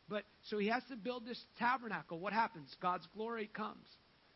[0.08, 2.18] But so he has to build this tabernacle.
[2.18, 2.74] What happens?
[2.80, 3.86] God's glory comes.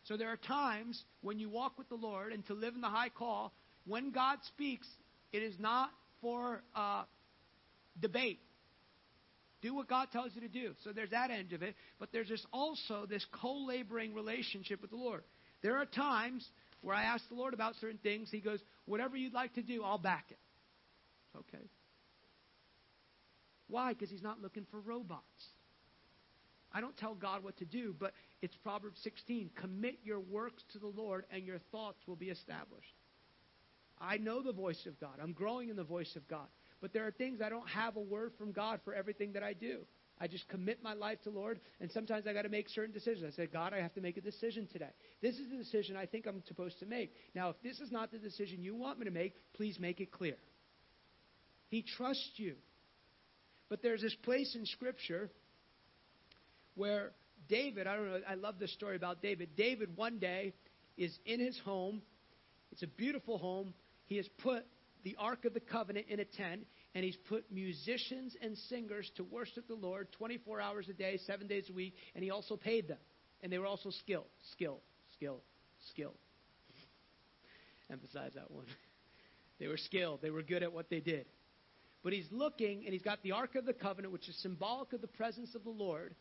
[0.05, 2.89] So there are times when you walk with the Lord and to live in the
[2.89, 3.53] high call,
[3.87, 4.87] when God speaks,
[5.33, 5.91] it is not
[6.21, 7.05] for uh,
[8.01, 8.41] debate.
[9.61, 10.73] Do what God tells you to do.
[10.85, 11.75] So there's that end of it.
[11.99, 15.25] But there's this also this co laboring relationship with the Lord.
[15.63, 16.47] There are times
[16.81, 18.29] where I ask the Lord about certain things.
[18.31, 20.39] He goes, Whatever you'd like to do, I'll back it.
[21.39, 21.65] Okay.
[23.69, 23.93] Why?
[23.93, 25.23] Because He's not looking for robots.
[26.73, 28.13] I don't tell God what to do, but
[28.43, 29.51] it's Proverbs 16.
[29.57, 32.95] Commit your works to the Lord, and your thoughts will be established.
[34.01, 35.15] I know the voice of God.
[35.23, 36.47] I'm growing in the voice of God.
[36.81, 39.53] But there are things I don't have a word from God for everything that I
[39.53, 39.81] do.
[40.21, 43.33] I just commit my life to Lord, and sometimes I got to make certain decisions.
[43.33, 44.91] I say, God, I have to make a decision today.
[45.23, 47.15] This is the decision I think I'm supposed to make.
[47.35, 50.11] Now, if this is not the decision you want me to make, please make it
[50.11, 50.37] clear.
[51.69, 52.55] He trusts you.
[53.69, 55.31] But there's this place in Scripture
[56.75, 57.13] where
[57.49, 59.51] David, I don't know, I love this story about David.
[59.57, 60.55] David one day
[60.97, 62.03] is in his home.
[62.73, 63.75] It's a beautiful home.
[64.07, 64.65] He has put
[65.05, 69.25] the Ark of the Covenant in a tent, and he's put musicians and singers to
[69.25, 72.89] worship the Lord 24 hours a day, seven days a week, and he also paid
[72.89, 72.99] them.
[73.43, 74.81] And they were also skilled, skilled,
[75.15, 75.43] skilled,
[75.91, 76.17] skilled.
[77.91, 78.67] Emphasize that one.
[79.61, 80.23] They were skilled.
[80.23, 81.27] They were good at what they did.
[82.03, 85.01] But he's looking, and he's got the Ark of the Covenant, which is symbolic of
[85.01, 86.15] the presence of the Lord,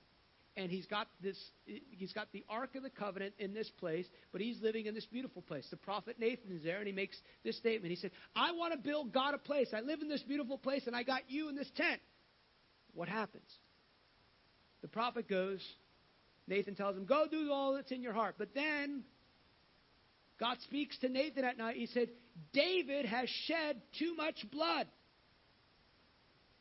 [0.57, 4.41] and he's got this he's got the ark of the covenant in this place but
[4.41, 5.65] he's living in this beautiful place.
[5.69, 7.91] The prophet nathan is there and he makes this statement.
[7.91, 9.69] He said i want to build god a place.
[9.73, 12.01] I live in this beautiful place and i got you in this tent.
[12.93, 13.49] What happens?
[14.81, 15.61] The prophet goes
[16.47, 18.35] nathan tells him go do all that's in your heart.
[18.37, 19.03] But then
[20.39, 21.75] god speaks to nathan at night.
[21.75, 22.09] He said
[22.51, 24.87] david has shed too much blood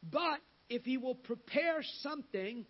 [0.03, 2.67] but if he will prepare something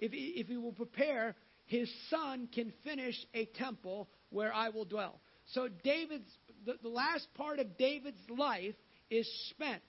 [0.00, 4.86] if he, if he will prepare, his son can finish a temple where I will
[4.86, 5.20] dwell.
[5.52, 6.30] So David's
[6.64, 8.74] the, the last part of David's life
[9.10, 9.82] is spent.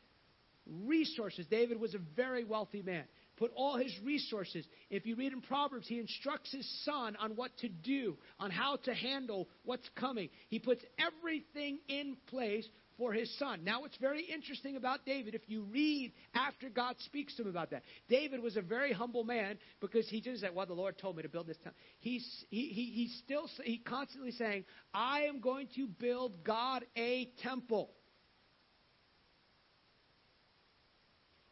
[0.85, 1.45] Resources.
[1.47, 3.03] David was a very wealthy man.
[3.37, 4.65] Put all his resources.
[4.89, 8.75] If you read in Proverbs, he instructs his son on what to do, on how
[8.83, 10.29] to handle what's coming.
[10.49, 12.67] He puts everything in place
[13.01, 13.63] for his son.
[13.63, 17.71] Now, what's very interesting about David, if you read after God speaks to him about
[17.71, 21.17] that, David was a very humble man because he just said, "Well, the Lord told
[21.17, 25.41] me to build this town." He's he, he he's still he constantly saying, "I am
[25.41, 27.89] going to build God a temple."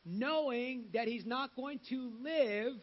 [0.05, 2.73] Knowing that he's not going to live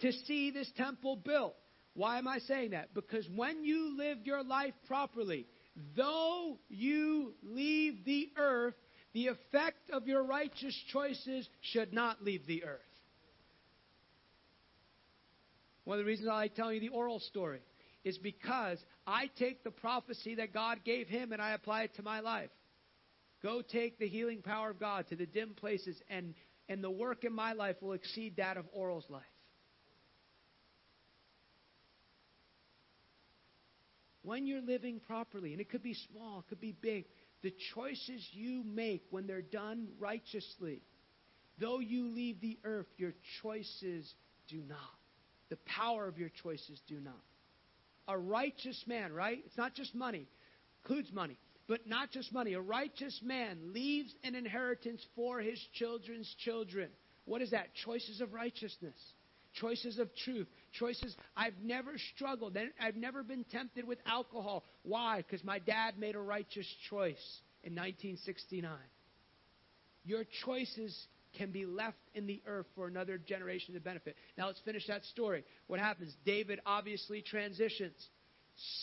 [0.00, 1.54] to see this temple built.
[1.94, 2.92] Why am I saying that?
[2.94, 5.46] Because when you live your life properly,
[5.96, 8.74] Though you leave the earth,
[9.12, 12.80] the effect of your righteous choices should not leave the earth.
[15.84, 17.60] One of the reasons I like telling you the oral story
[18.04, 22.02] is because I take the prophecy that God gave him and I apply it to
[22.02, 22.50] my life.
[23.42, 26.34] Go take the healing power of God to the dim places, and,
[26.68, 29.22] and the work in my life will exceed that of Oral's life.
[34.24, 37.04] When you're living properly, and it could be small, it could be big,
[37.42, 40.80] the choices you make when they're done righteously,
[41.60, 44.12] though you leave the earth, your choices
[44.48, 44.78] do not.
[45.50, 47.22] The power of your choices do not.
[48.08, 49.38] A righteous man, right?
[49.44, 50.26] It's not just money,
[50.82, 51.38] includes money,
[51.68, 52.54] but not just money.
[52.54, 56.88] A righteous man leaves an inheritance for his children's children.
[57.26, 57.68] What is that?
[57.84, 58.96] Choices of righteousness
[59.54, 60.48] choices of truth,
[60.78, 61.14] choices.
[61.36, 62.56] I've never struggled.
[62.56, 64.64] And I've never been tempted with alcohol.
[64.82, 65.18] Why?
[65.18, 68.70] Because my dad made a righteous choice in 1969.
[70.04, 71.06] Your choices
[71.36, 74.16] can be left in the earth for another generation to benefit.
[74.38, 75.44] Now let's finish that story.
[75.66, 76.14] What happens?
[76.24, 77.96] David obviously transitions.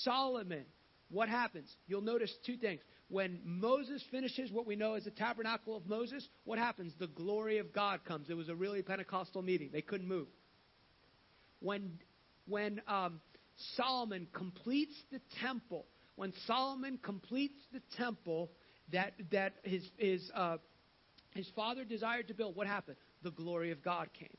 [0.03, 0.65] Solomon,
[1.09, 1.73] what happens?
[1.87, 2.81] You'll notice two things.
[3.07, 6.93] When Moses finishes what we know as the tabernacle of Moses, what happens?
[6.97, 8.29] The glory of God comes.
[8.29, 9.69] It was a really Pentecostal meeting.
[9.71, 10.27] They couldn't move
[11.61, 11.99] when,
[12.47, 13.21] when um,
[13.75, 15.85] Solomon completes the temple,
[16.15, 18.51] when Solomon completes the temple
[18.91, 20.57] that, that his, his, uh,
[21.33, 22.97] his father desired to build, what happened?
[23.23, 24.35] The glory of God came.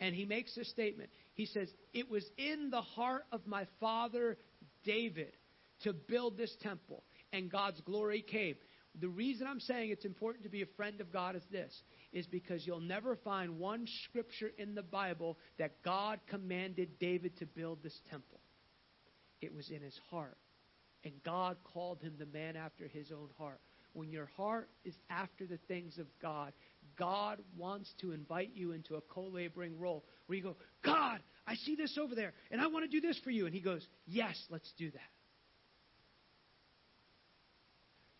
[0.00, 1.10] And he makes this statement.
[1.34, 4.38] He says, It was in the heart of my father
[4.84, 5.36] David
[5.82, 7.02] to build this temple,
[7.32, 8.54] and God's glory came.
[9.00, 11.82] The reason I'm saying it's important to be a friend of God is this
[12.12, 17.46] is because you'll never find one scripture in the Bible that God commanded David to
[17.46, 18.40] build this temple.
[19.40, 20.36] It was in his heart.
[21.04, 23.60] And God called him the man after his own heart.
[23.92, 26.52] When your heart is after the things of God,
[26.98, 31.54] God wants to invite you into a co laboring role where you go, God, I
[31.54, 33.46] see this over there, and I want to do this for you.
[33.46, 35.00] And he goes, Yes, let's do that.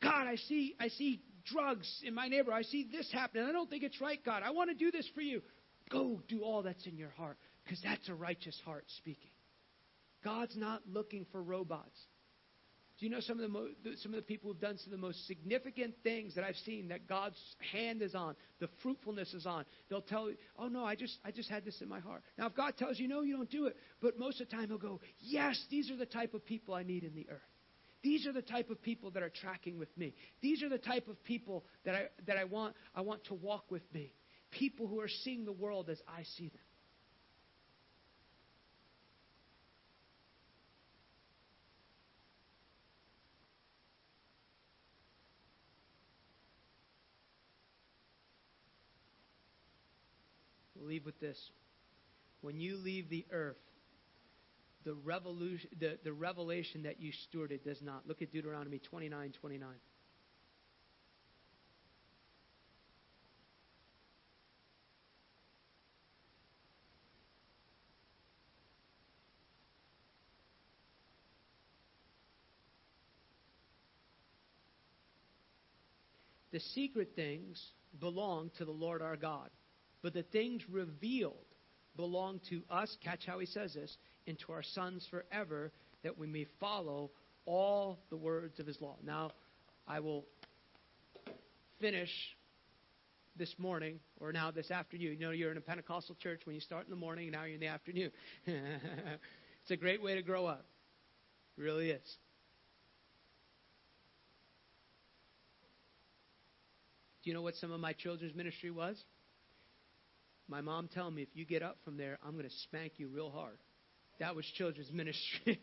[0.02, 2.58] God, I see, I see drugs in my neighborhood.
[2.58, 3.44] I see this happening.
[3.48, 4.42] I don't think it's right, God.
[4.44, 5.42] I want to do this for you.
[5.90, 9.30] Go do all that's in your heart because that's a righteous heart speaking.
[10.24, 11.98] God's not looking for robots.
[12.98, 13.68] Do you know some of the mo-
[14.02, 16.88] some of the people who've done some of the most significant things that I've seen
[16.88, 17.38] that God's
[17.72, 19.64] hand is on, the fruitfulness is on.
[19.88, 22.46] They'll tell you, "Oh no, I just I just had this in my heart." Now,
[22.46, 23.76] if God tells you no, you don't do it.
[24.00, 26.82] But most of the time, He'll go, "Yes, these are the type of people I
[26.82, 27.57] need in the earth."
[28.02, 30.14] These are the type of people that are tracking with me.
[30.40, 33.70] These are the type of people that I, that I, want, I want to walk
[33.70, 34.12] with me.
[34.50, 36.60] People who are seeing the world as I see them.
[50.80, 51.38] Leave with this.
[52.40, 53.58] When you leave the earth,
[54.84, 58.06] the, revolution, the, the revelation that you stewarded does not.
[58.06, 59.68] Look at Deuteronomy 29 29.
[76.50, 77.62] The secret things
[78.00, 79.50] belong to the Lord our God,
[80.02, 81.34] but the things revealed
[81.98, 83.94] belong to us, catch how he says this,
[84.26, 85.72] and to our sons forever,
[86.04, 87.10] that we may follow
[87.44, 88.96] all the words of his law.
[89.04, 89.32] Now,
[89.86, 90.24] I will
[91.80, 92.10] finish
[93.36, 95.16] this morning or now this afternoon.
[95.18, 97.44] You know, you're in a Pentecostal church when you start in the morning, and now
[97.44, 98.12] you're in the afternoon.
[98.46, 100.64] it's a great way to grow up.
[101.56, 102.16] It really is.
[107.24, 108.96] Do you know what some of my children's ministry was?
[110.48, 113.08] My mom telling me, if you get up from there, I'm going to spank you
[113.08, 113.58] real hard.
[114.18, 115.60] That was children's ministry.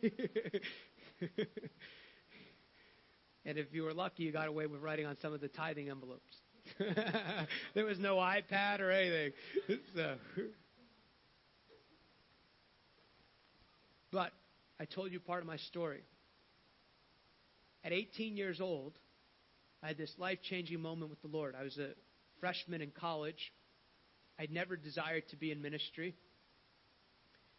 [3.46, 5.90] and if you were lucky, you got away with writing on some of the tithing
[5.90, 6.24] envelopes.
[7.74, 9.32] there was no iPad or anything.
[9.96, 10.16] So.
[14.12, 14.32] But
[14.80, 16.02] I told you part of my story.
[17.84, 18.94] At 18 years old,
[19.84, 21.54] I had this life changing moment with the Lord.
[21.60, 21.90] I was a
[22.40, 23.52] freshman in college.
[24.40, 26.16] I'd never desired to be in ministry.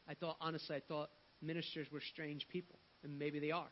[0.08, 1.10] I thought, honestly, I thought
[1.42, 3.70] ministers were strange people, and maybe they are.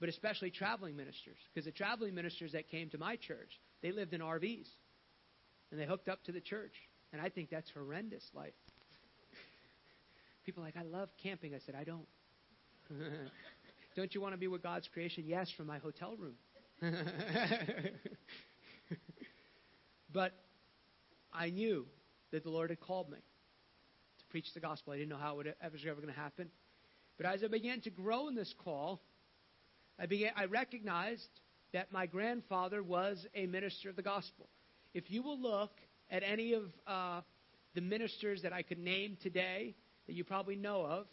[0.00, 4.12] But especially traveling ministers, because the traveling ministers that came to my church, they lived
[4.12, 4.66] in RVs,
[5.70, 6.74] and they hooked up to the church.
[7.12, 8.54] And I think that's horrendous life.
[10.44, 11.54] People like, I love camping.
[11.54, 12.06] I said, I don't.
[13.96, 15.24] don't you want to be with God's creation?
[15.26, 16.34] Yes, from my hotel room.
[20.12, 20.32] but
[21.34, 21.86] I knew
[22.30, 24.92] that the Lord had called me to preach the gospel.
[24.92, 26.48] I didn't know how it was ever going to happen.
[27.16, 29.00] But as I began to grow in this call,
[29.98, 31.28] I began I recognized
[31.72, 34.48] that my grandfather was a minister of the gospel.
[34.94, 35.72] If you will look
[36.10, 37.20] at any of uh,
[37.74, 39.74] the ministers that I could name today
[40.06, 41.06] that you probably know of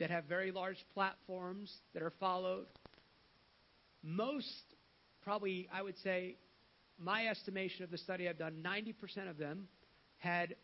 [0.00, 2.66] that have very large platforms that are followed,
[4.02, 4.64] most
[5.22, 6.36] probably, I would say,
[7.00, 9.68] my estimation of the study I've done, 90% of them
[10.18, 10.54] had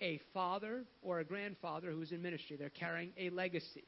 [0.00, 2.56] a father or a grandfather who was in ministry.
[2.56, 3.84] They're carrying a legacy.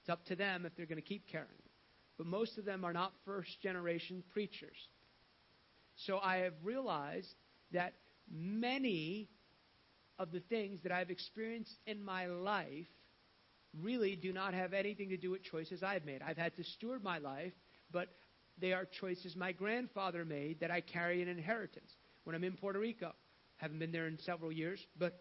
[0.00, 1.70] It's up to them if they're going to keep carrying it.
[2.16, 4.76] But most of them are not first generation preachers.
[6.06, 7.34] So I have realized
[7.72, 7.94] that
[8.30, 9.28] many
[10.18, 12.86] of the things that I've experienced in my life
[13.82, 16.22] really do not have anything to do with choices I've made.
[16.22, 17.52] I've had to steward my life,
[17.90, 18.08] but
[18.58, 21.90] they are choices my grandfather made that I carry an inheritance.
[22.24, 23.12] When I'm in Puerto Rico,
[23.56, 25.20] haven't been there in several years, but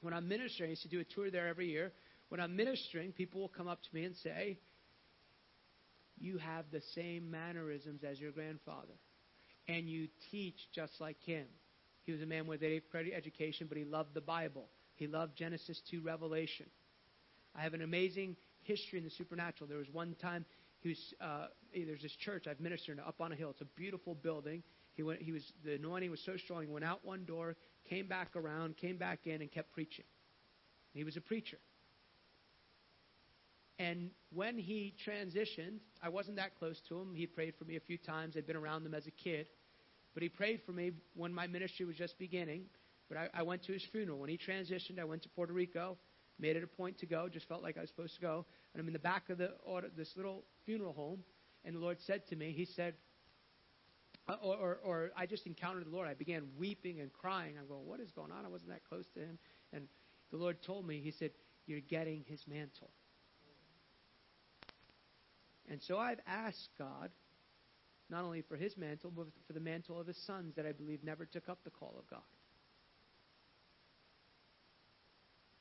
[0.00, 1.92] when I'm ministering, I used to do a tour there every year.
[2.28, 4.58] When I'm ministering, people will come up to me and say,
[6.18, 8.94] You have the same mannerisms as your grandfather,
[9.68, 11.46] and you teach just like him.
[12.04, 14.68] He was a man with a credit education, but he loved the Bible.
[14.94, 16.66] He loved Genesis to Revelation.
[17.54, 19.68] I have an amazing history in the supernatural.
[19.68, 20.44] There was one time
[21.20, 23.50] uh, there's this church I've ministered in up on a hill.
[23.50, 24.62] It's a beautiful building.
[24.94, 25.22] He went.
[25.22, 26.62] He was the anointing was so strong.
[26.62, 27.56] He went out one door,
[27.88, 30.04] came back around, came back in, and kept preaching.
[30.92, 31.58] He was a preacher.
[33.78, 37.14] And when he transitioned, I wasn't that close to him.
[37.14, 38.36] He prayed for me a few times.
[38.36, 39.46] I'd been around him as a kid.
[40.12, 42.64] But he prayed for me when my ministry was just beginning.
[43.08, 44.18] But I, I went to his funeral.
[44.18, 45.96] When he transitioned, I went to Puerto Rico,
[46.40, 48.46] made it a point to go, just felt like I was supposed to go.
[48.72, 49.50] And I'm in the back of the
[49.96, 51.22] this little funeral home,
[51.64, 52.94] and the Lord said to me, He said,
[54.28, 56.08] uh, or, or, or I just encountered the Lord.
[56.08, 57.54] I began weeping and crying.
[57.58, 58.44] I'm going, what is going on?
[58.44, 59.38] I wasn't that close to him.
[59.72, 59.88] And
[60.30, 61.30] the Lord told me, He said,
[61.66, 62.90] You're getting his mantle.
[65.68, 67.10] And so I've asked God,
[68.08, 71.04] not only for his mantle, but for the mantle of his sons that I believe
[71.04, 72.22] never took up the call of God.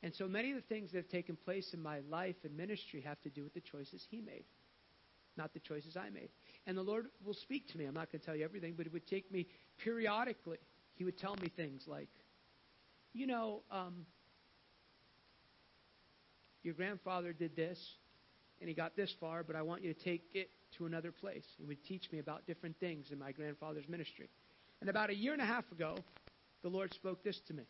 [0.02, 3.02] And so many of the things that have taken place in my life and ministry
[3.02, 4.46] have to do with the choices he made
[5.40, 6.30] not the choices I made.
[6.68, 7.86] And the Lord will speak to me.
[7.86, 9.48] I'm not going to tell you everything, but it would take me
[9.84, 10.58] periodically.
[10.96, 12.10] He would tell me things like,
[13.14, 14.06] you know, um,
[16.62, 17.80] your grandfather did this,
[18.60, 21.46] and he got this far, but I want you to take it to another place.
[21.58, 24.30] He would teach me about different things in my grandfather's ministry.
[24.82, 25.96] And about a year and a half ago,
[26.62, 27.64] the Lord spoke this to me.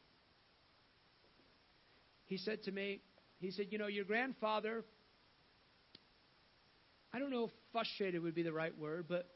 [2.30, 3.01] He said to me,
[3.41, 4.85] He said, You know, your grandfather
[7.14, 9.27] I don't know if frustrated would be the right word, but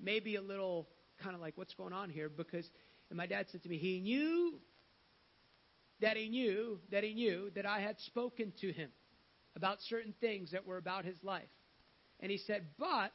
[0.00, 0.88] maybe a little
[1.22, 2.28] kind of like, what's going on here?
[2.28, 2.68] Because,
[3.10, 4.54] and my dad said to me, he knew
[6.00, 8.90] that he knew that he knew that I had spoken to him
[9.56, 11.48] about certain things that were about his life.
[12.20, 13.12] And he said, but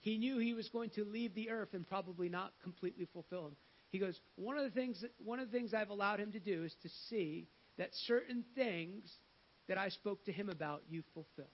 [0.00, 3.56] he knew he was going to leave the earth and probably not completely fulfill them.
[3.90, 6.64] He goes, one of the things one of the things I've allowed him to do
[6.64, 7.46] is to see
[7.82, 9.10] that certain things
[9.68, 11.48] that I spoke to him about you fulfilled.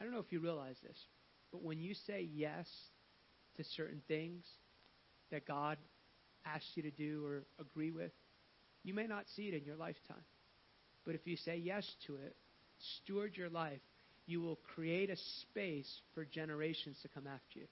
[0.00, 0.98] I don't know if you realize this,
[1.52, 2.66] but when you say yes
[3.58, 4.44] to certain things
[5.30, 5.78] that God
[6.44, 8.10] asks you to do or agree with.
[8.82, 10.24] You may not see it in your lifetime.
[11.06, 12.34] But if you say yes to it,
[13.04, 13.80] steward your life,
[14.26, 17.66] you will create a space for generations to come after you.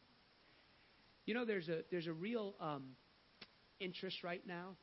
[1.27, 2.85] You know, there's a there's a real um,
[3.81, 4.77] interest right now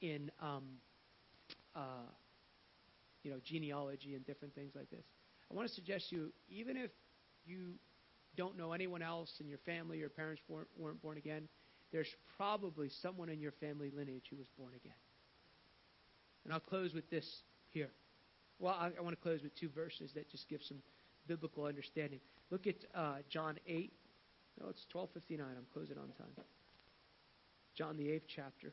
[0.00, 0.64] in um,
[1.74, 2.08] uh,
[3.22, 5.04] you know genealogy and different things like this.
[5.50, 6.90] I want to suggest you, even if
[7.44, 7.74] you
[8.36, 11.48] don't know anyone else in your family, your parents weren't, weren't born again,
[11.92, 14.96] there's probably someone in your family lineage who was born again.
[16.44, 17.90] And I'll close with this here.
[18.58, 20.78] Well, I, I want to close with two verses that just give some
[21.26, 22.20] biblical understanding.
[22.50, 23.92] Look at uh, John 8.
[24.60, 25.40] No, it's 12:59.
[25.40, 26.44] I'm closing on time.
[27.76, 28.72] John the eighth chapter.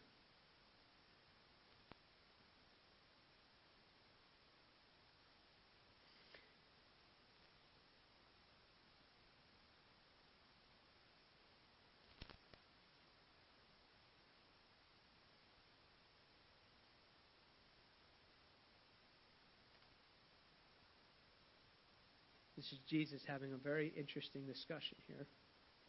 [22.55, 25.25] This is Jesus having a very interesting discussion here.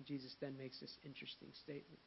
[0.06, 2.00] Jesus then makes this interesting statement.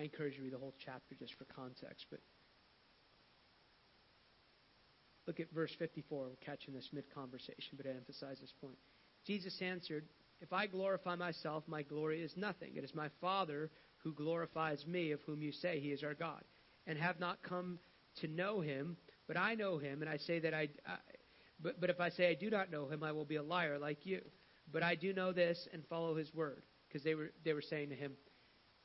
[0.00, 2.20] I encourage you to read the whole chapter just for context, but
[5.26, 6.24] look at verse 54.
[6.24, 8.78] We're catching this mid conversation, but I emphasize this point.
[9.26, 10.06] Jesus answered,
[10.40, 12.70] If I glorify myself, my glory is nothing.
[12.76, 16.42] It is my Father who glorifies me, of whom you say he is our God,
[16.86, 17.78] and have not come
[18.22, 18.96] to know him,
[19.28, 20.68] but I know him, and I say that I.
[20.86, 20.96] I
[21.62, 23.78] but, but if I say I do not know him, I will be a liar
[23.78, 24.22] like you.
[24.72, 26.62] But I do know this and follow his word.
[26.88, 28.12] Because they were, they were saying to him,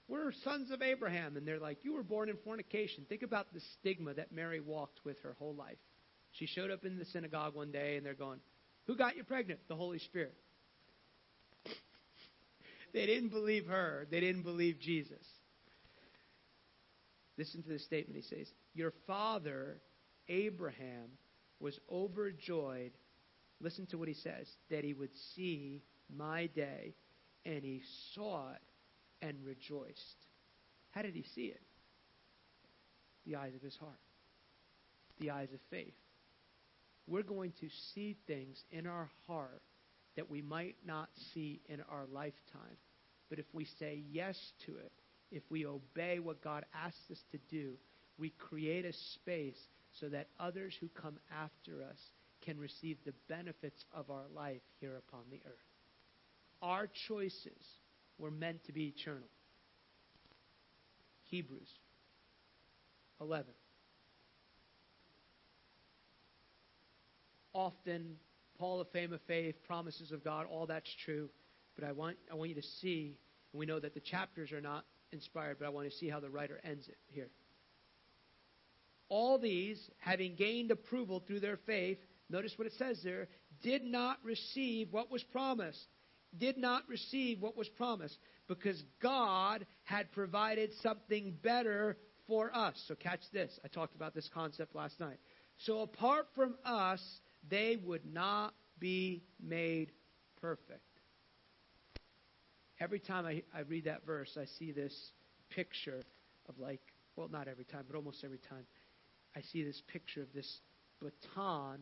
[0.07, 1.37] We're sons of Abraham.
[1.37, 3.05] And they're like, You were born in fornication.
[3.07, 5.77] Think about the stigma that Mary walked with her whole life.
[6.31, 8.39] She showed up in the synagogue one day, and they're going,
[8.87, 9.61] Who got you pregnant?
[9.67, 10.35] The Holy Spirit.
[12.93, 15.25] they didn't believe her, they didn't believe Jesus.
[17.37, 19.81] Listen to the statement he says Your father,
[20.27, 21.09] Abraham,
[21.59, 22.91] was overjoyed.
[23.61, 25.81] Listen to what he says that he would see
[26.13, 26.93] my day,
[27.45, 27.81] and he
[28.13, 28.61] saw it
[29.27, 30.17] and rejoiced.
[30.91, 31.61] How did he see it?
[33.25, 33.99] The eyes of his heart,
[35.19, 35.93] the eyes of faith.
[37.07, 39.61] We're going to see things in our heart
[40.15, 42.77] that we might not see in our lifetime.
[43.29, 44.91] But if we say yes to it,
[45.31, 47.73] if we obey what God asks us to do,
[48.17, 49.59] we create a space
[49.99, 51.97] so that others who come after us
[52.43, 55.53] can receive the benefits of our life here upon the earth.
[56.61, 57.65] Our choices
[58.17, 59.27] were meant to be eternal.
[61.25, 61.69] Hebrews
[63.21, 63.45] 11.
[67.53, 68.17] Often,
[68.59, 71.29] Paul, the fame of faith, promises of God, all that's true.
[71.75, 73.17] But I want, I want you to see,
[73.51, 76.19] and we know that the chapters are not inspired, but I want to see how
[76.19, 77.29] the writer ends it here.
[79.07, 83.27] All these, having gained approval through their faith, notice what it says there,
[83.61, 85.85] did not receive what was promised.
[86.37, 88.17] Did not receive what was promised
[88.47, 91.97] because God had provided something better
[92.27, 92.75] for us.
[92.87, 93.59] So, catch this.
[93.63, 95.17] I talked about this concept last night.
[95.59, 97.01] So, apart from us,
[97.49, 99.91] they would not be made
[100.41, 100.81] perfect.
[102.79, 104.93] Every time I, I read that verse, I see this
[105.49, 106.01] picture
[106.49, 106.81] of like,
[107.15, 108.65] well, not every time, but almost every time.
[109.35, 110.59] I see this picture of this
[111.01, 111.79] baton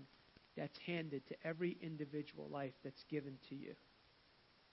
[0.55, 3.73] that's handed to every individual life that's given to you.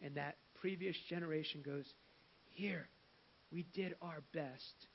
[0.03, 1.87] And that previous generation goes,
[2.51, 2.89] Here,
[3.53, 4.87] we did our best.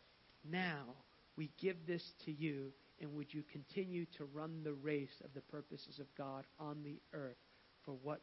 [0.50, 0.96] Now
[1.38, 2.72] we give this to you,
[3.02, 7.00] and would you continue to run the race of the purposes of God on the
[7.14, 7.38] earth
[7.84, 8.22] for what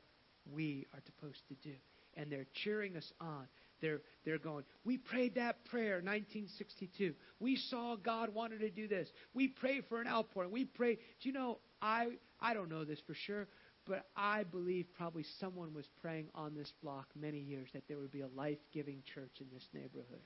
[0.51, 1.75] we are supposed to do?
[2.17, 3.47] And they're cheering us on.
[3.81, 7.15] They're, they're going, We prayed that prayer 1962.
[7.41, 9.09] We saw God wanted to do this.
[9.35, 10.53] We prayed for an outpouring.
[10.53, 10.99] We prayed.
[11.21, 13.49] Do you know, I, I don't know this for sure,
[13.89, 18.13] but I believe probably someone was praying on this block many years that there would
[18.13, 20.23] be a life giving church in this neighborhood.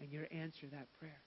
[0.00, 1.20] And you're answering that prayer.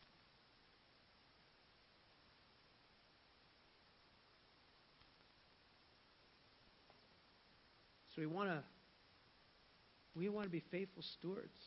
[8.16, 8.64] So we want to
[10.16, 11.60] we want to be faithful stewards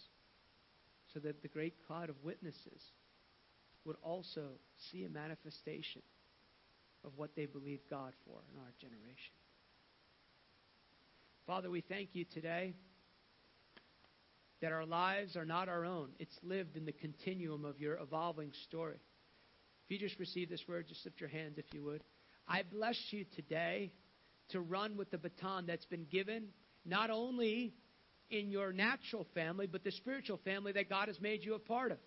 [1.15, 2.83] so that the great cloud of witnesses
[3.85, 4.43] would also
[4.91, 6.03] see a manifestation
[7.05, 9.33] of what they believe God for in our generation.
[11.51, 12.75] Father, we thank you today
[14.63, 16.11] that our lives are not our own.
[16.21, 19.01] It's lived in the continuum of your evolving story.
[19.85, 22.05] If you just receive this word, just lift your hands if you would.
[22.47, 23.91] I bless you today
[24.51, 26.51] to run with the baton that's been given,
[26.85, 27.75] not only
[28.31, 31.91] in your natural family, but the spiritual family that God has made you a part
[31.91, 31.99] of.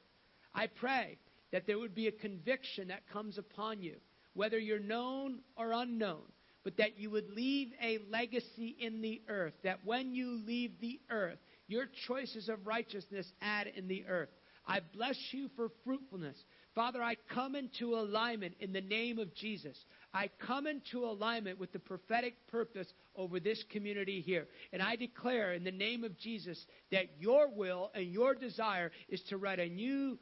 [0.56, 1.18] I pray
[1.52, 3.98] that there would be a conviction that comes upon you,
[4.36, 6.22] whether you're known or unknown,
[6.64, 11.00] but that you would leave a legacy in the earth, that when you leave the
[11.10, 14.30] earth, your choices of righteousness add in the earth.
[14.66, 16.38] I bless you for fruitfulness.
[16.74, 19.78] Father, I come into alignment in the name of Jesus.
[20.14, 24.48] I come into alignment with the prophetic purpose over this community here.
[24.72, 29.22] And I declare in the name of Jesus that your will and your desire is
[29.30, 30.18] to write a new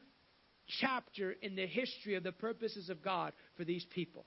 [0.80, 4.26] chapter in the history of the purposes of God for these people.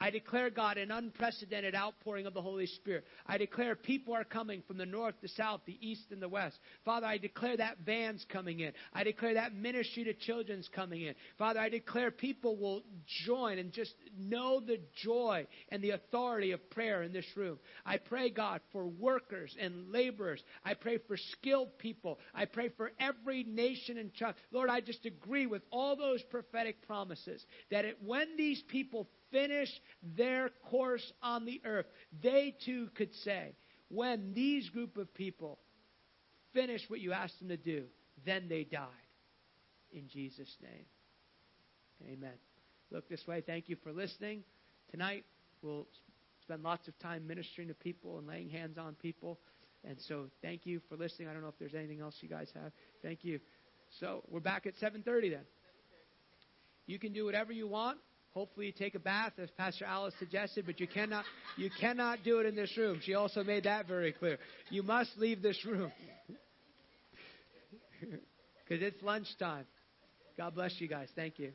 [0.00, 3.04] I declare, God, an unprecedented outpouring of the Holy Spirit.
[3.26, 6.56] I declare people are coming from the north, the south, the east, and the west.
[6.86, 8.72] Father, I declare that van's coming in.
[8.94, 11.14] I declare that ministry to children's coming in.
[11.36, 12.82] Father, I declare people will
[13.26, 17.58] join and just know the joy and the authority of prayer in this room.
[17.84, 20.42] I pray, God, for workers and laborers.
[20.64, 22.18] I pray for skilled people.
[22.34, 24.36] I pray for every nation and child.
[24.50, 29.68] Lord, I just agree with all those prophetic promises that it, when these people finish
[30.16, 31.86] their course on the earth,
[32.22, 33.54] they too could say,
[33.88, 35.58] when these group of people
[36.52, 37.84] finish what you asked them to do,
[38.24, 38.86] then they died.
[39.92, 40.86] In Jesus' name.
[42.12, 42.34] Amen.
[42.90, 43.42] Look this way.
[43.44, 44.42] Thank you for listening.
[44.90, 45.24] Tonight,
[45.62, 45.86] we'll
[46.42, 49.38] spend lots of time ministering to people and laying hands on people.
[49.84, 51.28] And so, thank you for listening.
[51.28, 52.72] I don't know if there's anything else you guys have.
[53.02, 53.40] Thank you.
[53.98, 55.44] So, we're back at 7:30 then.
[56.86, 57.98] You can do whatever you want.
[58.34, 61.24] Hopefully you take a bath, as Pastor Alice suggested, but you cannot
[61.56, 63.00] you cannot do it in this room.
[63.02, 64.38] She also made that very clear.
[64.70, 65.92] You must leave this room.
[68.68, 69.66] Because it's lunchtime.
[70.38, 71.08] God bless you guys.
[71.16, 71.52] Thank you.